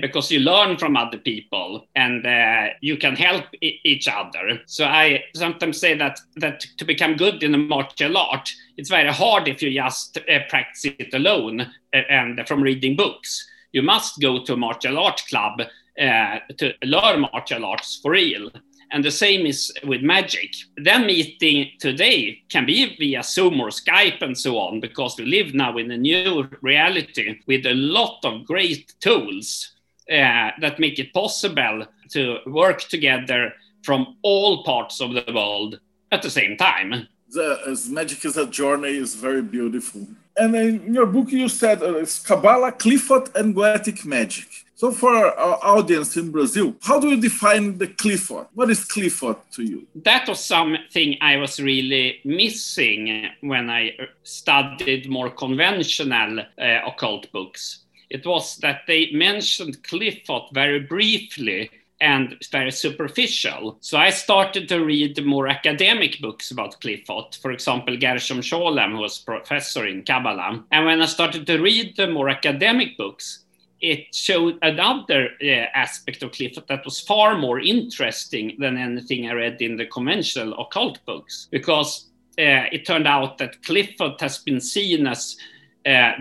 because 0.01 0.33
you 0.33 0.41
learn 0.41 0.77
from 0.77 0.97
other 0.97 1.19
people 1.19 1.87
and 1.95 2.27
uh, 2.27 2.67
you 2.81 2.97
can 2.97 3.15
help 3.15 3.45
I- 3.63 3.79
each 3.85 4.09
other. 4.09 4.61
So 4.67 4.85
I 4.85 5.23
sometimes 5.35 5.79
say 5.79 5.97
that 5.97 6.19
that 6.37 6.67
to 6.79 6.85
become 6.85 7.17
good 7.17 7.43
in 7.43 7.55
a 7.55 7.59
martial 7.59 8.17
art, 8.17 8.51
it's 8.77 8.91
very 8.91 9.13
hard 9.13 9.47
if 9.49 9.63
you 9.63 9.73
just 9.73 10.19
uh, 10.19 10.41
practice 10.49 10.85
it 10.99 11.15
alone 11.15 11.71
and 11.93 12.47
from 12.49 12.63
reading 12.63 12.97
books. 12.97 13.49
You 13.73 13.83
must 13.83 14.21
go 14.21 14.43
to 14.43 14.55
a 14.55 14.57
martial 14.57 14.99
art 14.99 15.23
club 15.29 15.61
uh, 15.61 16.39
to 16.59 16.73
learn 16.83 17.21
martial 17.21 17.65
arts 17.65 18.01
for 18.03 18.13
real. 18.13 18.51
And 18.93 19.05
the 19.05 19.11
same 19.11 19.47
is 19.47 19.73
with 19.85 20.03
magic. 20.03 20.51
Then 20.77 21.07
meeting 21.07 21.71
today 21.81 22.43
can 22.49 22.67
be 22.67 22.97
via 22.97 23.23
Zoom 23.23 23.61
or 23.61 23.71
Skype 23.71 24.23
and 24.23 24.39
so 24.39 24.59
on, 24.59 24.81
because 24.81 25.17
we 25.19 25.27
live 25.27 25.55
now 25.55 25.77
in 25.77 25.91
a 25.91 25.97
new 25.97 26.49
reality 26.63 27.41
with 27.47 27.67
a 27.67 27.75
lot 27.75 28.25
of 28.25 28.45
great 28.47 28.95
tools 29.01 29.76
uh, 30.11 30.51
that 30.61 30.79
make 30.79 30.99
it 30.99 31.13
possible 31.13 31.87
to 32.11 32.39
work 32.47 32.81
together 32.83 33.53
from 33.83 34.17
all 34.23 34.65
parts 34.65 35.01
of 35.01 35.13
the 35.15 35.25
world 35.35 35.81
at 36.13 36.23
the 36.23 36.31
same 36.31 36.57
time. 36.57 37.09
The, 37.31 37.61
as 37.67 37.89
magic 37.89 38.25
is 38.25 38.37
a 38.37 38.47
journey 38.47 38.97
is 38.97 39.15
very 39.15 39.43
beautiful. 39.43 40.07
And 40.37 40.55
in 40.55 40.95
your 40.95 41.07
book, 41.07 41.33
you 41.33 41.49
said 41.49 41.83
uh, 41.83 41.97
it's 41.97 42.19
Kabbalah, 42.21 42.73
Qliphoth, 42.73 43.35
and 43.35 43.55
Goetic 43.55 44.05
magic. 44.05 44.49
So, 44.75 44.93
for 44.93 45.15
our 45.15 45.59
audience 45.65 46.19
in 46.19 46.31
Brazil, 46.31 46.75
how 46.83 47.01
do 47.01 47.09
you 47.09 47.19
define 47.19 47.79
the 47.79 47.87
Qliphoth? 47.87 48.49
What 48.53 48.71
is 48.71 48.81
Qliphoth 48.81 49.39
to 49.53 49.63
you? 49.63 49.87
That 49.95 50.29
was 50.29 50.45
something 50.45 51.17
I 51.23 51.39
was 51.39 51.59
really 51.59 52.21
missing 52.27 53.31
when 53.41 53.71
I 53.71 53.97
studied 54.23 55.09
more 55.09 55.31
conventional 55.31 56.41
uh, 56.41 56.81
occult 56.87 57.33
books. 57.33 57.86
It 58.11 58.27
was 58.27 58.57
that 58.59 58.83
they 58.87 59.11
mentioned 59.13 59.83
Qliphoth 59.83 60.53
very 60.53 60.81
briefly 60.81 61.71
and 62.01 62.37
very 62.53 62.71
superficial. 62.71 63.79
So 63.81 63.97
I 63.99 64.11
started 64.11 64.69
to 64.69 64.85
read 64.85 65.17
the 65.17 65.23
more 65.23 65.49
academic 65.49 66.21
books 66.21 66.51
about 66.51 66.81
Qliphoth, 66.81 67.41
for 67.41 67.53
example, 67.53 67.97
Gershom 67.97 68.41
Scholem, 68.41 68.93
who 68.93 68.99
was 68.99 69.19
professor 69.19 69.87
in 69.87 70.03
Kabbalah. 70.03 70.63
And 70.71 70.85
when 70.85 71.01
I 71.01 71.07
started 71.07 71.47
to 71.47 71.59
read 71.59 71.97
the 71.97 72.07
more 72.07 72.29
academic 72.29 72.99
books, 72.99 73.45
it 73.81 74.15
showed 74.15 74.59
another 74.63 75.31
uh, 75.43 75.47
aspect 75.75 76.23
of 76.23 76.33
Qliphoth 76.33 76.67
that 76.67 76.85
was 76.85 77.01
far 77.01 77.39
more 77.39 77.61
interesting 77.61 78.57
than 78.59 78.77
anything 78.77 79.29
I 79.29 79.33
read 79.33 79.61
in 79.63 79.77
the 79.77 79.87
conventional 79.87 80.59
occult 80.59 80.99
books, 81.07 81.49
because 81.51 82.07
uh, 82.39 82.69
it 82.73 82.85
turned 82.85 83.07
out 83.07 83.39
that 83.39 83.63
Qliphoth 83.63 84.21
has 84.21 84.39
been 84.39 84.61
seen 84.61 85.07
as 85.07 85.37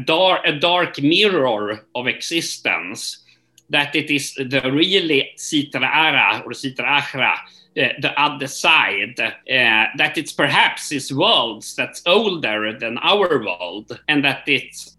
dar 0.06 0.46
a 0.46 0.60
dark 0.60 1.02
mirror 1.02 1.86
of 1.96 2.08
existence 2.08 3.24
that 3.70 3.96
it 3.96 4.12
is 4.12 4.34
the 4.36 4.62
really 4.72 5.32
Sitra 5.38 5.90
Ara 5.92 6.44
or 6.46 6.52
Sitra 6.52 7.00
Achra, 7.00 7.34
uh, 7.34 7.90
the 8.00 8.14
other 8.18 8.48
side, 8.48 9.20
uh, 9.20 9.32
that 9.48 10.18
it's 10.18 10.32
perhaps 10.32 10.92
is 10.92 11.12
worlds 11.12 11.76
that's 11.76 12.02
older 12.06 12.78
than 12.78 12.98
our 13.00 13.40
world, 13.44 14.00
and 14.08 14.24
that 14.24 14.44
it's 14.48 14.98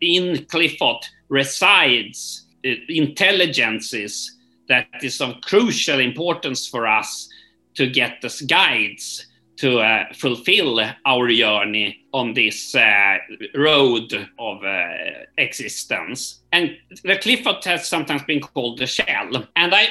in 0.00 0.44
Qliphoth 0.46 1.04
resides 1.28 2.46
intelligences 2.62 4.36
that 4.68 4.86
is 5.02 5.20
of 5.20 5.40
crucial 5.40 5.98
importance 5.98 6.68
for 6.68 6.86
us 6.86 7.28
to 7.74 7.88
get 7.88 8.24
us 8.24 8.40
guides 8.42 9.26
to 9.58 9.80
uh, 9.80 10.04
fulfill 10.14 10.80
our 11.04 11.28
journey 11.28 12.04
on 12.12 12.32
this 12.32 12.74
uh, 12.74 13.18
road 13.54 14.12
of 14.38 14.64
uh, 14.64 14.88
existence. 15.36 16.40
And 16.52 16.76
the 17.02 17.16
Qliphoth 17.16 17.64
has 17.64 17.88
sometimes 17.88 18.22
been 18.22 18.40
called 18.40 18.78
the 18.78 18.86
shell. 18.86 19.46
And 19.56 19.74
I 19.74 19.88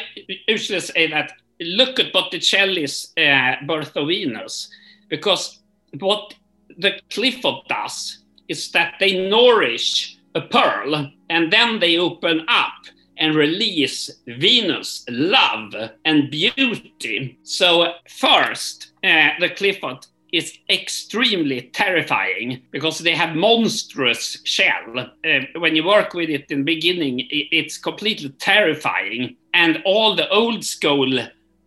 usually 0.47 0.79
say 0.79 1.09
that 1.11 1.33
look 1.59 1.99
at 1.99 2.13
Botticelli's 2.13 3.13
uh, 3.17 3.55
Birth 3.65 3.95
of 3.97 4.07
Venus, 4.07 4.69
because 5.09 5.59
what 5.99 6.33
the 6.77 6.99
Qliphoth 7.09 7.67
does 7.67 8.23
is 8.47 8.71
that 8.71 8.95
they 8.99 9.29
nourish 9.29 10.17
a 10.35 10.41
pearl 10.41 11.11
and 11.29 11.51
then 11.51 11.79
they 11.79 11.97
open 11.97 12.45
up 12.47 12.73
and 13.19 13.35
release 13.35 14.09
Venus, 14.27 15.05
love, 15.09 15.73
and 16.05 16.29
beauty. 16.29 17.37
So, 17.43 17.93
first, 18.07 18.91
uh, 19.03 19.29
the 19.39 19.49
Qliphoth 19.49 20.07
is 20.33 20.57
extremely 20.69 21.61
terrifying 21.73 22.61
because 22.71 22.99
they 22.99 23.15
have 23.15 23.35
monstrous 23.35 24.39
shell. 24.43 24.97
Uh, 24.97 25.39
when 25.59 25.75
you 25.75 25.85
work 25.85 26.13
with 26.13 26.29
it 26.29 26.51
in 26.51 26.59
the 26.59 26.75
beginning, 26.75 27.25
it's 27.29 27.77
completely 27.77 28.29
terrifying. 28.39 29.37
And 29.53 29.81
all 29.85 30.15
the 30.15 30.29
old 30.29 30.65
school 30.65 31.19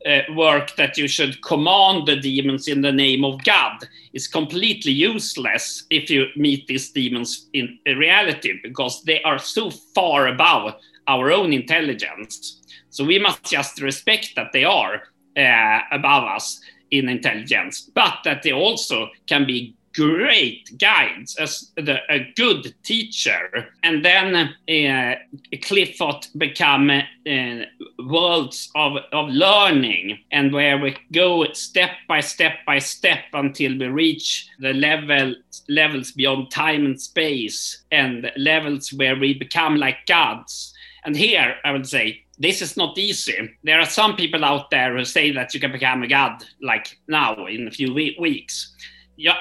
uh, 0.07 0.21
work 0.35 0.75
that 0.77 0.97
you 0.97 1.07
should 1.07 1.43
command 1.43 2.07
the 2.07 2.17
demons 2.17 2.69
in 2.69 2.81
the 2.81 2.93
name 2.93 3.25
of 3.25 3.43
God 3.45 3.87
is 4.13 4.27
completely 4.27 4.93
useless 4.93 5.85
if 5.91 6.11
you 6.11 6.27
meet 6.37 6.67
these 6.67 6.91
demons 6.91 7.49
in 7.53 7.79
reality 7.87 8.59
because 8.63 9.03
they 9.03 9.23
are 9.23 9.39
so 9.39 9.71
far 9.71 10.29
above 10.29 10.75
our 11.07 11.31
own 11.31 11.53
intelligence. 11.53 12.63
So 12.91 13.05
we 13.05 13.19
must 13.19 13.45
just 13.45 13.81
respect 13.81 14.35
that 14.37 14.53
they 14.53 14.65
are 14.65 15.03
uh, 15.37 15.81
above 15.93 16.25
us 16.25 16.61
in 16.91 17.09
intelligence, 17.09 17.81
but 17.95 18.19
that 18.25 18.43
they 18.43 18.53
also 18.53 19.09
can 19.27 19.47
be 19.47 19.77
great 19.95 20.79
guides 20.79 21.37
as 21.37 21.73
the, 21.77 21.99
a 22.09 22.33
good 22.37 22.75
teacher. 22.85 23.69
And 23.83 24.05
then 24.05 24.35
uh, 24.37 25.15
Qliphoth 25.53 26.29
become 26.39 26.91
uh, 26.91 27.65
worlds 27.99 28.71
of, 28.75 28.99
of 29.13 29.29
learning 29.29 30.19
and 30.31 30.53
where 30.53 30.79
we 30.79 30.97
go 31.13 31.45
step 31.53 31.91
by 32.09 32.21
step 32.21 32.59
by 32.67 32.79
step 32.79 33.25
until 33.33 33.77
we 33.79 33.87
reach 33.87 34.49
the 34.59 34.73
level 34.73 35.35
levels 35.69 36.13
beyond 36.13 36.51
time 36.51 36.85
and 36.87 37.01
space 37.01 37.85
and 37.91 38.31
levels 38.37 38.93
where 38.93 39.17
we 39.17 39.35
become 39.35 39.77
like 39.77 40.07
gods 40.07 40.75
and 41.05 41.17
here, 41.17 41.57
I 41.65 41.73
would 41.73 41.87
say, 41.87 42.25
this 42.39 42.63
is 42.63 42.77
not 42.77 42.97
easy. 42.99 43.51
There 43.63 43.79
are 43.79 43.87
some 43.87 44.17
people 44.17 44.45
out 44.45 44.71
there 44.71 44.97
who 44.97 45.05
say 45.05 45.31
that 45.33 45.53
you 45.53 45.61
can 45.61 45.73
become 45.73 46.03
a 46.03 46.09
god 46.09 46.43
like 46.63 46.99
now 47.07 47.47
in 47.47 47.69
a 47.69 47.71
few 47.71 47.93
weeks. 47.93 48.75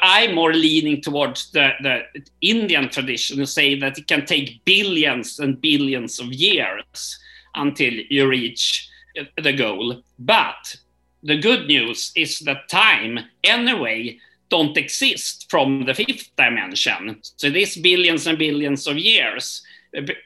I'm 0.01 0.35
more 0.35 0.53
leaning 0.53 1.01
towards 1.01 1.51
the, 1.51 1.71
the 1.81 2.01
Indian 2.41 2.89
tradition 2.89 3.37
who 3.37 3.45
say 3.45 3.79
that 3.79 3.97
it 3.97 4.07
can 4.07 4.25
take 4.25 4.63
billions 4.65 5.39
and 5.39 5.61
billions 5.61 6.19
of 6.19 6.33
years 6.33 7.17
until 7.55 7.93
you 7.93 8.27
reach 8.27 8.89
uh, 9.17 9.23
the 9.41 9.53
goal. 9.53 10.01
But 10.19 10.75
the 11.23 11.37
good 11.37 11.67
news 11.67 12.11
is 12.15 12.39
that 12.39 12.67
time, 12.69 13.19
anyway, 13.43 14.19
don't 14.49 14.75
exist 14.75 15.45
from 15.49 15.85
the 15.85 15.93
fifth 15.93 16.35
dimension. 16.35 17.19
So 17.37 17.49
these 17.49 17.77
billions 17.77 18.27
and 18.27 18.37
billions 18.37 18.87
of 18.87 18.97
years 18.97 19.61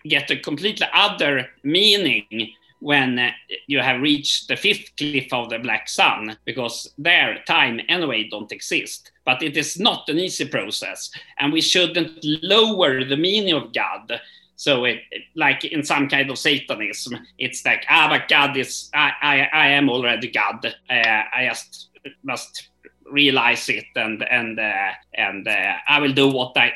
get 0.05 0.31
a 0.31 0.37
completely 0.37 0.87
other 0.93 1.49
meaning 1.63 2.53
when 2.79 3.17
uh, 3.17 3.31
you 3.67 3.79
have 3.79 4.01
reached 4.01 4.49
the 4.49 4.57
fifth 4.57 4.91
cliff 4.97 5.31
of 5.31 5.49
the 5.49 5.57
black 5.57 5.87
sun 5.87 6.37
because 6.43 6.93
there 6.97 7.41
time 7.47 7.79
anyway 7.87 8.27
don't 8.29 8.51
exist. 8.51 9.11
But 9.25 9.41
it 9.41 9.55
is 9.55 9.79
not 9.79 10.09
an 10.09 10.19
easy 10.19 10.45
process 10.45 11.09
and 11.39 11.53
we 11.53 11.61
shouldn't 11.61 12.19
lower 12.23 13.05
the 13.05 13.15
meaning 13.15 13.53
of 13.53 13.73
god. 13.73 14.19
So 14.57 14.83
it, 14.83 14.99
like 15.35 15.63
in 15.63 15.83
some 15.83 16.09
kind 16.09 16.29
of 16.29 16.37
satanism 16.37 17.17
it's 17.37 17.65
like 17.65 17.85
ah 17.89 18.07
but 18.09 18.27
god 18.27 18.55
is 18.57 18.89
i 18.93 19.11
i, 19.21 19.49
I 19.53 19.67
am 19.69 19.89
already 19.89 20.29
god. 20.29 20.65
Uh, 20.89 21.23
i 21.33 21.47
just 21.49 21.89
must 22.23 22.69
realize 23.13 23.69
it 23.69 23.85
and 23.95 24.23
and 24.29 24.59
uh, 24.59 24.91
and 25.13 25.47
uh, 25.47 25.73
I 25.87 25.99
will 25.99 26.13
do 26.13 26.27
what 26.27 26.57
I 26.57 26.73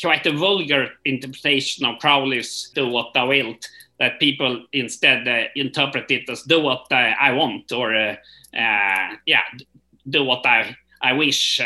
quite 0.00 0.24
a 0.26 0.32
vulgar 0.32 0.90
interpretation 1.04 1.84
of 1.84 1.98
Crowley's 1.98 2.70
"do 2.74 2.88
what 2.88 3.12
thou 3.12 3.28
wilt." 3.28 3.68
That 3.98 4.20
people 4.20 4.66
instead 4.72 5.26
uh, 5.26 5.48
interpret 5.56 6.10
it 6.10 6.30
as 6.30 6.42
"do 6.42 6.60
what 6.60 6.86
I, 6.92 7.14
I 7.20 7.32
want" 7.32 7.72
or 7.72 7.94
uh, 7.94 8.16
uh, 8.56 9.16
yeah, 9.26 9.42
do 10.08 10.24
what 10.24 10.46
I 10.46 10.76
I 11.02 11.12
wish. 11.12 11.60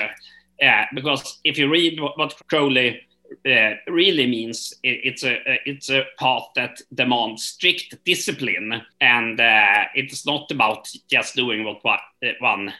because 0.94 1.40
if 1.44 1.58
you 1.58 1.70
read 1.70 2.00
what, 2.00 2.18
what 2.18 2.34
Crowley 2.48 3.00
uh, 3.46 3.74
really 3.88 4.26
means 4.26 4.74
it, 4.82 5.00
it's 5.04 5.24
a 5.24 5.38
it's 5.64 5.90
a 5.90 6.04
path 6.18 6.48
that 6.54 6.80
demands 6.94 7.44
strict 7.44 8.04
discipline, 8.04 8.82
and 9.00 9.40
uh, 9.40 9.84
it's 9.94 10.26
not 10.26 10.50
about 10.50 10.88
just 11.10 11.36
doing 11.36 11.64
what 11.64 11.80
one 12.40 12.72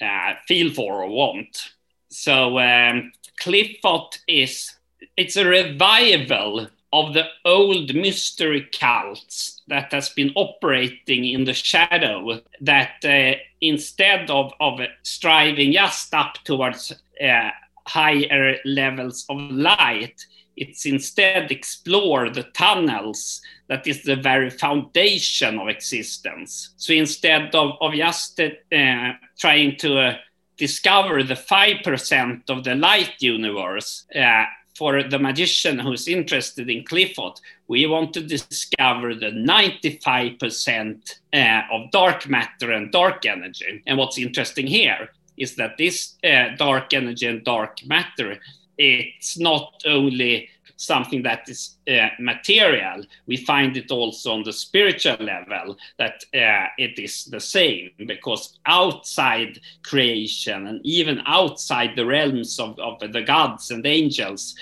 uh, 0.00 0.34
feel 0.46 0.72
for 0.72 1.02
or 1.02 1.08
want. 1.08 1.72
So 2.08 2.58
um, 2.58 3.12
Qliphoth 3.40 4.18
is 4.28 4.74
it's 5.16 5.36
a 5.36 5.46
revival 5.46 6.68
of 6.92 7.14
the 7.14 7.26
old 7.44 7.94
mystery 7.94 8.68
cults 8.78 9.62
that 9.66 9.92
has 9.92 10.10
been 10.10 10.30
operating 10.36 11.24
in 11.24 11.44
the 11.44 11.54
shadow 11.54 12.40
that 12.60 13.02
uh, 13.04 13.38
instead 13.60 14.30
of, 14.30 14.52
of 14.60 14.80
striving 15.02 15.72
just 15.72 16.12
up 16.12 16.34
towards 16.44 16.92
uh, 17.22 17.50
higher 17.86 18.56
levels 18.64 19.24
of 19.28 19.38
light 19.38 20.26
it's 20.56 20.86
instead 20.86 21.50
explore 21.50 22.30
the 22.30 22.44
tunnels 22.54 23.40
that 23.68 23.86
is 23.86 24.02
the 24.02 24.16
very 24.16 24.50
foundation 24.50 25.58
of 25.58 25.68
existence. 25.68 26.74
So 26.76 26.92
instead 26.92 27.54
of, 27.54 27.76
of 27.80 27.94
just 27.94 28.40
uh, 28.40 29.12
trying 29.38 29.76
to 29.78 29.98
uh, 29.98 30.16
discover 30.56 31.22
the 31.22 31.34
5% 31.34 32.50
of 32.50 32.64
the 32.64 32.74
light 32.74 33.14
universe, 33.20 34.04
uh, 34.14 34.44
for 34.74 35.02
the 35.02 35.18
magician 35.18 35.78
who's 35.78 36.08
interested 36.08 36.70
in 36.70 36.84
Qliphoth, 36.84 37.38
we 37.68 37.86
want 37.86 38.14
to 38.14 38.22
discover 38.22 39.14
the 39.14 39.30
95% 39.30 41.14
uh, 41.32 41.62
of 41.70 41.90
dark 41.90 42.28
matter 42.28 42.72
and 42.72 42.90
dark 42.90 43.26
energy. 43.26 43.82
And 43.86 43.98
what's 43.98 44.18
interesting 44.18 44.66
here 44.66 45.10
is 45.36 45.56
that 45.56 45.76
this 45.76 46.14
uh, 46.24 46.56
dark 46.56 46.92
energy 46.94 47.26
and 47.26 47.44
dark 47.44 47.84
matter, 47.84 48.38
it's 48.78 49.38
not 49.38 49.82
only 49.86 50.48
something 50.76 51.22
that 51.22 51.48
is 51.48 51.76
uh, 51.88 52.08
material, 52.18 53.04
we 53.26 53.36
find 53.36 53.76
it 53.76 53.90
also 53.90 54.32
on 54.32 54.42
the 54.42 54.52
spiritual 54.52 55.16
level 55.20 55.76
that 55.98 56.24
uh, 56.34 56.66
it 56.76 56.98
is 56.98 57.26
the 57.26 57.40
same 57.40 57.90
because 58.06 58.58
outside 58.66 59.60
creation 59.84 60.66
and 60.66 60.80
even 60.84 61.22
outside 61.26 61.94
the 61.94 62.04
realms 62.04 62.58
of, 62.58 62.78
of 62.80 62.98
the 63.12 63.22
gods 63.22 63.70
and 63.70 63.86
angels, 63.86 64.56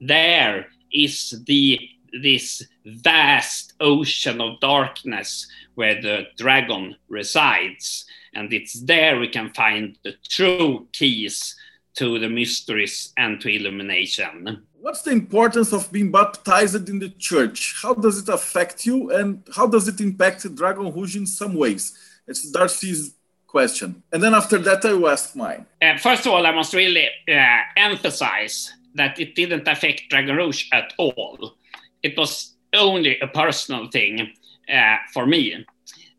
there 0.00 0.66
is 0.92 1.42
the 1.46 1.78
this 2.22 2.62
vast 2.84 3.72
ocean 3.80 4.40
of 4.40 4.60
darkness 4.60 5.48
where 5.74 6.00
the 6.00 6.26
dragon 6.36 6.94
resides. 7.08 8.06
And 8.34 8.52
it's 8.52 8.80
there 8.80 9.18
we 9.18 9.28
can 9.28 9.50
find 9.50 9.98
the 10.04 10.14
true 10.28 10.86
keys 10.92 11.56
to 11.96 12.18
the 12.18 12.28
mysteries 12.28 13.12
and 13.16 13.40
to 13.40 13.48
illumination. 13.48 14.66
What's 14.80 15.02
the 15.02 15.12
importance 15.12 15.72
of 15.72 15.90
being 15.90 16.10
baptized 16.10 16.88
in 16.88 16.98
the 16.98 17.10
church? 17.10 17.76
How 17.80 17.94
does 17.94 18.18
it 18.18 18.28
affect 18.28 18.84
you 18.84 19.10
and 19.12 19.42
how 19.54 19.66
does 19.66 19.88
it 19.88 20.00
impact 20.00 20.54
Dragon 20.54 20.92
Rouge 20.92 21.16
in 21.16 21.26
some 21.26 21.54
ways? 21.54 21.96
It's 22.26 22.50
Darcy's 22.50 23.14
question. 23.46 24.02
And 24.12 24.22
then 24.22 24.34
after 24.34 24.58
that, 24.58 24.84
I 24.84 24.92
will 24.92 25.08
ask 25.08 25.36
mine. 25.36 25.66
Uh, 25.80 25.96
first 25.98 26.26
of 26.26 26.32
all, 26.32 26.44
I 26.44 26.52
must 26.52 26.74
really 26.74 27.08
uh, 27.28 27.60
emphasize 27.76 28.72
that 28.94 29.18
it 29.18 29.34
didn't 29.34 29.66
affect 29.68 30.02
Dragon 30.10 30.36
Rouge 30.36 30.66
at 30.72 30.92
all. 30.98 31.54
It 32.02 32.16
was 32.16 32.54
only 32.74 33.18
a 33.20 33.28
personal 33.28 33.88
thing 33.90 34.32
uh, 34.72 34.96
for 35.12 35.26
me. 35.26 35.64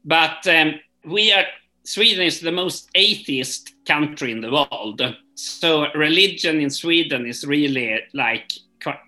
But 0.04 0.48
um, 0.48 0.80
we 1.04 1.32
are 1.34 1.46
Sweden 1.84 2.26
is 2.26 2.40
the 2.40 2.52
most 2.52 2.90
atheist 2.96 3.74
country 3.86 4.32
in 4.32 4.42
the 4.42 4.52
world. 4.52 5.02
So 5.36 5.88
religion 5.94 6.60
in 6.62 6.70
Sweden 6.70 7.26
is 7.26 7.46
really 7.46 8.02
like 8.14 8.52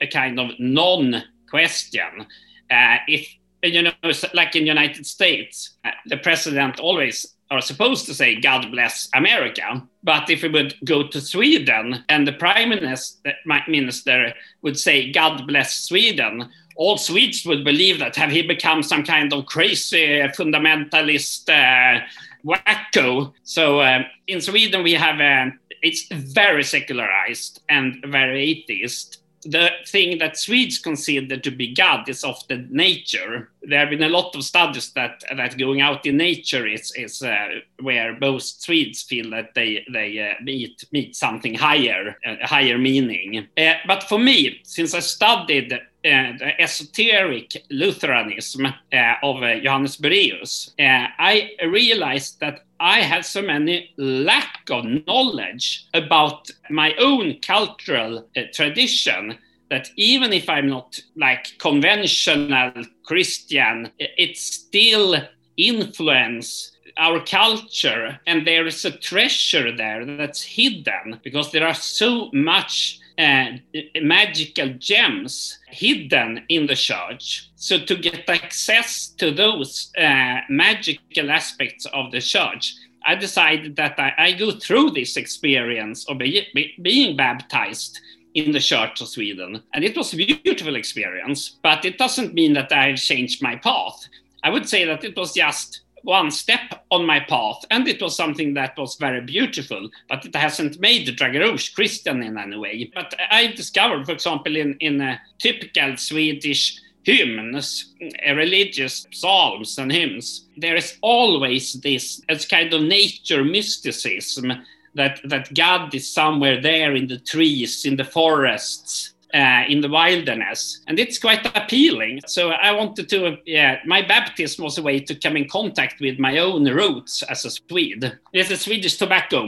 a 0.01 0.07
kind 0.07 0.39
of 0.39 0.51
non-question. 0.59 2.27
Uh, 2.69 2.97
if 3.07 3.33
you 3.63 3.81
know, 3.81 3.91
like 4.33 4.55
in 4.55 4.67
United 4.67 5.05
States, 5.05 5.71
uh, 5.83 5.91
the 6.05 6.17
president 6.17 6.79
always 6.79 7.25
are 7.49 7.61
supposed 7.61 8.05
to 8.05 8.13
say 8.13 8.39
God 8.39 8.71
bless 8.71 9.09
America. 9.13 9.81
But 10.03 10.29
if 10.29 10.43
we 10.43 10.49
would 10.49 10.75
go 10.83 11.07
to 11.07 11.21
Sweden 11.21 12.03
and 12.09 12.27
the 12.27 12.33
prime 12.33 12.69
minister, 12.69 13.33
minister 13.67 14.33
would 14.61 14.77
say 14.77 15.11
God 15.11 15.47
bless 15.47 15.79
Sweden, 15.79 16.49
all 16.75 16.97
Swedes 16.97 17.45
would 17.45 17.63
believe 17.63 17.99
that 17.99 18.15
have 18.15 18.31
he 18.31 18.41
become 18.41 18.83
some 18.83 19.03
kind 19.03 19.33
of 19.33 19.45
crazy 19.45 20.19
fundamentalist 20.37 21.49
uh, 21.49 22.05
wacko. 22.45 23.33
So 23.43 23.79
uh, 23.79 24.03
in 24.27 24.41
Sweden 24.41 24.83
we 24.83 24.93
have 24.93 25.19
uh, 25.19 25.51
it's 25.87 26.07
very 26.11 26.63
secularized 26.63 27.61
and 27.69 28.03
very 28.05 28.41
atheist 28.51 29.19
the 29.47 29.69
thing 29.85 30.17
that 30.17 30.37
Swedes 30.37 30.79
consider 30.79 31.37
to 31.37 31.51
be 31.51 31.73
God 31.73 32.09
is 32.09 32.23
often 32.23 32.67
nature. 32.71 33.49
There 33.63 33.79
have 33.79 33.89
been 33.89 34.03
a 34.03 34.09
lot 34.09 34.35
of 34.35 34.43
studies 34.43 34.91
that 34.93 35.23
that 35.35 35.57
going 35.57 35.81
out 35.81 36.05
in 36.05 36.17
nature 36.17 36.67
is 36.67 36.91
is 36.95 37.21
uh, 37.21 37.47
where 37.81 38.17
most 38.19 38.63
Swedes 38.63 39.03
feel 39.03 39.29
that 39.31 39.53
they 39.53 39.85
they 39.91 40.19
uh, 40.19 40.43
meet 40.43 40.83
meet 40.91 41.15
something 41.15 41.53
higher, 41.53 42.17
a 42.25 42.31
uh, 42.31 42.47
higher 42.47 42.77
meaning. 42.77 43.47
Uh, 43.57 43.73
but 43.85 44.03
for 44.03 44.19
me, 44.19 44.59
since 44.63 44.93
I 44.93 44.99
studied 44.99 45.73
uh, 45.73 45.79
the 46.03 46.53
esoteric 46.59 47.63
Lutheranism 47.69 48.65
uh, 48.65 49.13
of 49.23 49.41
Johannes 49.63 49.97
Bureus, 49.97 50.73
I 50.79 51.51
realized 51.65 52.39
that 52.39 52.66
I 52.79 53.01
had 53.01 53.25
so 53.25 53.41
many 53.41 53.91
lack 53.97 54.69
of 54.69 54.85
knowledge 54.85 55.87
about 55.93 56.49
my 56.69 56.93
own 56.99 57.39
cultural 57.41 58.27
uh, 58.35 58.41
tradition 58.53 59.37
that 59.69 59.89
even 59.97 60.31
if 60.31 60.47
I'm 60.49 60.69
not 60.69 60.99
like 61.15 61.57
conventional 61.59 62.71
Christian, 63.03 63.91
it 63.99 64.37
still 64.37 65.17
influence 65.57 66.71
our 66.97 67.23
culture. 67.23 68.19
And 68.25 68.45
there 68.45 68.65
is 68.65 68.85
a 68.85 68.91
treasure 68.91 69.75
there 69.75 70.05
that's 70.05 70.41
hidden 70.41 71.19
because 71.23 71.51
there 71.51 71.67
are 71.67 71.73
so 71.73 72.29
much 72.33 72.99
magical 73.17 74.69
gems 74.77 75.57
hidden 75.67 76.43
in 76.49 76.67
the 76.67 76.75
church. 76.75 77.49
So, 77.55 77.79
to 77.79 77.95
get 77.95 78.29
access 78.29 79.07
to 79.17 79.31
those 79.31 79.91
uh, 79.97 80.41
magical 80.49 81.31
aspects 81.31 81.85
of 81.87 82.11
the 82.11 82.21
church, 82.21 82.75
I 83.05 83.15
decided 83.15 83.75
that 83.77 83.99
I, 83.99 84.13
I 84.17 84.31
go 84.33 84.51
through 84.51 84.91
this 84.91 85.17
experience 85.17 86.07
of 86.09 86.17
be, 86.17 86.47
be, 86.53 86.75
being 86.81 87.15
baptized 87.15 87.99
in 88.33 88.51
the 88.51 88.59
Church 88.59 89.01
of 89.01 89.07
Sweden. 89.07 89.63
And 89.73 89.83
it 89.83 89.97
was 89.97 90.13
a 90.13 90.17
beautiful 90.17 90.75
experience, 90.75 91.57
but 91.63 91.85
it 91.85 91.97
doesn't 91.97 92.33
mean 92.33 92.53
that 92.53 92.71
I've 92.71 92.97
changed 92.97 93.41
my 93.41 93.55
path. 93.55 94.07
I 94.43 94.49
would 94.51 94.69
say 94.69 94.85
that 94.85 95.03
it 95.03 95.17
was 95.17 95.33
just 95.33 95.81
one 96.07 96.31
step 96.31 96.85
on 96.89 97.05
my 97.05 97.19
path, 97.19 97.65
and 97.69 97.85
it 97.85 98.01
was 98.01 98.15
something 98.15 98.53
that 98.53 98.77
was 98.77 98.95
very 98.95 99.19
beautiful, 99.19 99.89
but 100.07 100.25
it 100.25 100.33
hasn't 100.33 100.79
made 100.79 101.13
Dragon 101.17 101.41
Rouge 101.41 101.73
Christian 101.73 102.23
in 102.23 102.37
any 102.37 102.57
way. 102.57 102.89
But 102.95 103.13
I 103.29 103.47
discovered, 103.47 104.05
for 104.05 104.13
example, 104.13 104.55
in, 104.55 104.77
in 104.79 105.01
a 105.01 105.19
typical 105.37 105.97
Swedish 105.97 106.79
hymns, 107.03 107.93
religious 108.25 109.05
psalms 109.11 109.77
and 109.77 109.91
hymns, 109.91 110.47
there 110.55 110.77
is 110.77 110.97
always 111.01 111.73
this 111.73 112.21
as 112.29 112.45
kind 112.45 112.73
of 112.73 112.83
nature 112.83 113.43
mysticism 113.43 114.53
that, 114.95 115.19
that 115.25 115.53
God 115.53 115.93
is 115.93 116.09
somewhere 116.09 116.61
there 116.61 116.95
in 116.95 117.07
the 117.07 117.19
trees, 117.19 117.83
in 117.83 117.97
the 117.97 118.05
forests, 118.05 119.13
uh, 119.37 119.63
in 119.69 119.81
the 119.81 119.89
wilderness, 119.89 120.81
and 120.87 120.99
it's 120.99 121.19
quite 121.19 121.45
appealing. 121.55 122.21
So 122.25 122.49
I 122.49 122.71
wanted 122.71 123.07
to, 123.09 123.37
yeah, 123.45 123.79
my 123.85 124.01
baptism 124.01 124.63
was 124.63 124.77
a 124.79 124.81
way 124.81 124.99
to 125.01 125.13
come 125.13 125.37
in 125.37 125.47
contact 125.47 126.01
with 126.01 126.17
my 126.17 126.39
own 126.39 126.65
roots 126.65 127.21
as 127.23 127.45
a 127.45 127.51
Swede. 127.51 128.17
It's 128.33 128.49
a 128.49 128.57
Swedish 128.57 128.97
tobacco. 128.97 129.45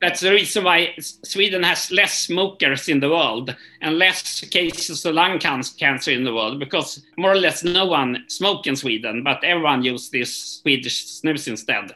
That's 0.00 0.20
the 0.20 0.30
reason 0.30 0.64
why 0.64 0.94
Sweden 0.98 1.62
has 1.62 1.90
less 1.90 2.26
smokers 2.26 2.88
in 2.88 3.00
the 3.00 3.08
world 3.08 3.54
and 3.80 3.98
less 3.98 4.40
cases 4.40 5.04
of 5.04 5.14
lung 5.14 5.38
cancer 5.38 6.10
in 6.10 6.24
the 6.24 6.34
world 6.34 6.58
because 6.58 7.04
more 7.16 7.32
or 7.32 7.36
less 7.36 7.62
no 7.62 7.86
one 7.86 8.24
smokes 8.28 8.68
in 8.68 8.76
Sweden, 8.76 9.22
but 9.22 9.44
everyone 9.44 9.84
uses 9.84 10.10
this 10.10 10.60
Swedish 10.60 11.06
snus 11.06 11.46
instead. 11.48 11.94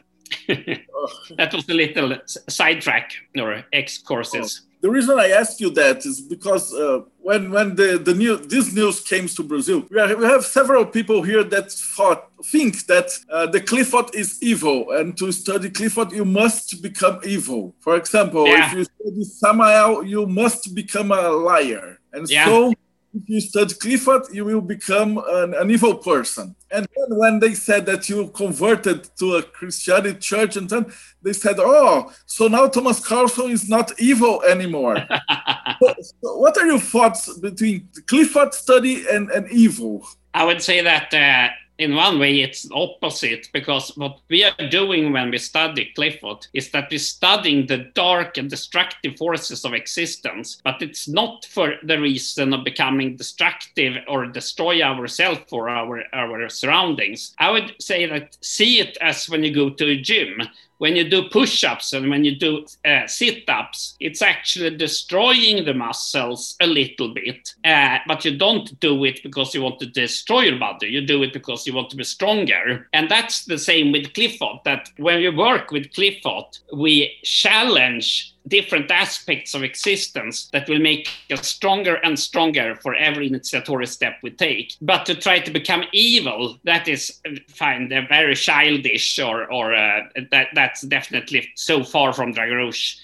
That 1.37 1.53
was 1.53 1.67
a 1.69 1.73
little 1.73 2.17
sidetrack 2.49 3.13
or 3.37 3.63
X 3.71 3.97
courses. 3.97 4.63
The 4.81 4.91
reason 4.91 5.19
I 5.19 5.29
ask 5.29 5.59
you 5.59 5.71
that 5.71 6.05
is 6.05 6.21
because 6.21 6.71
uh, 6.73 7.01
when 7.17 7.49
when 7.49 7.75
the, 7.75 7.97
the 7.97 8.13
new 8.13 8.37
this 8.37 8.73
news 8.73 9.01
came 9.01 9.27
to 9.27 9.43
Brazil, 9.43 9.85
we, 9.89 9.99
are, 9.99 10.15
we 10.15 10.25
have 10.25 10.45
several 10.45 10.85
people 10.85 11.23
here 11.23 11.43
that 11.43 11.71
thought 11.71 12.29
think 12.51 12.85
that 12.85 13.09
uh, 13.31 13.47
the 13.47 13.59
Qliphoth 13.59 14.13
is 14.13 14.37
evil, 14.41 14.91
and 14.91 15.17
to 15.17 15.31
study 15.31 15.71
Qliphoth 15.71 16.13
you 16.13 16.25
must 16.25 16.81
become 16.83 17.19
evil. 17.23 17.73
For 17.79 17.95
example, 17.95 18.47
yeah. 18.47 18.67
if 18.67 18.73
you 18.77 18.83
study 18.83 19.23
Samael, 19.23 20.03
you 20.03 20.27
must 20.27 20.75
become 20.75 21.11
a 21.11 21.29
liar, 21.29 21.99
and 22.13 22.29
yeah. 22.29 22.45
so 22.45 22.73
if 23.13 23.27
you 23.27 23.41
study 23.41 23.73
Qliphoth, 23.73 24.31
you 24.31 24.45
will 24.45 24.61
become 24.61 25.17
an, 25.27 25.55
an, 25.55 25.71
evil 25.71 25.95
person. 25.95 26.55
And 26.71 26.87
then 26.95 27.17
when 27.17 27.39
they 27.39 27.53
said 27.53 27.85
that 27.85 28.09
you 28.09 28.27
converted 28.29 29.09
to 29.19 29.35
a 29.35 29.43
Christianity 29.43 30.19
church, 30.19 30.57
and 30.57 30.69
then 30.69 30.85
they 31.21 31.33
said, 31.33 31.55
"Oh, 31.59 32.11
so 32.25 32.47
now 32.47 32.67
Thomas 32.67 32.99
Karlsson 32.99 33.51
is 33.51 33.69
not 33.69 33.91
evil 33.99 34.43
anymore." 34.43 34.97
so, 35.81 35.93
so 35.99 36.37
what 36.37 36.57
are 36.57 36.65
your 36.65 36.79
thoughts 36.79 37.37
between 37.39 37.87
Qliphoth 38.05 38.53
study 38.53 39.05
and, 39.09 39.29
and 39.31 39.49
evil? 39.51 40.05
I 40.33 40.43
would 40.43 40.61
say 40.61 40.81
that. 40.81 41.13
Uh 41.13 41.49
in 41.77 41.95
one 41.95 42.19
way 42.19 42.41
it's 42.41 42.69
opposite 42.71 43.49
because 43.53 43.95
what 43.97 44.19
we 44.29 44.43
are 44.43 44.69
doing 44.69 45.11
when 45.11 45.29
we 45.29 45.37
study 45.37 45.91
Qliphoth 45.97 46.47
is 46.53 46.71
that 46.71 46.89
we're 46.89 46.99
studying 46.99 47.67
the 47.67 47.89
dark 47.93 48.37
and 48.37 48.49
destructive 48.49 49.15
forces 49.17 49.63
of 49.63 49.73
existence 49.73 50.61
but 50.63 50.81
it's 50.81 51.07
not 51.07 51.45
for 51.45 51.75
the 51.83 51.99
reason 51.99 52.53
of 52.53 52.63
becoming 52.63 53.15
destructive 53.15 53.95
or 54.07 54.25
destroy 54.25 54.81
ourselves 54.81 55.41
or 55.51 55.69
our, 55.69 56.03
our 56.13 56.49
surroundings. 56.49 57.33
I 57.39 57.51
would 57.51 57.75
say 57.79 58.05
that 58.05 58.37
see 58.41 58.79
it 58.79 58.97
as 59.01 59.29
when 59.29 59.43
you 59.43 59.53
go 59.53 59.69
to 59.69 59.85
a 59.85 60.01
gym 60.01 60.41
when 60.77 60.95
you 60.95 61.09
do 61.09 61.29
push-ups 61.29 61.93
and 61.93 62.09
when 62.09 62.23
you 62.23 62.35
do 62.35 62.65
uh, 62.85 63.07
sit-ups 63.07 63.95
it's 63.99 64.21
actually 64.21 64.75
destroying 64.75 65.65
the 65.65 65.73
muscles 65.73 66.55
a 66.61 66.67
little 66.67 67.13
bit 67.13 67.53
uh, 67.65 67.97
but 68.07 68.23
you 68.25 68.37
don't 68.37 68.79
do 68.79 69.03
it 69.05 69.21
because 69.23 69.53
you 69.53 69.61
want 69.61 69.79
to 69.79 69.85
destroy 69.85 70.41
your 70.41 70.59
body. 70.59 70.87
You 70.87 71.05
do 71.05 71.23
it 71.23 71.33
because 71.33 71.65
you 71.65 71.73
want 71.73 71.89
to 71.89 71.95
be 71.95 72.03
stronger. 72.03 72.87
And 72.93 73.09
that's 73.09 73.45
the 73.45 73.57
same 73.57 73.91
with 73.91 74.13
Qliphoth 74.13 74.63
that 74.63 74.89
when 74.97 75.17
we 75.17 75.29
work 75.29 75.71
with 75.71 75.91
Qliphoth 75.91 76.59
we 76.73 77.13
challenge 77.23 78.33
different 78.47 78.89
aspects 78.91 79.53
of 79.53 79.63
existence 79.63 80.49
that 80.53 80.67
will 80.69 80.79
make 80.79 81.09
us 81.31 81.47
stronger 81.47 81.95
and 81.95 82.17
stronger 82.17 82.75
for 82.75 82.95
every 82.95 83.27
initiatory 83.27 83.87
step 83.87 84.17
we 84.23 84.31
take. 84.31 84.75
But 84.81 85.05
to 85.05 85.15
try 85.15 85.39
to 85.39 85.51
become 85.51 85.83
evil, 85.91 86.57
that 86.63 86.87
is 86.87 87.19
fine, 87.47 87.89
they're 87.89 88.07
very 88.07 88.35
childish, 88.35 89.19
or, 89.19 89.51
or 89.51 89.73
uh, 89.73 90.01
that, 90.31 90.47
that's 90.53 90.81
definitely 90.81 91.49
so 91.55 91.83
far 91.83 92.13
from 92.13 92.33
Dragon 92.33 92.57
Rouge 92.57 92.95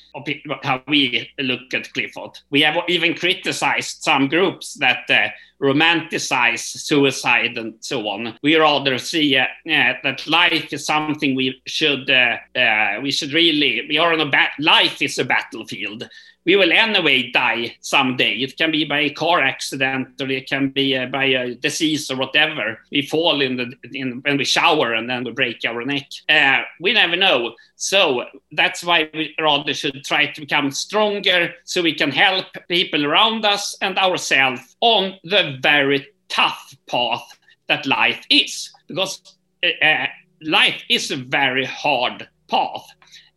how 0.61 0.81
we 0.87 1.29
look 1.39 1.73
at 1.73 1.91
Qliphoth. 1.93 2.41
We 2.51 2.61
have 2.61 2.77
even 2.87 3.15
criticized 3.15 4.03
some 4.03 4.27
groups 4.27 4.75
that 4.75 5.09
uh, 5.09 5.29
romanticize 5.61 6.59
suicide 6.59 7.57
and 7.57 7.75
so 7.79 8.07
on. 8.07 8.37
We 8.43 8.55
rather 8.55 8.97
see 8.97 9.37
uh, 9.37 9.43
uh, 9.43 9.93
that 10.03 10.27
life 10.27 10.73
is 10.73 10.85
something 10.85 11.35
we 11.35 11.61
should 11.65 12.09
uh, 12.09 12.37
uh, 12.55 12.99
we 13.01 13.11
should 13.11 13.33
really 13.33 13.85
we 13.87 13.97
are 13.97 14.13
on 14.13 14.19
a 14.19 14.29
ba- 14.29 14.51
life 14.59 15.01
is 15.01 15.17
a 15.17 15.25
battlefield 15.25 16.09
we 16.45 16.55
will 16.55 16.71
anyway 16.71 17.31
die 17.31 17.75
someday. 17.79 18.33
It 18.35 18.57
can 18.57 18.71
be 18.71 18.83
by 18.85 18.99
a 18.99 19.09
car 19.09 19.41
accident 19.41 20.21
or 20.21 20.29
it 20.29 20.49
can 20.49 20.69
be 20.69 20.97
uh, 20.97 21.05
by 21.05 21.25
a 21.25 21.55
disease 21.55 22.11
or 22.11 22.17
whatever. 22.17 22.79
We 22.91 23.03
fall 23.03 23.41
in 23.41 23.55
the 23.55 23.73
in, 23.93 24.21
when 24.21 24.37
we 24.37 24.45
shower 24.45 24.93
and 24.93 25.09
then 25.09 25.23
we 25.23 25.31
break 25.31 25.63
our 25.65 25.83
neck. 25.85 26.07
Uh, 26.27 26.61
we 26.79 26.93
never 26.93 27.15
know. 27.15 27.55
So 27.75 28.25
that's 28.51 28.83
why 28.83 29.09
we 29.13 29.35
rather 29.39 29.73
should 29.73 30.03
try 30.03 30.27
to 30.27 30.41
become 30.41 30.71
stronger 30.71 31.53
so 31.63 31.81
we 31.81 31.95
can 31.95 32.11
help 32.11 32.47
people 32.67 33.05
around 33.05 33.45
us 33.45 33.77
and 33.81 33.97
ourselves 33.97 34.75
on 34.81 35.17
the 35.23 35.57
very 35.61 36.07
tough 36.29 36.75
path 36.87 37.37
that 37.67 37.85
life 37.85 38.23
is. 38.29 38.71
Because 38.87 39.35
uh, 39.63 39.85
uh 39.85 40.07
life 40.41 40.81
is 40.89 41.09
a 41.11 41.17
very 41.17 41.65
hard 41.65 42.27
path. 42.49 42.85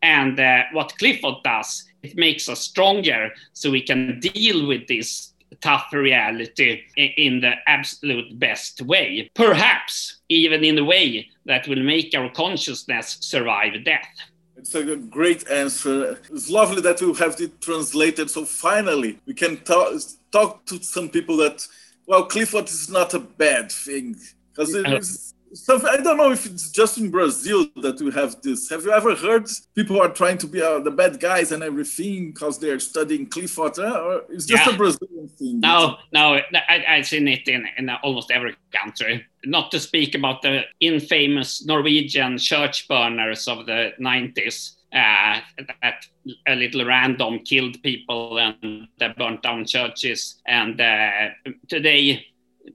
And 0.02 0.38
uh, 0.38 0.64
what 0.72 0.92
Qliphoth 1.00 1.42
does 1.42 1.85
it 2.02 2.16
makes 2.16 2.48
us 2.48 2.60
stronger 2.60 3.30
so 3.52 3.70
we 3.70 3.82
can 3.82 4.20
deal 4.20 4.66
with 4.66 4.86
this 4.86 5.32
tough 5.60 5.92
reality 5.92 6.82
in 6.96 7.40
the 7.40 7.54
absolute 7.66 8.38
best 8.38 8.82
way. 8.82 9.30
Perhaps 9.34 10.20
even 10.28 10.64
in 10.64 10.78
a 10.78 10.84
way 10.84 11.28
that 11.46 11.66
will 11.68 11.82
make 11.82 12.14
our 12.14 12.30
consciousness 12.30 13.18
survive 13.20 13.84
death. 13.84 14.08
It's 14.56 14.74
a 14.74 14.96
great 14.96 15.48
answer. 15.48 16.18
It's 16.32 16.50
lovely 16.50 16.80
that 16.82 17.00
you 17.00 17.12
have 17.14 17.40
it 17.40 17.60
translated. 17.60 18.30
So 18.30 18.44
finally, 18.44 19.18
we 19.26 19.34
can 19.34 19.58
talk, 19.58 19.92
talk 20.32 20.66
to 20.66 20.82
some 20.82 21.08
people 21.08 21.36
that, 21.38 21.66
well, 22.06 22.26
Qliphoth 22.26 22.70
is 22.70 22.88
not 22.88 23.14
a 23.14 23.20
bad 23.20 23.70
thing 23.70 24.16
because 24.50 24.74
it 24.74 24.86
oh. 24.88 24.96
is 24.96 25.34
something 25.52 25.88
I 25.88 25.96
don't 25.98 26.16
know 26.16 26.32
if 26.32 26.46
it's 26.46 26.70
just 26.70 26.98
in 26.98 27.10
Brazil 27.10 27.66
that 27.76 28.00
we 28.00 28.12
have 28.12 28.40
this. 28.42 28.68
Have 28.70 28.84
you 28.84 28.92
ever 28.92 29.14
heard 29.14 29.48
people 29.74 30.00
are 30.00 30.08
trying 30.08 30.38
to 30.38 30.46
be 30.46 30.62
uh, 30.62 30.80
the 30.80 30.90
bad 30.90 31.20
guys 31.20 31.52
and 31.52 31.62
everything 31.62 32.32
because 32.32 32.58
they're 32.58 32.78
studying 32.80 33.26
Qliphoth, 33.28 33.78
or 33.78 34.24
it's 34.30 34.46
just 34.46 34.66
yeah. 34.66 34.74
a 34.74 34.76
Brazilian 34.76 35.28
thing? 35.28 35.60
No, 35.60 35.96
no, 36.12 36.40
I, 36.68 36.84
I've 36.88 37.06
seen 37.06 37.28
it 37.28 37.48
in, 37.48 37.66
in 37.78 37.90
almost 37.90 38.30
every 38.30 38.56
country. 38.72 39.24
Not 39.44 39.70
to 39.70 39.80
speak 39.80 40.14
about 40.14 40.42
the 40.42 40.62
infamous 40.80 41.64
Norwegian 41.64 42.38
church 42.38 42.88
burners 42.88 43.48
of 43.48 43.66
the 43.66 43.92
90s. 44.00 44.72
Uh, 44.92 45.40
that 45.82 46.06
a 46.46 46.54
little 46.54 46.84
random 46.86 47.40
killed 47.40 47.82
people 47.82 48.38
and 48.38 48.88
they 48.98 49.08
burnt 49.08 49.42
down 49.42 49.66
churches. 49.66 50.40
And 50.46 50.80
uh, 50.80 51.28
today, 51.68 52.24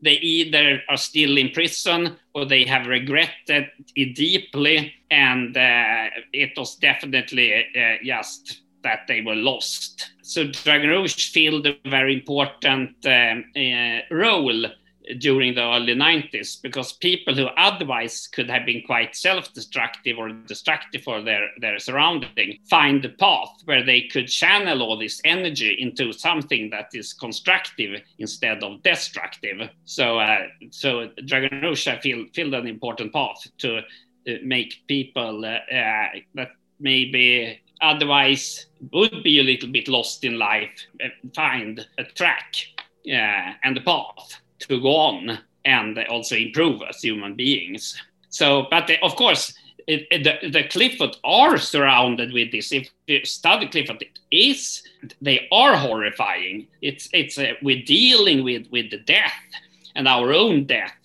they 0.03 0.13
either 0.13 0.81
are 0.89 0.97
still 0.97 1.37
in 1.37 1.49
prison 1.49 2.17
or 2.33 2.45
they 2.45 2.63
have 2.65 2.87
regretted 2.87 3.69
it 3.95 4.15
deeply. 4.15 4.93
And 5.09 5.55
uh, 5.55 6.09
it 6.33 6.51
was 6.57 6.75
definitely 6.75 7.53
uh, 7.53 7.97
just 8.03 8.61
that 8.83 9.01
they 9.07 9.21
were 9.21 9.35
lost. 9.35 10.11
So 10.21 10.47
Dragon 10.47 10.89
Rouge 10.89 11.31
filled 11.31 11.67
a 11.67 11.77
very 11.85 12.13
important 12.13 12.95
um, 13.05 13.45
uh, 13.55 13.99
role 14.09 14.65
during 15.17 15.55
the 15.55 15.61
early 15.61 15.95
90s 15.95 16.61
because 16.61 16.93
people 16.93 17.35
who 17.35 17.47
otherwise 17.57 18.27
could 18.27 18.49
have 18.49 18.65
been 18.65 18.81
quite 18.85 19.15
self-destructive 19.15 20.17
or 20.17 20.29
destructive 20.29 21.03
for 21.03 21.21
their, 21.21 21.49
their 21.59 21.79
surrounding 21.79 22.57
find 22.69 23.03
a 23.05 23.09
path 23.09 23.49
where 23.65 23.83
they 23.83 24.01
could 24.01 24.27
channel 24.27 24.81
all 24.81 24.97
this 24.97 25.21
energy 25.25 25.75
into 25.79 26.13
something 26.13 26.69
that 26.69 26.89
is 26.93 27.13
constructive 27.13 28.01
instead 28.19 28.63
of 28.63 28.81
destructive. 28.83 29.69
So, 29.85 30.19
uh, 30.19 30.47
so 30.69 31.09
Dragon 31.25 31.61
Rouge, 31.61 31.87
I 31.87 31.99
feel, 31.99 32.25
feel 32.33 32.53
an 32.53 32.67
important 32.67 33.11
path 33.11 33.47
to 33.59 33.77
uh, 33.77 33.81
make 34.43 34.83
people 34.87 35.43
uh, 35.45 35.73
uh, 35.73 36.07
that 36.35 36.51
maybe 36.79 37.59
otherwise 37.81 38.67
would 38.93 39.23
be 39.23 39.39
a 39.39 39.43
little 39.43 39.69
bit 39.69 39.87
lost 39.87 40.23
in 40.23 40.37
life 40.37 40.85
uh, 41.03 41.07
find 41.35 41.85
a 41.97 42.03
track 42.03 42.55
uh, 43.07 43.53
and 43.63 43.77
a 43.77 43.81
path 43.81 44.40
to 44.61 44.81
go 44.81 44.95
on 44.95 45.39
and 45.65 45.97
also 46.09 46.35
improve 46.35 46.81
as 46.89 47.01
human 47.01 47.35
beings. 47.35 48.01
So, 48.29 48.67
but 48.69 48.89
of 49.03 49.15
course, 49.15 49.53
it, 49.87 50.07
it, 50.11 50.23
the, 50.23 50.49
the 50.49 50.63
Qliphoth 50.63 51.17
are 51.23 51.57
surrounded 51.57 52.33
with 52.33 52.51
this. 52.51 52.71
If 52.71 52.89
you 53.07 53.25
study 53.25 53.67
Qliphoth, 53.67 54.01
it 54.01 54.19
is 54.31 54.83
they 55.21 55.47
are 55.51 55.75
horrifying. 55.75 56.67
It's 56.81 57.09
it's 57.13 57.37
uh, 57.37 57.53
we're 57.61 57.83
dealing 57.83 58.43
with 58.43 58.67
with 58.71 58.91
the 58.91 58.99
death 58.99 59.33
and 59.95 60.07
our 60.07 60.31
own 60.33 60.65
death, 60.65 60.95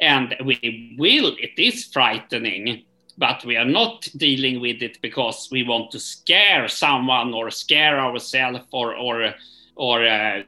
and 0.00 0.36
we 0.44 0.96
will. 0.98 1.36
It 1.38 1.58
is 1.58 1.84
frightening, 1.84 2.84
but 3.16 3.44
we 3.44 3.56
are 3.56 3.64
not 3.64 4.08
dealing 4.16 4.60
with 4.60 4.82
it 4.82 5.00
because 5.00 5.48
we 5.50 5.62
want 5.62 5.90
to 5.92 6.00
scare 6.00 6.68
someone 6.68 7.32
or 7.32 7.50
scare 7.50 7.98
ourselves 7.98 8.60
or 8.72 8.94
or 8.94 9.34
or 9.78 10.04
uh, 10.04 10.42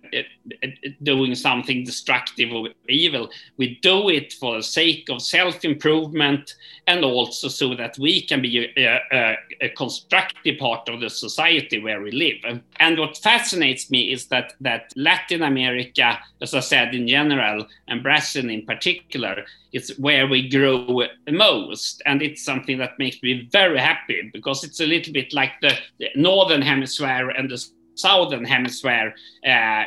doing 1.04 1.36
something 1.36 1.84
destructive 1.84 2.52
or 2.52 2.68
evil. 2.88 3.30
We 3.56 3.78
do 3.80 4.08
it 4.08 4.32
for 4.32 4.56
the 4.56 4.62
sake 4.62 5.08
of 5.08 5.22
self 5.22 5.64
improvement 5.64 6.56
and 6.88 7.04
also 7.04 7.46
so 7.46 7.76
that 7.76 7.96
we 7.96 8.22
can 8.22 8.42
be 8.42 8.72
a, 8.76 9.00
a, 9.12 9.36
a, 9.60 9.68
constructive 9.70 10.58
part 10.58 10.88
of 10.88 11.00
the 11.00 11.08
society 11.08 11.80
where 11.80 12.02
we 12.02 12.10
live. 12.10 12.60
And 12.80 12.98
what 12.98 13.16
fascinates 13.18 13.88
me 13.88 14.12
is 14.12 14.26
that, 14.26 14.54
that 14.62 14.92
Latin 14.96 15.42
America, 15.44 16.18
as 16.42 16.52
I 16.52 16.60
said 16.60 16.92
in 16.92 17.06
general, 17.06 17.66
and 17.86 18.02
Brazil 18.02 18.50
in 18.50 18.66
particular, 18.66 19.44
is 19.72 19.96
where 19.98 20.26
we 20.26 20.48
grow 20.48 21.04
most. 21.28 22.02
And 22.04 22.20
it's 22.20 22.44
something 22.44 22.78
that 22.78 22.98
makes 22.98 23.22
me 23.22 23.48
very 23.52 23.78
happy 23.78 24.28
because 24.32 24.64
it's 24.64 24.80
a 24.80 24.86
little 24.86 25.12
bit 25.12 25.32
like 25.32 25.52
the, 25.62 25.78
the 26.00 26.08
northern 26.16 26.62
hemisphere 26.62 27.30
and 27.30 27.48
the 27.48 27.64
southern 28.00 28.44
hemisphere 28.44 29.14
uh, 29.46 29.84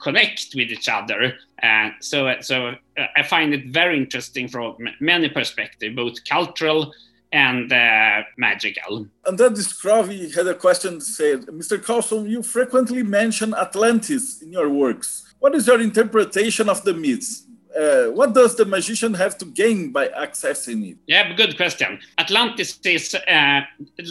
connect 0.00 0.54
with 0.54 0.70
each 0.70 0.88
other. 0.88 1.34
Uh, 1.62 1.90
so, 2.00 2.34
so 2.40 2.56
uh, 2.98 3.06
I 3.16 3.22
find 3.22 3.54
it 3.54 3.66
very 3.66 3.96
interesting 3.96 4.48
from 4.48 4.76
many 5.00 5.28
perspectives, 5.28 5.94
both 5.96 6.24
cultural 6.24 6.92
and 7.32 7.72
uh, 7.72 8.22
magical. 8.38 9.06
And 9.24 9.38
then 9.38 9.54
this 9.54 9.72
Crowley 9.72 10.30
had 10.30 10.46
a 10.46 10.54
question 10.54 11.00
said, 11.00 11.46
Mr. 11.46 11.78
Karlsson, 11.78 12.28
you 12.28 12.42
frequently 12.42 13.02
mention 13.02 13.54
Atlantis 13.54 14.42
in 14.42 14.52
your 14.52 14.68
works. 14.68 15.34
What 15.38 15.54
is 15.54 15.66
your 15.66 15.80
interpretation 15.80 16.68
of 16.68 16.82
the 16.84 16.94
myths? 16.94 17.46
Uh, 17.78 18.06
what 18.06 18.32
does 18.32 18.56
the 18.56 18.64
magician 18.64 19.12
have 19.12 19.36
to 19.36 19.44
gain 19.44 19.92
by 19.92 20.08
accessing 20.08 20.92
it? 20.92 20.96
Yeah, 21.06 21.34
good 21.34 21.56
question. 21.58 21.98
Atlantis 22.16 22.78
is 22.84 23.14
uh, 23.14 23.60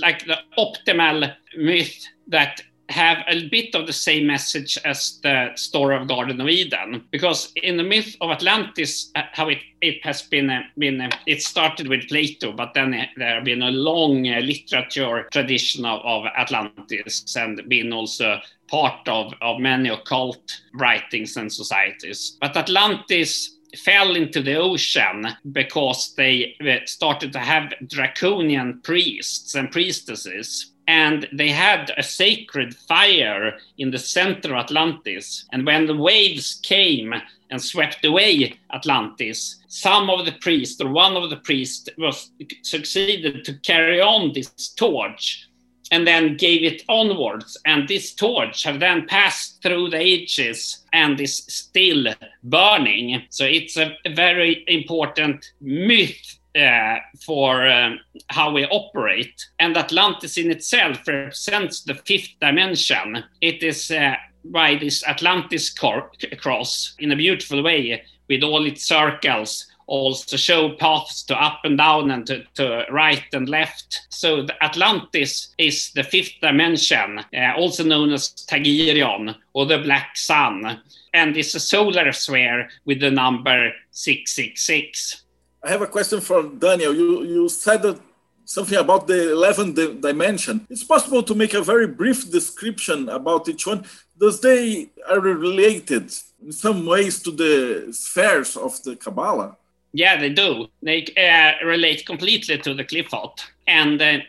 like 0.01 0.25
the 0.27 0.37
optimal 0.57 1.33
myth 1.57 2.05
that 2.27 2.61
have 2.89 3.23
a 3.27 3.47
bit 3.49 3.73
of 3.73 3.87
the 3.87 3.93
same 3.93 4.27
message 4.27 4.77
as 4.85 5.19
the 5.23 5.51
story 5.55 5.95
of 5.95 6.07
Garden 6.07 6.39
of 6.39 6.47
Eden, 6.47 7.03
because 7.11 7.51
in 7.55 7.77
the 7.77 7.83
myth 7.83 8.15
of 8.21 8.29
Atlantis, 8.29 9.11
uh, 9.15 9.23
how 9.31 9.49
it, 9.49 9.59
it 9.81 10.03
has 10.03 10.21
been 10.21 10.49
uh, 10.49 10.61
been 10.77 11.01
uh, 11.01 11.09
it 11.25 11.41
started 11.41 11.87
with 11.87 12.07
Plato, 12.07 12.51
but 12.51 12.73
then 12.73 12.91
there 13.17 13.35
have 13.35 13.43
been 13.43 13.63
a 13.63 13.71
long 13.71 14.23
literature 14.23 15.27
tradition 15.31 15.85
of, 15.85 16.01
of 16.03 16.25
Atlantis 16.37 17.35
and 17.35 17.61
been 17.67 17.91
also 17.91 18.39
part 18.67 19.07
of, 19.07 19.33
of 19.41 19.59
many 19.59 19.89
occult 19.89 20.61
writings 20.73 21.37
and 21.37 21.51
societies. 21.51 22.37
But 22.39 22.57
Atlantis 22.57 23.57
fell 23.77 24.15
into 24.15 24.41
the 24.41 24.55
ocean 24.55 25.27
because 25.51 26.13
they 26.15 26.55
started 26.85 27.33
to 27.33 27.39
have 27.39 27.73
draconian 27.87 28.79
priests 28.83 29.55
and 29.55 29.71
priestesses 29.71 30.71
and 30.87 31.27
they 31.33 31.49
had 31.49 31.91
a 31.97 32.03
sacred 32.03 32.75
fire 32.75 33.57
in 33.77 33.91
the 33.91 33.97
center 33.97 34.55
of 34.55 34.65
Atlantis. 34.65 35.45
And 35.51 35.65
when 35.65 35.87
the 35.87 35.95
waves 35.95 36.59
came 36.63 37.13
and 37.49 37.61
swept 37.61 38.05
away 38.05 38.59
Atlantis, 38.73 39.63
some 39.67 40.09
of 40.09 40.25
the 40.25 40.33
priests 40.33 40.79
or 40.81 40.89
one 40.89 41.15
of 41.17 41.29
the 41.29 41.37
priests 41.37 41.89
was 41.97 42.31
succeeded 42.61 43.45
to 43.45 43.53
carry 43.59 43.99
on 43.99 44.33
this 44.33 44.69
torch 44.69 45.49
and 45.91 46.07
then 46.07 46.37
gave 46.37 46.63
it 46.63 46.83
onwards. 46.89 47.57
And 47.65 47.87
this 47.87 48.13
torch 48.13 48.63
have 48.63 48.79
then 48.79 49.05
passed 49.07 49.61
through 49.61 49.89
the 49.89 49.99
ages 49.99 50.83
and 50.93 51.19
is 51.19 51.37
still 51.37 52.13
burning. 52.43 53.23
So 53.29 53.45
it's 53.45 53.77
a, 53.77 53.95
very 54.15 54.63
important 54.67 55.51
myth 55.61 56.39
uh, 56.55 56.97
for 57.25 57.67
um, 57.67 57.99
how 58.29 58.51
we 58.51 58.65
operate. 58.65 59.45
And 59.59 59.77
Atlantis 59.77 60.37
in 60.37 60.51
itself 60.51 61.07
represents 61.07 61.81
the 61.81 61.95
fifth 61.95 62.39
dimension. 62.39 63.23
It 63.41 63.63
is 63.63 63.91
uh, 63.91 64.15
by 64.45 64.75
this 64.75 65.05
Atlantis 65.05 65.69
cross 65.69 66.95
in 66.99 67.11
a 67.11 67.15
beautiful 67.15 67.63
way 67.63 68.03
with 68.27 68.43
all 68.43 68.65
its 68.65 68.85
circles 68.85 69.67
also 69.87 70.37
show 70.37 70.73
paths 70.73 71.23
to 71.23 71.41
up 71.41 71.61
and 71.63 71.77
down 71.77 72.11
and 72.11 72.25
to, 72.27 72.43
to 72.55 72.85
right 72.89 73.25
and 73.33 73.49
left. 73.49 74.01
So 74.09 74.43
the 74.43 74.63
Atlantis 74.63 75.53
is 75.57 75.91
the 75.93 76.03
fifth 76.03 76.33
dimension, 76.41 77.19
uh, 77.19 77.53
also 77.55 77.83
known 77.83 78.11
as 78.11 78.29
Thagirion 78.29 79.35
or 79.53 79.65
the 79.65 79.79
Black 79.79 80.17
Sun, 80.17 80.81
and 81.13 81.37
it's 81.37 81.55
a 81.55 81.59
solar 81.59 82.11
sphere 82.11 82.69
with 82.85 82.99
the 82.99 83.11
number 83.11 83.71
666. 83.91 85.23
I 85.65 85.69
have 85.69 85.81
a 85.81 85.87
question 85.87 86.21
for 86.21 86.43
Daniel. 86.43 86.93
You, 86.93 87.23
you 87.23 87.49
said 87.49 87.81
that 87.81 87.99
something 88.45 88.77
about 88.77 89.07
the 89.07 89.33
11th 89.33 89.99
dimension. 89.99 90.67
It's 90.69 90.83
possible 90.83 91.23
to 91.23 91.33
make 91.33 91.55
a 91.55 91.63
very 91.63 91.87
brief 91.87 92.29
description 92.29 93.09
about 93.09 93.49
each 93.49 93.65
one. 93.65 93.83
Does 94.15 94.39
they 94.41 94.91
are 95.09 95.19
related 95.19 96.13
in 96.45 96.51
some 96.51 96.85
ways 96.85 97.19
to 97.23 97.31
the 97.31 97.87
spheres 97.91 98.55
of 98.55 98.81
the 98.83 98.95
Kabbalah? 98.95 99.57
Yeah, 99.91 100.17
they 100.17 100.29
do. 100.29 100.67
They 100.83 101.07
uh, 101.17 101.65
relate 101.65 102.05
completely 102.05 102.59
to 102.59 102.75
the 102.75 102.83
Qliphoth. 102.83 103.39
And 103.65 103.99
uh, 103.99 104.19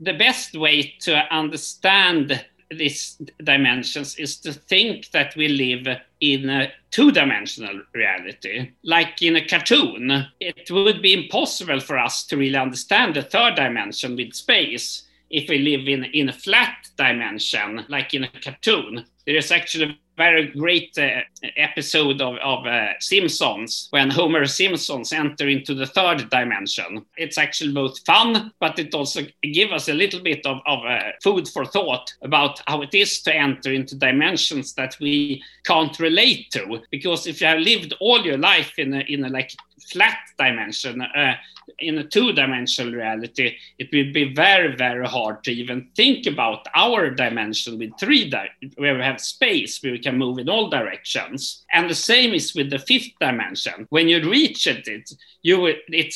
the 0.00 0.14
best 0.14 0.56
way 0.58 0.94
to 1.02 1.12
understand 1.32 2.44
these 2.68 3.16
dimensions 3.44 4.16
is 4.16 4.38
to 4.38 4.52
think 4.52 5.12
that 5.12 5.36
we 5.36 5.46
live 5.46 6.00
in 6.20 6.48
a 6.48 6.72
two 6.90 7.10
dimensional 7.10 7.82
reality. 7.94 8.72
Like 8.82 9.22
in 9.22 9.36
a 9.36 9.46
cartoon, 9.46 10.26
it 10.40 10.70
would 10.70 11.02
be 11.02 11.14
impossible 11.14 11.80
for 11.80 11.98
us 11.98 12.26
to 12.26 12.36
really 12.36 12.56
understand 12.56 13.14
the 13.14 13.22
third 13.22 13.56
dimension 13.56 14.16
with 14.16 14.34
space 14.34 15.06
if 15.30 15.48
we 15.48 15.58
live 15.58 15.86
in, 15.88 16.04
in 16.04 16.28
a 16.28 16.32
flat 16.32 16.88
dimension, 16.96 17.86
like 17.88 18.14
in 18.14 18.24
a 18.24 18.40
cartoon. 18.42 19.06
There 19.26 19.36
is 19.36 19.52
actually 19.52 20.00
very 20.20 20.48
great 20.48 20.92
uh, 20.98 21.22
episode 21.56 22.20
of, 22.20 22.34
of 22.52 22.66
uh, 22.66 22.92
Simpsons 22.98 23.88
when 23.90 24.10
Homer 24.10 24.44
Simpsons 24.44 25.14
enter 25.14 25.48
into 25.48 25.72
the 25.74 25.86
third 25.86 26.28
dimension. 26.28 27.06
It's 27.16 27.38
actually 27.38 27.72
both 27.72 28.04
fun, 28.04 28.52
but 28.60 28.78
it 28.78 28.94
also 28.94 29.22
gives 29.42 29.72
us 29.72 29.88
a 29.88 29.94
little 29.94 30.20
bit 30.20 30.44
of, 30.44 30.58
of 30.66 30.80
uh, 30.84 31.12
food 31.22 31.48
for 31.48 31.64
thought 31.64 32.12
about 32.20 32.60
how 32.66 32.82
it 32.82 32.94
is 32.94 33.22
to 33.22 33.34
enter 33.34 33.72
into 33.72 33.94
dimensions 33.96 34.74
that 34.74 34.94
we 35.00 35.42
can't 35.64 35.98
relate 35.98 36.50
to. 36.50 36.82
Because 36.90 37.26
if 37.26 37.40
you 37.40 37.46
have 37.46 37.60
lived 37.60 37.94
all 38.00 38.20
your 38.20 38.38
life 38.38 38.78
in 38.78 38.92
a, 38.92 39.00
in 39.00 39.24
a 39.24 39.30
like 39.30 39.52
flat 39.80 40.18
dimension, 40.38 41.02
uh, 41.02 41.34
in 41.78 41.98
a 41.98 42.04
two-dimensional 42.04 42.92
reality, 42.92 43.56
it 43.78 43.88
will 43.92 44.12
be 44.12 44.34
very, 44.34 44.74
very 44.76 45.06
hard 45.06 45.44
to 45.44 45.52
even 45.52 45.88
think 45.94 46.26
about 46.26 46.66
our 46.74 47.10
dimension 47.10 47.78
with 47.78 47.92
three, 47.98 48.28
di- 48.28 48.50
where 48.76 48.96
we 48.96 49.02
have 49.02 49.20
space, 49.20 49.82
where 49.82 49.92
we 49.92 49.98
can 49.98 50.18
move 50.18 50.38
in 50.38 50.48
all 50.48 50.68
directions. 50.68 51.64
And 51.72 51.88
the 51.88 51.94
same 51.94 52.34
is 52.34 52.54
with 52.54 52.70
the 52.70 52.78
fifth 52.78 53.12
dimension. 53.20 53.86
When 53.90 54.08
you 54.08 54.28
reach 54.28 54.66
it, 54.66 54.88
it 54.88 55.12
you 55.42 55.66
it, 55.66 55.82
it 55.88 56.14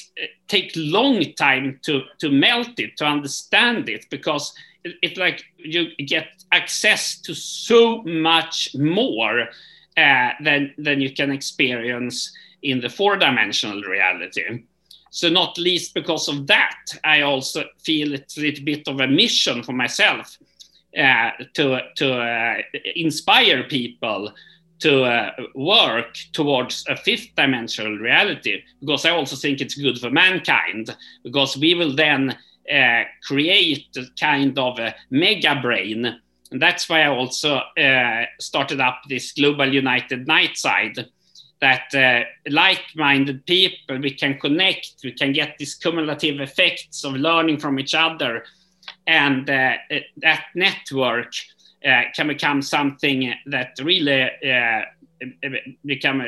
take 0.49 0.73
long 0.75 1.23
time 1.35 1.81
to 1.83 2.03
to 2.19 2.31
melt 2.31 2.79
it, 2.79 2.97
to 2.99 3.05
understand 3.05 3.89
it, 3.89 4.07
because 4.11 4.55
it, 4.83 4.97
it 5.03 5.17
like 5.17 5.45
you 5.57 5.95
get 5.97 6.29
access 6.53 7.21
to 7.23 7.35
so 7.35 8.03
much 8.03 8.75
more 8.75 9.49
uh, 9.97 10.31
than 10.43 10.75
than 10.79 11.01
you 11.01 11.13
can 11.13 11.31
experience 11.31 12.33
in 12.65 12.81
the 12.81 12.89
four-dimensional 12.89 13.83
reality. 13.83 14.65
So 15.11 15.29
not 15.29 15.59
least 15.59 15.95
because 15.95 16.29
of 16.29 16.49
that, 16.49 16.81
I 17.05 17.21
also 17.21 17.65
feel 17.79 18.15
it's 18.15 18.37
a 18.37 18.41
little 18.41 18.65
bit 18.65 18.89
of 18.89 19.01
a 19.01 19.07
mission 19.07 19.63
for 19.63 19.73
myself 19.73 20.37
uh, 20.99 21.31
to 21.55 21.81
to 21.97 22.15
uh, 22.15 22.57
inspire 22.97 23.63
people 23.65 24.33
to 24.81 25.05
uh, 25.05 25.31
work 25.55 26.19
towards 26.33 26.85
a 26.89 26.97
fifth 26.97 27.29
dimensional 27.37 27.97
reality 27.97 28.63
because 28.81 29.05
I 29.05 29.11
also 29.11 29.37
think 29.37 29.61
it's 29.61 29.77
good 29.77 29.99
for 29.99 30.11
mankind 30.11 30.95
because 31.23 31.57
we 31.57 31.75
will 31.75 31.95
then 31.95 32.37
uh, 32.71 33.05
create 33.23 33.87
a 33.97 34.05
kind 34.19 34.59
of 34.59 34.79
a 34.79 34.95
mega 35.11 35.61
brain. 35.61 36.21
And 36.51 36.61
that's 36.61 36.89
why 36.89 37.03
I 37.03 37.09
also 37.09 37.57
uh, 37.79 38.25
started 38.41 38.81
up 38.81 39.01
this 39.09 39.33
Global 39.33 39.73
United 39.73 40.27
Night 40.27 40.57
Side 40.57 41.07
that 41.65 41.95
uh, 41.95 42.25
like-minded 42.51 43.47
people 43.47 43.99
we 43.99 44.13
can 44.23 44.39
connect 44.39 44.93
we 45.03 45.13
can 45.13 45.33
get 45.33 45.57
these 45.57 45.75
cumulative 45.75 46.39
effects 46.41 47.05
of 47.05 47.15
learning 47.15 47.59
from 47.59 47.79
each 47.79 47.95
other. 47.95 48.45
And 49.07 49.49
uh, 49.49 49.77
that 50.19 50.45
network 50.55 51.33
uh, 51.91 52.03
can 52.15 52.29
become 52.29 52.61
something 52.61 53.33
that 53.47 53.71
really 53.83 54.23
uh, 54.25 54.83
become 55.87 56.23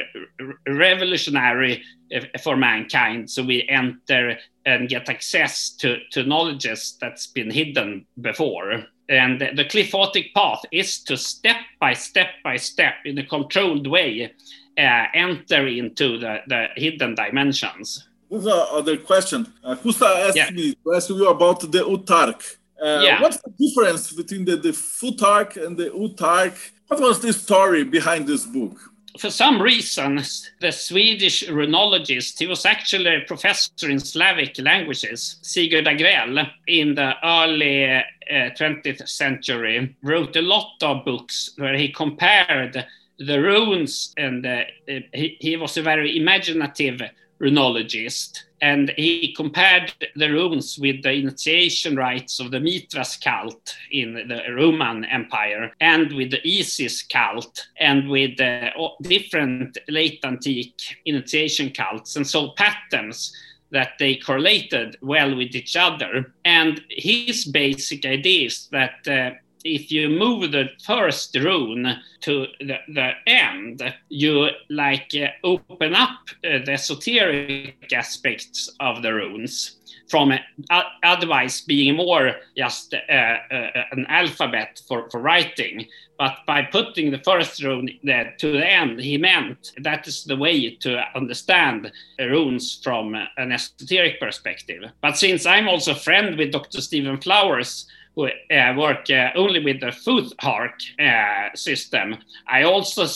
revolutionary 0.67 1.83
uh, 2.15 2.21
for 2.43 2.57
mankind. 2.57 3.31
So 3.31 3.45
we 3.45 3.69
enter 3.69 4.39
and 4.65 4.89
get 4.89 5.11
access 5.11 5.71
to, 5.81 5.99
to 6.13 6.25
knowledges 6.25 6.97
that's 6.99 7.27
been 7.27 7.51
hidden 7.51 8.07
before. 8.23 8.87
And 9.09 9.39
the 9.41 9.67
Qliphothic 9.73 10.33
path 10.35 10.63
is 10.73 11.03
to 11.05 11.17
step 11.17 11.61
by 11.79 11.93
step 11.93 12.31
by 12.43 12.57
step 12.57 12.95
in 13.05 13.19
a 13.19 13.27
controlled 13.27 13.87
way 13.87 14.33
uh, 14.79 15.07
enter 15.15 15.67
into 15.67 16.19
the, 16.19 16.41
the 16.47 16.69
hidden 16.77 17.15
dimensions. 17.15 18.07
There's 18.31 18.47
other 18.47 18.97
question. 18.97 19.53
Uh, 19.63 19.77
Kusta 19.77 20.29
asked 20.29 20.37
yeah. 20.37 20.51
me 20.51 20.75
to 20.75 20.95
ask 20.95 21.09
you 21.09 21.29
about 21.29 21.61
the 21.61 21.85
Uthark. 21.85 22.57
Uh, 22.83 23.01
yeah. 23.03 23.23
What's 23.23 23.41
the 23.41 23.51
difference 23.59 24.13
between 24.13 24.45
the, 24.45 24.57
the 24.57 24.71
Futhark 24.71 25.65
and 25.65 25.77
the 25.77 25.91
Uthark? 25.91 26.55
What 26.89 27.01
was 27.01 27.21
the 27.21 27.33
story 27.33 27.85
behind 27.85 28.27
this 28.27 28.45
book? 28.45 28.79
For 29.19 29.31
some 29.31 29.63
reason, 29.63 30.21
the 30.61 30.71
Swedish 30.71 31.49
runologist, 31.49 32.39
he 32.39 32.47
was 32.47 32.67
actually 32.67 33.17
a 33.17 33.21
professor 33.23 33.89
in 33.89 33.99
Slavic 33.99 34.59
languages, 34.59 35.37
Sigurd 35.41 35.87
Agrell, 35.87 36.51
in 36.67 36.95
the 36.95 37.15
early 37.25 37.87
uh, 37.95 38.03
20th 38.31 39.09
century, 39.09 39.97
wrote 40.03 40.37
a 40.37 40.43
lot 40.43 40.75
of 40.83 41.05
books 41.07 41.53
where 41.57 41.79
he 41.79 41.89
compared 41.89 42.85
the 43.19 43.41
runes, 43.41 44.13
and 44.17 44.45
uh, 44.47 44.65
he, 44.87 45.37
he 45.41 45.57
was 45.57 45.77
a 45.77 45.83
very 45.83 46.17
imaginative 46.17 47.01
runologist. 47.41 48.43
And 48.63 48.91
he 48.97 49.35
compared 49.37 49.93
the 50.15 50.31
runes 50.31 50.79
with 50.79 51.03
the 51.03 51.13
initiation 51.13 51.95
rites 51.95 52.41
of 52.41 52.51
the 52.51 52.59
Mithras 52.59 53.19
cult 53.19 53.77
in 53.93 54.15
the 54.15 54.41
Roman 54.55 55.05
Empire, 55.05 55.73
and 55.81 56.11
with 56.15 56.31
the 56.31 56.41
Isis 56.43 57.03
cult, 57.03 57.67
and 57.79 58.09
with 58.09 58.41
uh, 58.41 58.71
different 59.03 59.77
late 59.89 60.21
antique 60.25 60.81
initiation 61.05 61.71
cults, 61.71 62.17
and 62.17 62.27
saw 62.27 62.55
patterns 62.55 63.37
that 63.71 63.91
they 63.99 64.17
correlated 64.17 64.97
well 65.03 65.37
with 65.37 65.55
each 65.55 65.77
other. 65.77 66.33
And 66.45 66.81
his 66.89 67.45
basic 67.45 68.07
idea 68.07 68.47
is 68.47 68.69
that 68.69 69.07
uh, 69.07 69.37
if 69.67 69.91
you 69.91 70.09
move 70.09 70.53
the 70.53 70.69
first 70.85 71.35
rune 71.37 71.97
to 72.21 72.47
the, 72.61 72.77
the 72.89 73.11
end, 73.27 73.83
you 74.09 74.49
like 74.71 75.11
uh, 75.15 75.29
open 75.45 75.95
up 75.95 76.21
uh, 76.45 76.59
the 76.65 76.73
esoteric 76.73 77.93
aspects 77.93 78.71
of 78.81 79.03
the 79.03 79.13
runes 79.13 79.77
from 80.09 80.33
uh, 80.71 80.83
otherwise 81.03 81.63
being 81.63 81.97
more 81.97 82.37
just 82.57 82.95
uh, 82.95 83.13
uh, 83.13 83.71
an 83.93 84.07
alphabet 84.09 84.81
for, 84.87 85.11
for 85.11 85.21
writing. 85.21 85.87
But 86.19 86.37
by 86.47 86.63
putting 86.63 87.11
the 87.11 87.19
first 87.19 87.63
rune 87.63 87.91
there 88.03 88.35
to 88.39 88.53
the 88.53 88.67
end, 88.67 89.01
he 89.01 89.19
meant 89.19 89.73
that 89.79 90.07
is 90.07 90.25
the 90.25 90.37
way 90.37 90.77
to 90.77 91.03
understand 91.15 91.93
runes 92.19 92.81
from 92.83 93.15
an 93.37 93.53
esoteric 93.53 94.21
perspective. 94.21 94.83
But 95.03 95.19
since 95.19 95.45
I'm 95.45 95.69
also 95.69 95.93
a 95.93 95.97
friend 95.97 96.39
with 96.39 96.53
Dr. 96.53 96.81
Stephen 96.81 97.21
Flowers, 97.21 97.87
work 98.17 99.11
uh, 99.11 99.31
only 99.37 99.63
with 99.63 99.81
the 99.81 99.93
Futhark 99.93 100.77
uh, 100.99 101.55
system, 101.55 102.17
I 102.49 102.63
also 102.63 103.07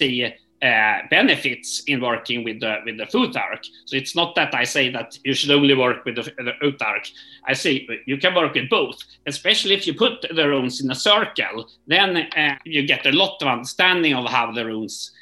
see 0.00 0.32
uh, 0.62 0.98
benefits 1.10 1.82
in 1.86 2.00
working 2.00 2.44
with 2.44 2.60
the 2.60 2.78
with 2.86 2.96
the 2.96 3.04
Futhark. 3.04 3.62
So 3.84 3.96
it's 3.96 4.16
not 4.16 4.34
that 4.36 4.54
I 4.54 4.64
say 4.64 4.90
that 4.90 5.18
you 5.24 5.34
should 5.34 5.50
only 5.50 5.74
work 5.74 6.04
with 6.04 6.16
the, 6.16 6.22
the 6.22 6.84
arc. 6.84 7.06
I 7.46 7.52
say 7.52 7.86
you 8.06 8.16
can 8.16 8.34
work 8.34 8.54
with 8.54 8.70
both, 8.70 8.98
especially 9.26 9.74
if 9.74 9.86
you 9.86 9.94
put 9.94 10.22
the 10.22 10.48
runes 10.48 10.80
in 10.80 10.90
a 10.90 10.94
circle. 10.94 11.68
Then 11.86 12.16
uh, 12.16 12.56
you 12.64 12.86
get 12.86 13.04
a 13.06 13.12
lot 13.12 13.42
of 13.42 13.48
understanding 13.48 14.14
of 14.14 14.26
how 14.26 14.52
the 14.52 14.64
runes 14.64 15.12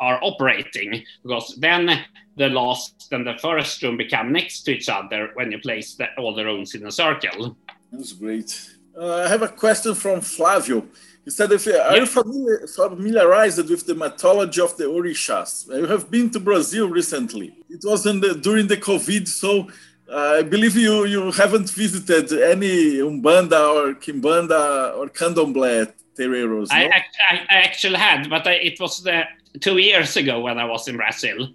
are 0.00 0.18
operating, 0.22 1.02
because 1.22 1.56
then 1.58 2.04
the 2.36 2.48
last 2.50 3.08
and 3.12 3.26
the 3.26 3.38
first 3.38 3.82
rune 3.82 3.96
become 3.96 4.32
next 4.32 4.62
to 4.62 4.72
each 4.72 4.90
other 4.90 5.30
when 5.34 5.50
you 5.50 5.58
place 5.58 5.94
the, 5.94 6.06
all 6.18 6.34
the 6.34 6.44
runes 6.44 6.74
in 6.74 6.86
a 6.86 6.92
circle. 6.92 7.56
That's 7.90 8.12
great. 8.12 8.76
Uh, 8.96 9.24
I 9.24 9.28
have 9.28 9.42
a 9.42 9.48
question 9.48 9.94
from 9.94 10.20
Flavio. 10.20 10.86
He 11.24 11.30
said, 11.30 11.52
if, 11.52 11.66
Are 11.66 11.96
you 11.96 12.06
familiar, 12.06 12.66
familiarized 12.66 13.68
with 13.68 13.86
the 13.86 13.94
mythology 13.94 14.60
of 14.60 14.76
the 14.76 14.84
Orishas? 14.84 15.68
You 15.68 15.86
have 15.86 16.10
been 16.10 16.30
to 16.30 16.40
Brazil 16.40 16.88
recently. 16.88 17.54
It 17.68 17.80
was 17.84 18.06
in 18.06 18.18
uh, 18.18 18.28
the, 18.28 18.34
during 18.34 18.66
the 18.66 18.76
COVID, 18.76 19.28
so 19.28 19.68
uh, 20.10 20.38
I 20.38 20.42
believe 20.42 20.76
you 20.76 21.04
you 21.04 21.30
haven't 21.30 21.70
visited 21.70 22.32
any 22.32 22.96
Umbanda 22.96 23.62
or 23.74 23.94
Kimbanda 23.94 24.96
or 24.96 25.08
Candomblé 25.08 25.92
terreiros. 26.18 26.68
No? 26.70 26.76
I, 26.76 27.04
I, 27.30 27.34
I, 27.48 27.56
actually 27.68 27.96
had, 27.96 28.28
but 28.28 28.46
I, 28.46 28.54
it 28.54 28.80
was 28.80 29.02
the, 29.02 29.22
two 29.60 29.78
years 29.78 30.16
ago 30.16 30.40
when 30.40 30.58
I 30.58 30.64
was 30.64 30.88
in 30.88 30.96
Brazil. 30.96 31.48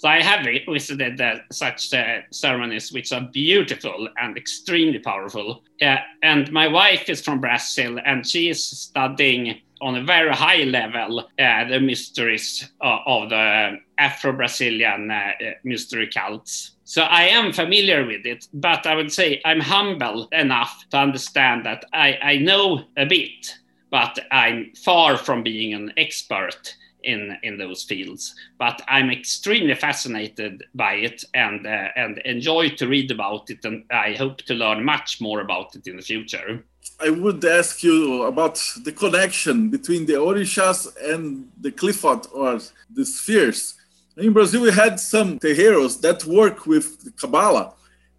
So 0.00 0.08
I 0.08 0.22
have 0.22 0.46
visited 0.66 1.20
uh, 1.20 1.40
such 1.52 1.92
uh, 1.92 2.20
ceremonies, 2.30 2.90
which 2.90 3.12
are 3.12 3.20
beautiful 3.20 4.08
and 4.16 4.34
extremely 4.34 4.98
powerful. 4.98 5.62
Uh, 5.82 5.96
and 6.22 6.50
my 6.50 6.68
wife 6.68 7.10
is 7.10 7.20
from 7.20 7.38
Brazil, 7.38 7.98
and 8.06 8.26
she 8.26 8.48
is 8.48 8.64
studying 8.64 9.60
on 9.82 9.96
a 9.96 10.02
very 10.02 10.32
high 10.32 10.62
level 10.62 11.20
uh, 11.38 11.64
the 11.68 11.78
mysteries 11.80 12.66
of 12.80 13.28
the 13.28 13.76
Afro-Brazilian 13.98 15.10
uh, 15.10 15.32
mystery 15.64 16.08
cults. 16.08 16.76
So 16.84 17.02
I 17.02 17.24
am 17.24 17.52
familiar 17.52 18.06
with 18.06 18.24
it, 18.24 18.48
but 18.54 18.86
I 18.86 18.94
would 18.94 19.12
say 19.12 19.42
I'm 19.44 19.60
humble 19.60 20.28
enough 20.32 20.82
to 20.92 20.96
understand 20.96 21.66
that 21.66 21.84
I, 21.92 22.18
I 22.22 22.38
know 22.38 22.84
a 22.96 23.04
bit, 23.04 23.54
but 23.90 24.18
I'm 24.32 24.72
far 24.82 25.18
from 25.18 25.42
being 25.42 25.74
an 25.74 25.92
expert 25.98 26.74
in 27.04 27.36
in 27.42 27.58
those 27.58 27.82
fields. 27.84 28.34
But 28.58 28.82
I'm 28.88 29.10
extremely 29.10 29.74
fascinated 29.74 30.64
by 30.74 30.94
it 30.94 31.24
and 31.34 31.66
uh, 31.66 31.88
and 31.96 32.18
enjoy 32.18 32.70
to 32.70 32.88
read 32.88 33.10
about 33.10 33.50
it, 33.50 33.64
and 33.64 33.84
I 33.90 34.14
hope 34.14 34.38
to 34.42 34.54
learn 34.54 34.84
much 34.84 35.20
more 35.20 35.40
about 35.40 35.74
it 35.76 35.86
in 35.86 35.96
the 35.96 36.02
future. 36.02 36.64
I 37.02 37.10
would 37.10 37.44
ask 37.44 37.82
you 37.82 38.24
about 38.24 38.56
the 38.84 38.92
connection 38.92 39.70
between 39.70 40.06
the 40.06 40.14
orishas 40.14 40.88
and 41.02 41.50
the 41.60 41.72
Qliphoth 41.72 42.28
or 42.34 42.60
the 42.94 43.04
spheres. 43.04 43.74
In 44.16 44.32
Brazil, 44.32 44.62
we 44.62 44.72
had 44.72 45.00
some 45.00 45.38
terreiros 45.38 46.00
that 46.02 46.24
work 46.24 46.66
with 46.66 47.16
Kabbalah, 47.16 47.72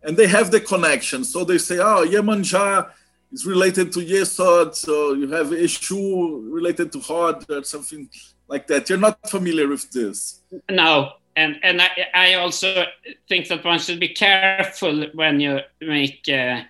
and 0.04 0.18
they 0.18 0.28
have 0.28 0.50
the 0.50 0.60
connection. 0.60 1.24
So 1.24 1.44
they 1.44 1.60
say, 1.60 1.78
"Oh, 1.78 2.06
Iemanjá 2.06 2.90
is 3.32 3.46
related 3.46 3.92
to 3.94 4.00
Yesod, 4.00 4.76
so 4.76 5.14
you 5.14 5.28
have 5.32 5.48
Eshu 5.48 6.42
related 6.52 6.92
to 6.92 7.00
Hod 7.00 7.50
or 7.50 7.64
something 7.64 8.10
like 8.48 8.68
that. 8.68 8.90
You're 8.90 8.98
not 8.98 9.30
familiar 9.30 9.68
with 9.68 9.90
this. 9.92 10.42
No, 10.70 11.14
and 11.36 11.58
and 11.64 11.82
I, 11.82 11.90
I 12.14 12.34
also 12.36 12.86
think 13.30 13.48
that 13.48 13.64
one 13.64 13.80
should 13.80 14.00
be 14.00 14.10
careful 14.10 15.06
when 15.14 15.40
you 15.40 15.60
make 15.80 16.28
uh, 16.28 16.62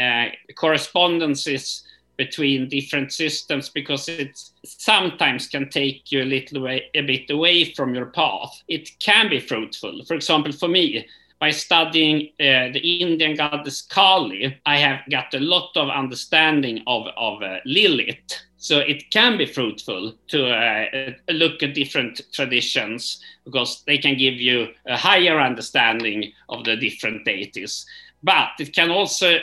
uh, 0.00 0.26
correspondences 0.54 1.84
between 2.16 2.68
different 2.68 3.12
systems 3.12 3.68
because 3.68 4.08
it 4.08 4.36
sometimes 4.64 5.46
can 5.46 5.70
take 5.70 6.10
you 6.10 6.22
a 6.22 6.24
little 6.24 6.62
way, 6.62 6.90
a 6.94 7.00
bit 7.00 7.30
away 7.30 7.72
from 7.72 7.94
your 7.94 8.06
path. 8.06 8.60
It 8.66 8.90
can 8.98 9.30
be 9.30 9.38
fruitful. 9.38 10.04
For 10.04 10.14
example, 10.14 10.52
for 10.52 10.68
me, 10.68 11.06
by 11.40 11.50
studying 11.50 12.28
uh, 12.40 12.72
the 12.72 13.00
Indian 13.00 13.36
goddess 13.36 13.82
Kali, 13.82 14.58
I 14.66 14.78
have 14.78 15.00
got 15.10 15.34
a 15.34 15.40
lot 15.40 15.76
of 15.76 15.88
understanding 15.88 16.82
of, 16.86 17.06
of 17.16 17.42
uh, 17.42 17.58
Lilith 17.64 18.42
so 18.56 18.78
it 18.78 19.10
can 19.10 19.38
be 19.38 19.46
fruitful 19.46 20.14
to 20.28 20.48
uh, 20.48 21.12
look 21.30 21.62
at 21.62 21.74
different 21.74 22.20
traditions 22.32 23.22
because 23.44 23.84
they 23.86 23.98
can 23.98 24.18
give 24.18 24.34
you 24.34 24.68
a 24.86 24.96
higher 24.96 25.40
understanding 25.40 26.32
of 26.48 26.64
the 26.64 26.76
different 26.76 27.24
deities. 27.24 27.86
But 28.24 28.50
it 28.58 28.74
can 28.74 28.90
also 28.90 29.38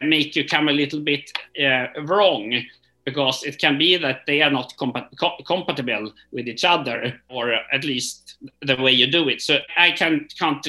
make 0.00 0.34
you 0.34 0.48
come 0.48 0.68
a 0.68 0.72
little 0.72 1.00
bit 1.00 1.30
wrong 2.04 2.64
because 3.04 3.44
it 3.44 3.58
can 3.58 3.78
be 3.78 3.96
that 3.96 4.22
they 4.26 4.40
are 4.40 4.50
not 4.50 4.74
compatible 4.78 6.12
with 6.32 6.48
each 6.48 6.64
other, 6.64 7.20
or 7.28 7.52
at 7.72 7.84
least 7.84 8.36
the 8.62 8.76
way 8.76 8.92
you 8.92 9.06
do 9.06 9.28
it. 9.28 9.42
So 9.42 9.58
I 9.76 9.92
can, 9.92 10.26
can't 10.38 10.66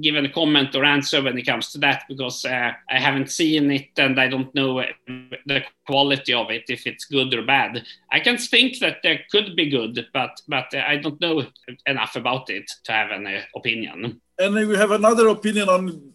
give 0.00 0.16
any 0.16 0.28
comment 0.28 0.74
or 0.74 0.84
answer 0.84 1.22
when 1.22 1.38
it 1.38 1.46
comes 1.46 1.72
to 1.72 1.78
that 1.78 2.04
because 2.08 2.44
uh, 2.44 2.72
I 2.88 2.98
haven't 2.98 3.30
seen 3.30 3.70
it 3.70 3.88
and 3.96 4.20
I 4.20 4.28
don't 4.28 4.54
know 4.54 4.84
the 5.46 5.62
quality 5.86 6.34
of 6.34 6.50
it, 6.50 6.64
if 6.68 6.86
it's 6.86 7.06
good 7.06 7.32
or 7.34 7.42
bad. 7.42 7.84
I 8.12 8.20
can 8.20 8.36
think 8.36 8.78
that 8.80 8.98
there 9.02 9.20
could 9.30 9.56
be 9.56 9.70
good, 9.70 10.06
but 10.12 10.40
but 10.48 10.74
I 10.74 10.96
don't 10.96 11.20
know 11.20 11.46
enough 11.86 12.16
about 12.16 12.50
it 12.50 12.70
to 12.84 12.92
have 12.92 13.10
an 13.10 13.26
opinion 13.56 14.20
and 14.40 14.54
we 14.54 14.76
have 14.76 14.90
another 14.90 15.28
opinion 15.28 15.68
on 15.68 16.12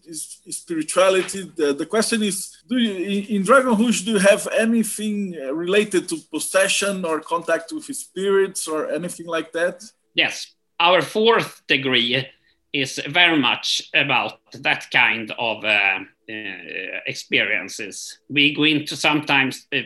spirituality. 0.50 1.52
The, 1.56 1.74
the 1.74 1.86
question 1.86 2.24
is, 2.24 2.64
do 2.68 2.78
you 2.78 3.26
in, 3.36 3.44
Dragon 3.44 3.76
Rouge 3.78 4.02
do 4.02 4.12
you 4.14 4.20
have 4.20 4.48
anything 4.58 5.32
related 5.54 6.10
to 6.10 6.18
possession 6.32 7.06
or 7.06 7.20
contact 7.20 7.72
with 7.72 7.86
spirits 7.86 8.68
or 8.68 8.92
anything 8.92 9.28
like 9.28 9.52
that? 9.54 9.84
Yes, 10.16 10.56
our 10.80 11.02
fourth 11.04 11.62
degree 11.68 12.28
is 12.74 13.00
very 13.08 13.40
much 13.40 13.90
about 13.94 14.40
that 14.54 14.88
kind 14.92 15.32
of 15.38 15.64
uh, 15.64 16.00
uh, 16.30 17.00
experiences. 17.06 18.20
We 18.28 18.56
go 18.56 18.64
into 18.64 18.98
sometimes 18.98 19.68
uh, 19.72 19.82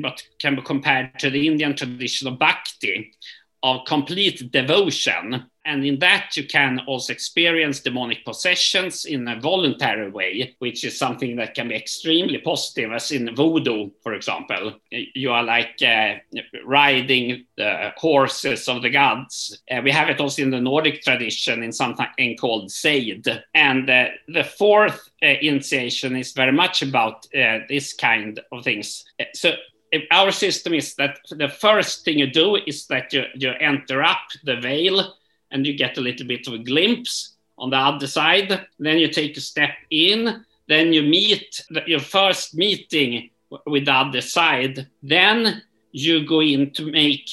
what 0.00 0.22
can 0.40 0.56
be 0.56 0.62
compared 0.62 1.18
to 1.20 1.30
the 1.30 1.46
Indian 1.46 1.76
tradition 1.76 2.26
of 2.26 2.38
bhakti, 2.40 3.12
of 3.62 3.86
complete 3.86 4.50
devotion 4.50 5.48
and 5.66 5.84
in 5.84 5.98
that, 6.00 6.36
you 6.36 6.46
can 6.46 6.80
also 6.86 7.12
experience 7.12 7.80
demonic 7.80 8.24
possessions 8.24 9.06
in 9.06 9.26
a 9.26 9.40
voluntary 9.40 10.10
way, 10.10 10.54
which 10.58 10.84
is 10.84 10.98
something 10.98 11.36
that 11.36 11.54
can 11.54 11.68
be 11.68 11.74
extremely 11.74 12.38
positive, 12.38 12.92
as 12.92 13.10
in 13.10 13.34
voodoo, 13.34 13.90
for 14.02 14.12
example. 14.12 14.74
You 14.90 15.32
are 15.32 15.42
like 15.42 15.80
uh, 15.82 16.16
riding 16.66 17.46
the 17.56 17.92
horses 17.96 18.68
of 18.68 18.82
the 18.82 18.90
gods. 18.90 19.58
Uh, 19.70 19.80
we 19.82 19.90
have 19.90 20.10
it 20.10 20.20
also 20.20 20.42
in 20.42 20.50
the 20.50 20.60
Nordic 20.60 21.02
tradition 21.02 21.62
in 21.62 21.72
something 21.72 22.36
called 22.36 22.70
Seid. 22.70 23.26
And 23.54 23.88
uh, 23.88 24.08
the 24.28 24.44
fourth 24.44 25.08
uh, 25.22 25.28
initiation 25.40 26.16
is 26.16 26.32
very 26.32 26.52
much 26.52 26.82
about 26.82 27.26
uh, 27.34 27.60
this 27.70 27.94
kind 27.94 28.38
of 28.52 28.64
things. 28.64 29.04
Uh, 29.18 29.24
so 29.32 29.52
our 30.10 30.30
system 30.30 30.74
is 30.74 30.94
that 30.96 31.20
the 31.30 31.48
first 31.48 32.04
thing 32.04 32.18
you 32.18 32.26
do 32.26 32.56
is 32.66 32.86
that 32.88 33.12
you, 33.12 33.24
you 33.34 33.52
enter 33.60 34.02
up 34.02 34.26
the 34.42 34.56
veil 34.56 35.14
and 35.54 35.66
you 35.66 35.72
get 35.72 35.96
a 35.96 36.00
little 36.00 36.26
bit 36.26 36.46
of 36.46 36.52
a 36.52 36.58
glimpse 36.58 37.36
on 37.56 37.70
the 37.70 37.76
other 37.76 38.06
side. 38.06 38.66
Then 38.78 38.98
you 38.98 39.08
take 39.08 39.36
a 39.36 39.40
step 39.40 39.70
in, 39.90 40.44
then 40.68 40.92
you 40.92 41.02
meet 41.02 41.64
your 41.86 42.00
first 42.00 42.54
meeting 42.54 43.30
with 43.64 43.86
the 43.86 43.92
other 43.92 44.20
side. 44.20 44.88
Then 45.02 45.62
you 45.92 46.26
go 46.26 46.42
in 46.42 46.72
to 46.72 46.90
make 46.90 47.30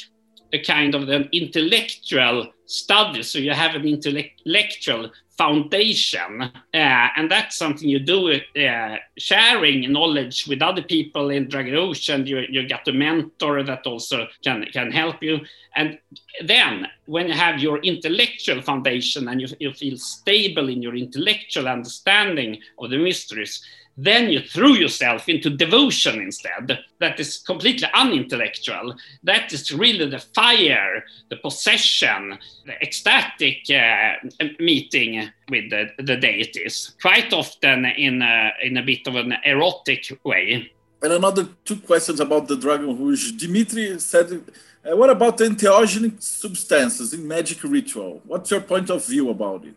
a 0.54 0.60
kind 0.60 0.96
of 0.96 1.10
an 1.10 1.30
intellectual 1.32 2.52
study. 2.66 3.24
So 3.24 3.40
you 3.40 3.52
have 3.52 3.76
an 3.76 3.86
intellectual 3.86 5.12
foundation. 5.38 6.44
Uh, 6.74 7.08
and 7.18 7.32
that's 7.32 7.58
something 7.58 7.90
you 7.90 8.00
do 8.00 8.32
uh, 8.32 8.98
sharing 9.18 9.92
knowledge 9.92 10.46
with 10.48 10.62
other 10.62 10.84
people 10.84 11.32
in 11.32 11.48
Dragon 11.48 11.74
Rouge. 11.74 12.08
You, 12.10 12.46
you 12.50 12.68
get 12.68 12.88
a 12.88 12.94
mentor 12.94 13.64
that 13.64 13.88
also 13.88 14.28
can, 14.44 14.66
can 14.72 14.92
help 14.92 15.24
you. 15.24 15.40
And 15.76 15.98
then 16.44 16.88
when 17.06 17.28
you 17.28 17.34
have 17.34 17.60
your 17.60 17.80
intellectual 17.80 18.62
foundation 18.62 19.28
and 19.30 19.42
you, 19.42 19.48
you 19.60 19.74
feel 19.74 19.98
stable 19.98 20.70
in 20.70 20.82
your 20.82 20.96
intellectual 20.96 21.68
understanding 21.68 22.60
of 22.78 22.92
the 22.92 22.98
mysteries, 22.98 23.66
then 23.98 24.30
you 24.30 24.42
threw 24.42 24.74
yourself 24.74 25.28
into 25.28 25.50
devotion 25.50 26.22
instead. 26.22 26.80
That 27.00 27.20
is 27.20 27.38
completely 27.38 27.88
unintellectual. 27.94 28.96
That 29.24 29.52
is 29.52 29.72
really 29.72 30.10
the 30.10 30.20
fire, 30.20 31.04
the 31.30 31.36
possession, 31.38 32.38
the 32.66 32.74
ecstatic 32.82 33.70
uh, 33.70 34.14
meeting 34.60 35.30
with 35.50 35.70
the, 35.70 35.90
the, 36.00 36.16
deities, 36.16 36.96
quite 37.02 37.34
often 37.34 37.86
in 37.86 38.22
a, 38.22 38.52
in 38.64 38.78
a 38.78 38.84
bit 38.84 39.08
of 39.08 39.16
an 39.16 39.36
erotic 39.46 40.20
way. 40.24 40.72
And 41.02 41.14
another 41.14 41.50
two 41.66 41.78
questions 41.78 42.20
about 42.20 42.48
the 42.48 42.56
Dragon 42.56 42.98
Rouge. 42.98 43.32
Dimitri 43.32 44.00
said, 44.00 44.32
uh, 44.32 44.96
what 44.96 45.10
about 45.10 45.38
the 45.38 45.46
entheogenic 45.46 46.22
substances 46.22 47.14
in 47.14 47.28
magic 47.28 47.64
ritual? 47.64 48.22
What's 48.26 48.52
your 48.52 48.62
point 48.62 48.90
of 48.90 49.06
view 49.06 49.30
about 49.30 49.66
it? 49.66 49.76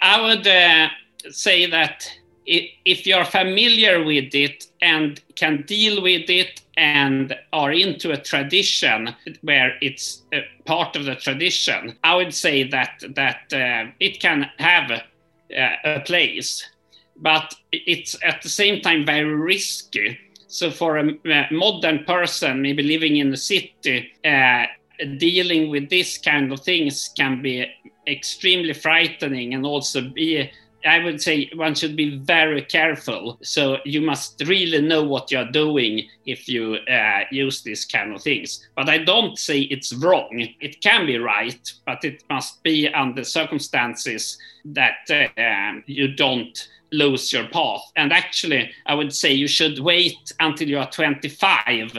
I 0.00 0.20
would 0.20 0.46
uh, 0.46 0.88
say 1.30 1.66
that 1.66 2.10
if 2.46 3.06
you're 3.06 3.24
familiar 3.24 4.04
with 4.04 4.34
it 4.34 4.66
and 4.82 5.20
can 5.36 5.62
deal 5.66 6.02
with 6.02 6.28
it 6.28 6.60
and 6.76 7.36
are 7.52 7.72
into 7.72 8.12
a 8.12 8.16
tradition 8.16 9.14
where 9.42 9.76
it's 9.80 10.22
a 10.32 10.44
part 10.64 10.96
of 10.96 11.04
the 11.04 11.14
tradition, 11.14 11.96
I 12.04 12.16
would 12.16 12.34
say 12.34 12.64
that 12.64 13.02
that 13.14 13.52
uh, 13.52 13.90
it 14.00 14.20
can 14.20 14.50
have 14.58 14.90
a, 14.90 15.02
a, 15.84 16.00
place, 16.00 16.66
but 17.16 17.54
it's 17.72 18.16
at 18.24 18.42
the 18.42 18.48
same 18.48 18.80
time 18.80 19.06
very 19.06 19.34
risky. 19.34 20.18
So 20.48 20.70
for 20.70 20.98
a, 20.98 21.08
a 21.26 21.48
modern 21.50 22.04
person, 22.04 22.62
maybe 22.62 22.82
living 22.82 23.16
in 23.16 23.30
the 23.30 23.36
city, 23.36 24.12
uh, 24.24 24.66
dealing 25.18 25.70
with 25.70 25.90
this 25.90 26.18
kind 26.18 26.52
of 26.52 26.60
things 26.60 27.10
can 27.16 27.42
be 27.42 27.66
extremely 28.06 28.72
frightening 28.72 29.54
and 29.54 29.64
also 29.64 30.00
be 30.02 30.50
I 30.84 30.98
would 30.98 31.20
say 31.20 31.50
one 31.54 31.74
should 31.74 31.96
be 31.96 32.18
very 32.18 32.62
careful. 32.62 33.38
So 33.42 33.78
you 33.84 34.00
must 34.00 34.42
really 34.46 34.80
know 34.82 35.02
what 35.02 35.30
you're 35.30 35.50
doing 35.50 36.08
if 36.26 36.48
you 36.48 36.76
uh, 36.90 37.20
use 37.30 37.62
these 37.62 37.84
kind 37.84 38.14
of 38.14 38.22
things. 38.22 38.68
But 38.76 38.88
I 38.88 38.98
don't 38.98 39.38
say 39.38 39.60
it's 39.60 39.92
wrong. 39.94 40.48
It 40.60 40.80
can 40.80 41.06
be 41.06 41.18
right, 41.18 41.72
but 41.86 42.04
it 42.04 42.22
must 42.28 42.62
be 42.62 42.88
under 42.88 43.24
circumstances 43.24 44.38
that 44.66 45.10
uh, 45.10 45.80
you 45.86 46.14
don't 46.14 46.68
lose 46.92 47.32
your 47.32 47.48
path. 47.48 47.82
And 47.96 48.12
actually, 48.12 48.70
I 48.86 48.94
would 48.94 49.14
say 49.14 49.32
you 49.32 49.48
should 49.48 49.78
wait 49.78 50.32
until 50.40 50.68
you 50.68 50.78
are 50.78 50.90
25 50.90 51.96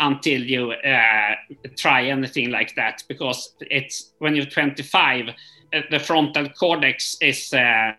until 0.00 0.40
you 0.40 0.70
uh, 0.70 1.34
try 1.76 2.04
anything 2.04 2.50
like 2.50 2.74
that 2.76 3.02
because 3.08 3.54
it's 3.60 4.12
when 4.18 4.36
you're 4.36 4.46
25 4.46 5.30
uh, 5.72 5.80
the 5.90 5.98
frontal 5.98 6.48
cortex 6.50 7.16
is 7.20 7.52
uh, 7.52 7.92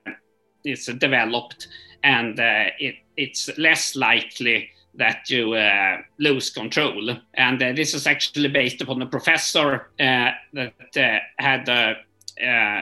is 0.64 0.86
developed 0.86 1.68
and 2.04 2.40
uh, 2.40 2.66
it, 2.80 2.96
it's 3.18 3.50
less 3.58 3.96
likely 3.96 4.70
that 4.96 5.30
you 5.30 5.54
uh, 5.54 5.98
lose 6.18 6.50
control. 6.50 7.18
And 7.36 7.62
uh, 7.62 7.74
this 7.74 7.94
is 7.94 8.08
actually 8.08 8.50
based 8.50 8.82
upon 8.82 9.02
a 9.02 9.06
professor 9.06 9.90
uh, 10.00 10.32
that 10.54 11.22
had 11.38 11.70
a 11.70 11.96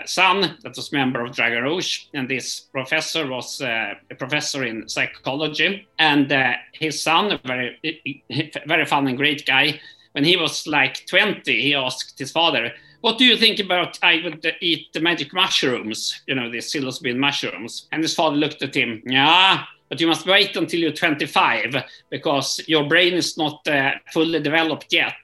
son 0.05 0.57
that 0.61 0.75
was 0.75 0.91
member 0.91 1.23
of 1.23 1.35
Dragon 1.35 1.63
Rouge, 1.63 2.05
and 2.13 2.29
this 2.29 2.59
professor 2.59 3.27
was 3.27 3.59
a 3.61 3.97
professor 4.17 4.63
in 4.63 4.87
psychology. 4.87 5.87
And 5.97 6.31
his 6.73 7.01
son, 7.01 7.31
a 7.31 7.39
very, 7.43 8.23
very 8.67 8.85
fun 8.85 9.07
and 9.07 9.17
great 9.17 9.45
guy, 9.45 9.79
when 10.11 10.23
he 10.23 10.37
was 10.37 10.65
like 10.67 11.05
20, 11.07 11.61
he 11.61 11.75
asked 11.75 12.17
his 12.17 12.31
father, 12.31 12.71
what 13.01 13.17
do 13.17 13.25
you 13.25 13.37
think 13.37 13.59
about 13.59 13.99
I 14.01 14.21
would 14.23 14.45
eat 14.61 14.91
the 14.93 14.99
magic 14.99 15.33
mushrooms, 15.33 16.21
you 16.27 16.35
know, 16.35 16.49
the 16.49 16.57
psilocybin 16.57 17.17
mushrooms? 17.17 17.87
And 17.91 18.03
his 18.03 18.13
father 18.13 18.35
looked 18.35 18.61
at 18.61 18.75
him, 18.75 19.01
yeah, 19.05 19.63
but 19.89 20.01
you 20.01 20.07
must 20.07 20.25
wait 20.25 20.55
until 20.55 20.79
you're 20.79 20.91
25 20.91 21.75
because 22.09 22.59
your 22.67 22.87
brain 22.87 23.13
is 23.13 23.37
not 23.37 23.65
uh, 23.67 23.91
fully 24.11 24.39
developed 24.39 24.91
yet. 24.91 25.15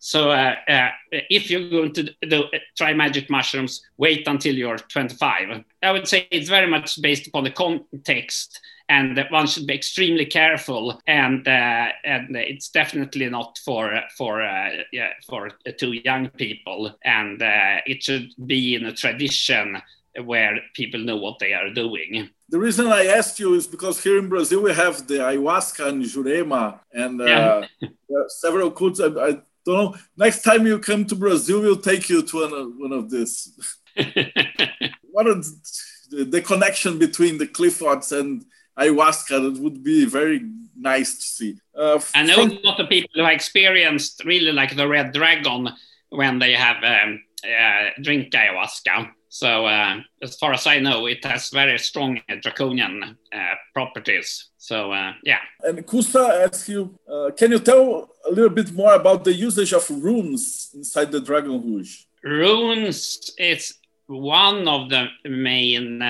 So 0.00 0.30
uh, 0.30 0.54
uh, 0.68 0.88
if 1.10 1.50
you're 1.50 1.68
going 1.68 1.92
to 1.94 2.14
do, 2.22 2.44
try 2.76 2.94
magic 2.94 3.28
mushrooms, 3.28 3.82
wait 3.96 4.26
until 4.28 4.54
you're 4.54 4.78
25. 4.78 5.64
I 5.82 5.92
would 5.92 6.06
say 6.06 6.28
it's 6.30 6.48
very 6.48 6.68
much 6.68 7.00
based 7.02 7.26
upon 7.26 7.44
the 7.44 7.50
context 7.50 8.60
and 8.88 9.22
one 9.30 9.46
should 9.46 9.66
be 9.66 9.74
extremely 9.74 10.24
careful. 10.24 11.00
And 11.06 11.46
uh, 11.46 11.88
and 12.04 12.36
it's 12.36 12.70
definitely 12.70 13.28
not 13.28 13.58
for 13.64 14.00
for 14.16 14.42
uh, 14.42 14.70
yeah, 14.92 15.12
for 15.28 15.50
too 15.78 15.92
young 15.92 16.30
people, 16.30 16.94
and 17.04 17.40
uh, 17.42 17.76
it 17.86 18.02
should 18.02 18.30
be 18.46 18.74
in 18.74 18.86
a 18.86 18.92
tradition 18.92 19.80
where 20.24 20.58
people 20.74 21.00
know 21.00 21.16
what 21.16 21.38
they 21.38 21.52
are 21.52 21.70
doing. 21.70 22.30
The 22.48 22.58
reason 22.58 22.86
I 22.86 23.06
asked 23.06 23.38
you 23.38 23.54
is 23.54 23.66
because 23.66 24.02
here 24.02 24.18
in 24.18 24.28
Brazil 24.28 24.62
we 24.62 24.72
have 24.72 25.06
the 25.06 25.16
ayahuasca 25.16 25.86
and 25.86 26.02
jurema 26.02 26.80
and 26.92 27.20
uh, 27.20 27.66
yeah. 27.80 27.88
several 28.28 28.70
cults. 28.70 29.00
I, 29.00 29.06
I, 29.06 29.38
don't 29.66 29.92
know. 29.92 29.94
Next 30.16 30.42
time 30.42 30.66
you 30.66 30.78
come 30.78 31.04
to 31.04 31.14
Brazil, 31.14 31.60
we'll 31.60 31.76
take 31.76 32.08
you 32.08 32.22
to 32.22 32.36
one, 32.36 32.80
one 32.80 32.92
of 32.92 33.10
these. 33.10 33.52
what 35.10 35.26
is 35.26 35.60
the, 36.10 36.24
the 36.24 36.40
connection 36.40 36.98
between 36.98 37.36
the 37.36 37.46
Qliphoths 37.46 38.18
and 38.18 38.46
ayahuasca 38.78 39.54
that 39.54 39.60
would 39.62 39.82
be 39.82 40.04
very 40.04 40.40
nice 40.78 41.14
to 41.16 41.22
see. 41.22 41.58
Uh, 41.76 42.00
I 42.14 42.22
know 42.22 42.42
a 42.42 42.60
lot 42.64 42.80
of 42.80 42.88
people 42.88 43.10
who 43.14 43.22
have 43.22 43.32
experienced 43.32 44.24
really 44.24 44.52
like 44.52 44.76
the 44.76 44.88
red 44.88 45.12
dragon 45.12 45.68
when 46.10 46.38
they 46.38 46.52
have 46.54 46.82
um, 46.84 47.22
uh, 47.44 47.90
drink 48.02 48.32
ayahuasca. 48.32 49.10
So 49.28 49.66
uh, 49.66 49.96
as 50.22 50.36
far 50.36 50.52
as 50.54 50.66
I 50.66 50.78
know, 50.78 51.06
it 51.06 51.24
has 51.24 51.50
very 51.50 51.78
strong 51.78 52.20
draconian 52.40 53.16
uh, 53.32 53.54
properties. 53.74 54.50
So 54.56 54.92
uh, 54.92 55.12
yeah. 55.22 55.40
And 55.62 55.86
Kusta 55.86 56.44
asks 56.46 56.68
you, 56.68 56.98
uh, 57.10 57.30
can 57.36 57.52
you 57.52 57.58
tell 57.58 58.10
a 58.26 58.30
little 58.30 58.50
bit 58.50 58.72
more 58.72 58.94
about 58.94 59.24
the 59.24 59.34
usage 59.34 59.72
of 59.72 59.88
runes 59.90 60.70
inside 60.74 61.12
the 61.12 61.20
Dragon 61.20 61.60
Rouge? 61.62 62.04
Runes 62.24 63.30
is 63.38 63.74
one 64.06 64.66
of 64.66 64.88
the 64.88 65.08
main 65.24 66.02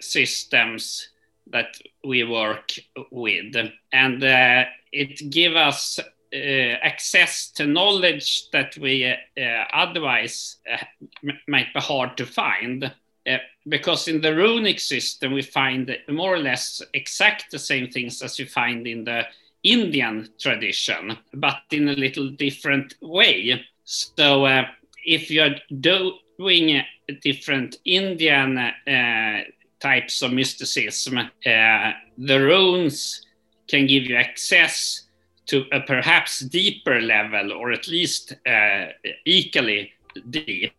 systems 0.00 1.08
that 1.48 1.76
we 2.04 2.24
work 2.24 2.72
with, 3.10 3.54
and 3.92 4.24
uh, 4.24 4.64
it 4.92 5.30
gives 5.30 5.56
us 5.56 6.00
uh, 6.34 6.76
access 6.82 7.50
to 7.50 7.64
knowledge 7.64 8.50
that 8.50 8.76
we 8.78 9.06
uh, 9.06 9.64
otherwise 9.72 10.56
uh, 10.72 10.78
might 11.46 11.72
be 11.72 11.80
hard 11.80 12.16
to 12.16 12.26
find. 12.26 12.92
Uh, 13.26 13.38
because 13.68 14.08
in 14.08 14.20
the 14.20 14.34
runic 14.34 14.80
system, 14.80 15.32
we 15.32 15.42
find 15.42 15.96
more 16.08 16.34
or 16.34 16.38
less 16.38 16.82
exact 16.92 17.50
the 17.50 17.58
same 17.58 17.88
things 17.88 18.20
as 18.20 18.38
you 18.38 18.46
find 18.46 18.86
in 18.86 19.04
the 19.04 19.24
Indian 19.62 20.28
tradition, 20.38 21.16
but 21.32 21.62
in 21.70 21.88
a 21.88 21.94
little 21.94 22.28
different 22.30 22.94
way. 23.00 23.64
So, 23.84 24.44
uh, 24.44 24.66
if 25.06 25.30
you're 25.30 25.54
doing 25.80 26.82
different 27.22 27.76
Indian 27.84 28.72
types 29.84 30.22
of 30.22 30.32
mysticism, 30.32 31.18
uh, 31.18 31.92
the 32.30 32.40
runes 32.40 33.26
can 33.68 33.86
give 33.86 34.04
you 34.08 34.16
access 34.16 34.76
to 35.46 35.56
a 35.72 35.80
perhaps 35.80 36.40
deeper 36.40 37.00
level, 37.00 37.52
or 37.52 37.70
at 37.70 37.86
least 37.86 38.34
uh, 38.46 38.86
equally 39.26 39.92
deep. 40.30 40.72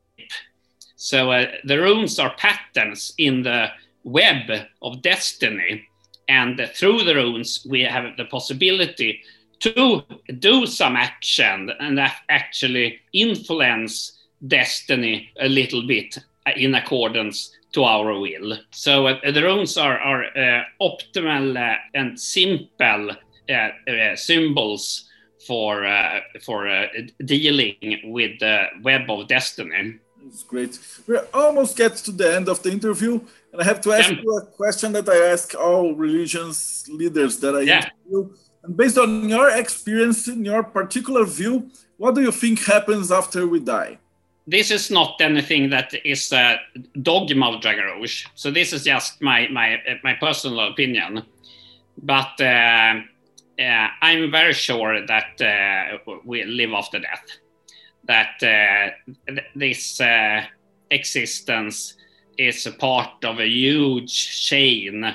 So 0.96 1.32
uh, 1.32 1.52
the 1.70 1.80
runes 1.80 2.18
are 2.20 2.34
patterns 2.36 3.14
in 3.18 3.44
the 3.44 3.68
web 4.04 4.50
of 4.82 5.02
destiny. 5.02 5.88
And 6.28 6.60
through 6.74 7.04
the 7.04 7.16
runes, 7.16 7.50
we 7.70 7.82
have 7.82 8.18
the 8.18 8.26
possibility 8.26 9.22
to 9.60 10.04
do 10.40 10.66
some 10.66 10.96
action 10.96 11.72
and 11.80 12.00
actually 12.30 13.00
influence 13.14 13.94
destiny 14.48 15.30
a 15.40 15.48
little 15.48 15.86
bit 15.86 16.18
in 16.56 16.74
accordance 16.76 17.52
to 17.76 17.84
our 17.84 18.18
will. 18.20 18.58
So 18.72 19.08
uh, 19.08 19.32
the 19.32 19.44
runes 19.44 19.78
are, 19.78 20.00
are 20.00 20.24
uh, 20.24 20.64
optimal 20.82 21.46
uh, 21.58 21.78
and 21.94 22.20
simple 22.20 23.12
uh, 23.50 23.54
uh, 23.54 24.16
symbols 24.16 25.10
for 25.46 25.86
uh, 25.86 26.22
for 26.42 26.88
dealing 27.24 27.76
with 28.06 28.40
the 28.40 28.56
web 28.82 29.10
of 29.10 29.28
destiny. 29.28 30.00
It's 30.28 30.44
great. 30.44 30.80
We 31.08 31.18
almost 31.34 31.78
get 31.78 31.98
to 32.08 32.12
the 32.12 32.36
end 32.36 32.50
of 32.50 32.64
the 32.64 32.72
interview, 32.72 33.20
and 33.52 33.62
I 33.62 33.66
have 33.66 33.82
to 33.82 33.92
ask 33.92 34.10
yeah. 34.10 34.22
you 34.24 34.38
a 34.38 34.46
question 34.62 34.94
that 34.94 35.08
I 35.08 35.18
ask 35.34 35.54
all 35.54 35.94
religions 35.94 36.88
leaders 36.90 37.38
that 37.42 37.54
I 37.56 37.62
yeah. 37.62 37.90
interview. 38.08 38.34
And 38.64 38.76
based 38.76 38.98
on 38.98 39.30
your 39.30 39.50
experience, 39.50 40.28
in 40.28 40.44
your 40.44 40.64
particular 40.64 41.26
view, 41.26 41.70
what 41.98 42.16
do 42.16 42.22
you 42.22 42.32
think 42.32 42.64
happens 42.64 43.12
after 43.12 43.48
we 43.48 43.60
die? 43.60 44.00
This 44.48 44.72
is 44.72 44.92
not 44.92 45.20
anything 45.22 45.70
that 45.72 45.94
is 46.06 46.32
a 46.32 46.60
dogma 47.02 47.52
of 47.52 47.62
Dragon 47.62 47.86
Rouge. 47.86 48.26
So 48.36 48.52
this 48.52 48.74
is 48.74 48.84
just 48.84 49.22
my 49.22 49.48
my 49.48 49.80
my 50.04 50.14
personal 50.14 50.60
opinion. 50.60 51.24
But 51.98 52.40
uh, 52.40 53.02
uh, 53.60 53.88
I'm 54.02 54.32
very 54.32 54.54
sure 54.54 55.06
that 55.06 55.42
uh, 55.42 56.12
we 56.26 56.44
live 56.44 56.74
after 56.74 57.00
death. 57.00 57.26
That 58.04 58.44
uh, 58.44 59.34
this 59.56 60.00
uh, 60.00 60.44
existence 60.92 61.96
is 62.38 62.68
a 62.68 62.72
part 62.72 63.24
of 63.24 63.40
a 63.40 63.48
huge 63.48 64.48
chain 64.48 65.06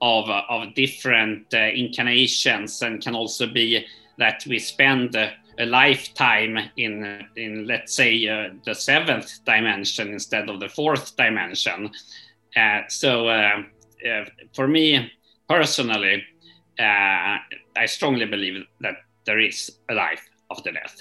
of 0.00 0.30
of 0.30 0.74
different 0.74 1.52
uh, 1.52 1.58
incarnations, 1.58 2.80
and 2.80 3.02
can 3.02 3.14
also 3.14 3.46
be 3.46 3.84
that 4.16 4.46
we 4.46 4.58
spend 4.58 5.16
a 5.58 5.66
lifetime 5.66 6.58
in 6.76 7.26
in 7.36 7.66
let's 7.66 7.94
say 7.94 8.28
uh, 8.28 8.50
the 8.64 8.74
seventh 8.74 9.44
dimension 9.44 10.08
instead 10.08 10.48
of 10.48 10.60
the 10.60 10.68
fourth 10.68 11.16
dimension. 11.16 11.90
Uh, 12.56 12.80
so 12.88 13.28
uh, 13.28 13.62
uh 14.08 14.24
for 14.54 14.68
me 14.68 15.12
personally, 15.48 16.24
uh, 16.78 17.38
I 17.76 17.86
strongly 17.86 18.26
believe 18.26 18.64
that 18.80 18.96
there 19.26 19.38
is 19.38 19.70
a 19.90 19.94
life 19.94 20.28
after 20.50 20.72
death. 20.72 20.96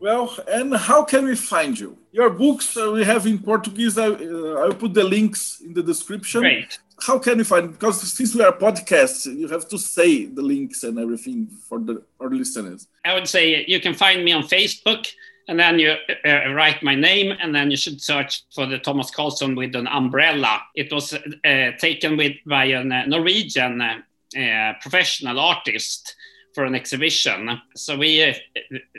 Well, 0.00 0.36
and 0.48 0.76
how 0.76 1.02
can 1.02 1.24
we 1.24 1.34
find 1.34 1.78
you? 1.78 1.98
Your 2.12 2.30
books 2.30 2.76
uh, 2.76 2.92
we 2.92 3.04
have 3.04 3.26
in 3.26 3.38
Portuguese. 3.38 3.98
I, 3.98 4.06
I'll 4.06 4.74
put 4.74 4.94
the 4.94 5.02
links 5.02 5.60
in 5.60 5.74
the 5.74 5.82
description. 5.82 6.40
Great 6.42 6.78
how 7.06 7.18
can 7.18 7.38
you 7.38 7.44
find 7.44 7.72
because 7.72 8.00
since 8.00 8.34
we 8.34 8.42
are 8.42 8.52
podcasts 8.52 9.26
you 9.26 9.48
have 9.48 9.68
to 9.68 9.78
say 9.78 10.26
the 10.26 10.42
links 10.42 10.82
and 10.82 10.98
everything 10.98 11.46
for 11.46 11.78
the 11.78 12.02
our 12.20 12.30
listeners. 12.30 12.88
I 13.04 13.14
would 13.14 13.28
say 13.28 13.64
you 13.66 13.80
can 13.80 13.94
find 13.94 14.24
me 14.24 14.32
on 14.32 14.42
facebook 14.42 15.06
and 15.48 15.58
then 15.58 15.78
you 15.78 15.94
uh, 16.26 16.50
write 16.52 16.82
my 16.82 16.94
name 16.94 17.34
and 17.40 17.54
then 17.54 17.70
you 17.70 17.76
should 17.76 18.00
search 18.02 18.42
for 18.54 18.66
the 18.66 18.78
Thomas 18.78 19.10
Karlsson 19.10 19.56
with 19.56 19.74
an 19.74 19.86
umbrella. 19.86 20.60
It 20.74 20.92
was 20.92 21.14
uh, 21.14 21.70
taken 21.78 22.18
with 22.18 22.36
by 22.46 22.66
a 22.66 22.80
uh, 22.80 23.06
norwegian 23.06 23.80
uh, 23.80 24.72
professional 24.82 25.40
artist 25.40 26.14
for 26.54 26.64
an 26.64 26.74
exhibition. 26.74 27.58
So 27.74 27.96
we 27.96 28.22
uh, 28.22 28.34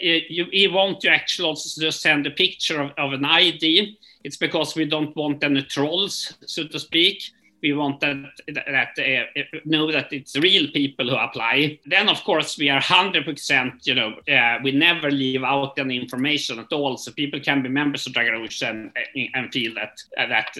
you, 0.02 0.46
you 0.50 0.72
want 0.72 1.00
to 1.00 1.08
actually 1.08 1.48
also 1.48 1.80
just 1.80 2.02
send 2.02 2.26
a 2.26 2.30
picture 2.30 2.80
of, 2.80 2.90
of 2.98 3.12
an 3.12 3.24
ID 3.24 3.96
it's 4.24 4.36
because 4.36 4.74
we 4.74 4.84
don't 4.84 5.14
want 5.16 5.44
any 5.44 5.62
trolls, 5.62 6.34
so 6.46 6.66
to 6.66 6.78
speak. 6.78 7.22
We 7.62 7.74
want 7.74 8.00
that, 8.00 8.16
that 8.48 8.98
uh, 8.98 9.42
know 9.64 9.92
that 9.92 10.12
it's 10.12 10.36
real 10.36 10.66
people 10.72 11.08
who 11.08 11.14
apply. 11.14 11.78
Then, 11.86 12.08
of 12.08 12.24
course, 12.24 12.58
we 12.58 12.68
are 12.68 12.80
hundred 12.80 13.24
percent. 13.24 13.86
You 13.86 13.94
know, 13.94 14.14
uh, 14.28 14.58
we 14.64 14.72
never 14.72 15.12
leave 15.12 15.44
out 15.44 15.78
any 15.78 15.96
information 15.96 16.58
at 16.58 16.72
all, 16.72 16.96
so 16.96 17.12
people 17.12 17.38
can 17.38 17.62
be 17.62 17.68
members 17.68 18.04
of 18.04 18.14
Dragon 18.14 18.34
Rouge 18.34 18.62
and, 18.62 18.90
and 19.34 19.52
feel 19.52 19.74
that 19.74 20.02
uh, 20.18 20.26
that 20.26 20.56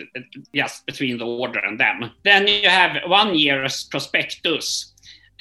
just 0.54 0.86
between 0.86 1.18
the 1.18 1.26
order 1.26 1.58
and 1.58 1.80
them. 1.80 2.12
Then 2.22 2.46
you 2.46 2.68
have 2.68 2.96
one 3.08 3.34
year's 3.34 3.82
prospectus, 3.82 4.91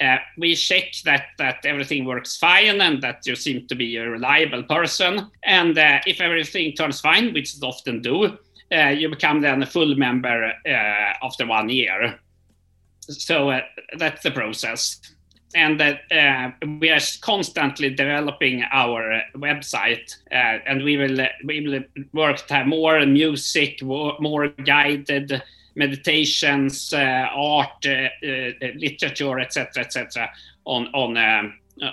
uh, 0.02 0.18
we 0.38 0.54
check 0.54 0.92
that 1.04 1.26
that 1.38 1.64
everything 1.64 2.04
works 2.04 2.36
fine 2.36 2.80
and 2.80 3.02
that 3.02 3.26
you 3.26 3.36
seem 3.36 3.66
to 3.68 3.74
be 3.74 3.96
a 3.96 4.08
reliable 4.08 4.62
person. 4.64 5.30
And 5.44 5.78
uh, 5.78 6.00
if 6.06 6.20
everything 6.20 6.72
turns 6.72 7.00
fine, 7.00 7.32
which 7.32 7.54
it 7.54 7.62
often 7.62 8.02
do, 8.02 8.38
uh, 8.72 8.88
you 8.88 9.08
become 9.08 9.40
then 9.40 9.62
a 9.62 9.66
full 9.66 9.94
member 9.94 10.52
uh, 10.66 11.26
after 11.26 11.46
one 11.46 11.68
year. 11.68 12.18
So 13.00 13.50
uh, 13.50 13.60
that's 13.98 14.22
the 14.22 14.30
process. 14.30 15.00
And 15.54 15.80
uh, 15.80 16.50
we 16.80 16.88
are 16.88 17.00
constantly 17.20 17.90
developing 17.90 18.64
our 18.72 19.22
website, 19.36 20.16
and 20.30 20.82
we 20.82 20.96
will 20.96 21.26
we 21.44 21.60
will 21.68 21.84
work 22.14 22.40
more 22.66 23.04
music, 23.04 23.82
more 23.82 24.48
guided 24.48 25.42
meditations, 25.74 26.92
uh, 26.92 27.28
art, 27.34 27.86
uh, 27.86 27.90
uh, 27.90 28.68
literature, 28.76 29.38
etc., 29.38 29.84
etc., 29.84 30.30
on 30.64 30.88
on 30.94 31.16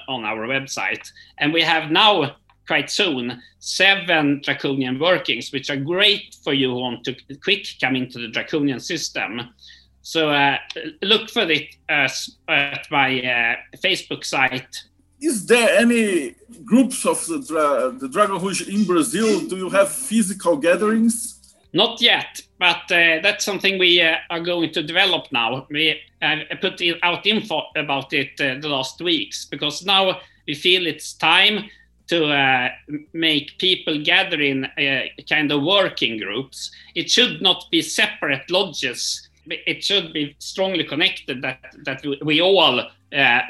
on 0.07 0.25
our 0.25 0.47
website. 0.47 1.11
And 1.37 1.53
we 1.53 1.61
have 1.61 1.89
now 1.91 2.35
quite 2.67 2.89
soon 2.91 3.41
seven 3.59 4.41
draconian 4.43 4.99
workings, 4.99 5.51
which 5.51 5.69
are 5.69 5.77
great 5.77 6.35
for 6.43 6.53
you 6.53 6.69
who 6.69 6.79
want 6.79 7.03
to 7.03 7.15
quick 7.43 7.65
come 7.81 7.95
into 7.95 8.19
the 8.19 8.27
draconian 8.27 8.79
system. 8.79 9.41
So 10.01 10.29
uh, 10.29 10.57
look 11.01 11.29
for 11.29 11.49
it 11.49 11.75
uh, 11.89 12.07
at 12.47 12.85
my 12.91 13.09
uh, 13.21 13.77
Facebook 13.77 14.23
site. 14.23 14.83
Is 15.19 15.45
there 15.45 15.77
any 15.77 16.35
groups 16.63 17.05
of 17.05 17.25
the, 17.25 17.39
dra 17.39 17.91
the 17.91 18.07
Dragon 18.07 18.37
Rouge 18.41 18.69
in 18.69 18.85
Brazil? 18.85 19.47
Do 19.47 19.57
you 19.57 19.69
have 19.69 19.91
physical 19.91 20.55
gatherings? 20.55 21.38
Not 21.71 22.01
yet, 22.01 22.41
but 22.57 22.91
uh, 22.91 23.21
that's 23.21 23.45
something 23.45 23.77
we 23.77 24.01
uh, 24.01 24.15
are 24.29 24.39
going 24.39 24.71
to 24.71 24.81
develop 24.81 25.31
now. 25.31 25.67
We 25.69 26.01
uh, 26.21 26.37
put 26.61 26.81
out 27.03 27.27
info 27.27 27.63
about 27.75 28.11
it 28.11 28.31
uh, 28.41 28.59
the 28.59 28.69
last 28.69 28.99
weeks 29.01 29.45
because 29.45 29.85
now 29.85 30.19
we 30.47 30.55
feel 30.55 30.87
it's 30.87 31.13
time 31.13 31.69
to 32.07 32.25
uh, 32.25 32.69
make 33.13 33.55
people 33.59 34.03
gather 34.03 34.41
in 34.41 34.65
uh, 34.65 35.01
kind 35.29 35.51
of 35.51 35.61
working 35.61 36.17
groups. 36.17 36.71
It 36.95 37.11
should 37.11 37.39
not 37.39 37.65
be 37.69 37.83
separate 37.83 38.49
lodges. 38.49 39.29
It 39.45 39.83
should 39.83 40.11
be 40.11 40.35
strongly 40.39 40.85
connected 40.85 41.43
that, 41.43 41.59
that 41.83 42.03
we 42.23 42.41
all 42.41 42.83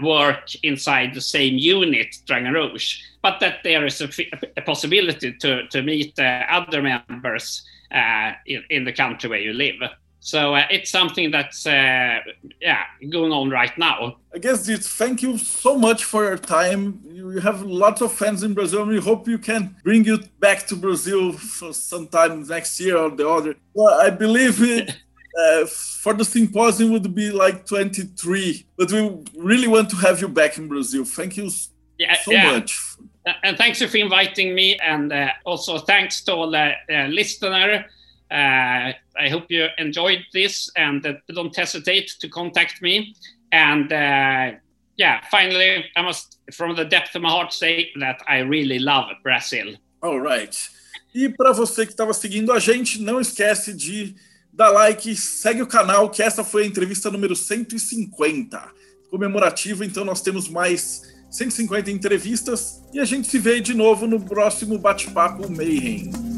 work 0.02 0.56
inside 0.64 1.14
the 1.14 1.22
same 1.22 1.58
unit, 1.58 2.18
Dragon 2.26 2.54
Rouge, 2.54 3.02
but 3.22 3.40
that 3.40 3.60
there 3.64 3.86
is 3.86 4.02
a, 4.02 4.10
a 4.58 4.62
possibility 4.62 5.34
to, 5.34 5.68
to 5.68 5.82
meet 5.82 6.18
other 6.20 6.82
members 6.82 7.64
uh, 7.66 7.79
in, 7.92 8.64
in, 8.70 8.84
the 8.86 8.94
country 8.94 9.30
where 9.30 9.40
you 9.40 9.54
live. 9.54 9.76
So 10.22 10.54
uh, 10.56 10.66
it's 10.70 10.92
something 10.92 11.32
that's 11.32 11.66
uh, 11.66 12.20
yeah 12.62 12.84
going 13.10 13.32
on 13.32 13.50
right 13.50 13.76
now. 13.78 14.18
I 14.34 14.38
guess 14.38 14.68
it's 14.68 14.88
thank 14.88 15.22
you 15.22 15.38
so 15.38 15.78
much 15.78 16.04
for 16.04 16.24
your 16.26 16.38
time. 16.38 17.02
You 17.06 17.40
have 17.40 17.62
lots 17.62 18.02
of 18.02 18.12
fans 18.12 18.44
in 18.44 18.54
Brazil. 18.54 18.86
We 18.86 19.00
hope 19.00 19.28
you 19.28 19.38
can 19.38 19.76
bring 19.84 20.04
you 20.04 20.20
back 20.40 20.68
to 20.68 20.76
Brazil 20.76 21.32
for 21.32 21.74
sometime 21.74 22.44
next 22.44 22.80
year 22.80 22.98
or 22.98 23.10
the 23.10 23.28
other. 23.28 23.56
Well, 23.74 24.00
I 24.00 24.10
believe 24.10 24.62
it. 24.62 24.96
Uh, 25.40 25.64
for 25.68 26.14
the 26.16 26.26
symposium 26.26 26.92
would 26.92 27.14
be 27.14 27.30
like 27.30 27.64
23 27.64 28.66
but 28.76 28.92
we 28.92 29.16
really 29.38 29.68
want 29.68 29.88
to 29.88 29.96
have 29.96 30.20
you 30.20 30.28
back 30.28 30.58
in 30.58 30.68
brazil 30.68 31.06
thank 31.06 31.38
you 31.38 31.50
yeah, 32.00 32.16
so 32.24 32.32
yeah. 32.32 32.52
much 32.52 32.89
and 33.44 33.58
thanks 33.58 33.82
for 33.82 33.98
inviting 33.98 34.56
me, 34.56 34.78
and 34.80 35.12
uh, 35.12 35.30
also 35.46 35.78
thanks 35.78 36.22
to 36.24 36.34
all 36.34 36.52
the 36.52 36.74
uh, 36.90 37.08
listener. 37.08 37.86
Uh, 38.32 38.94
I 39.18 39.30
hope 39.30 39.46
you 39.50 39.68
enjoyed 39.78 40.24
this, 40.34 40.70
and 40.76 41.06
uh, 41.06 41.14
don't 41.34 41.56
hesitate 41.56 42.16
to 42.20 42.30
contact 42.30 42.82
me. 42.82 43.16
And 43.52 43.92
uh, 43.92 44.58
yeah, 44.98 45.22
finally, 45.32 45.86
I 45.96 46.02
must, 46.02 46.40
from 46.54 46.76
the 46.76 46.86
depth 46.86 47.16
of 47.16 47.22
my 47.22 47.30
heart, 47.30 47.54
say 47.54 47.92
that 48.00 48.22
I 48.28 48.40
really 48.40 48.80
love 48.80 49.08
Brazil. 49.24 49.76
All 50.02 50.20
right. 50.20 50.56
E 51.14 51.28
para 51.28 51.54
você 51.54 51.86
que 51.86 51.92
estava 51.92 52.14
seguindo 52.14 52.54
a 52.54 52.60
gente, 52.60 53.02
não 53.02 53.20
esquece 53.20 53.74
de 53.74 54.16
dar 54.54 54.70
like, 54.70 55.16
segue 55.16 55.62
o 55.62 55.68
canal, 55.68 56.10
que 56.10 56.22
essa 56.22 56.44
foi 56.44 56.64
a 56.64 56.66
entrevista 56.68 57.10
número 57.10 57.36
150, 57.36 58.62
comemorativa. 59.10 59.86
Então 59.86 60.06
nós 60.06 60.22
temos 60.22 60.48
mais 60.48 61.02
150 61.30 61.92
entrevistas 61.92 62.82
e 62.94 63.00
a 63.00 63.06
gente 63.06 63.28
se 63.28 63.38
vê 63.38 63.62
de 63.62 63.74
novo 63.74 64.08
no 64.08 64.20
próximo 64.20 64.78
bate-papo 64.78 65.50
Mayhem. 65.50 66.29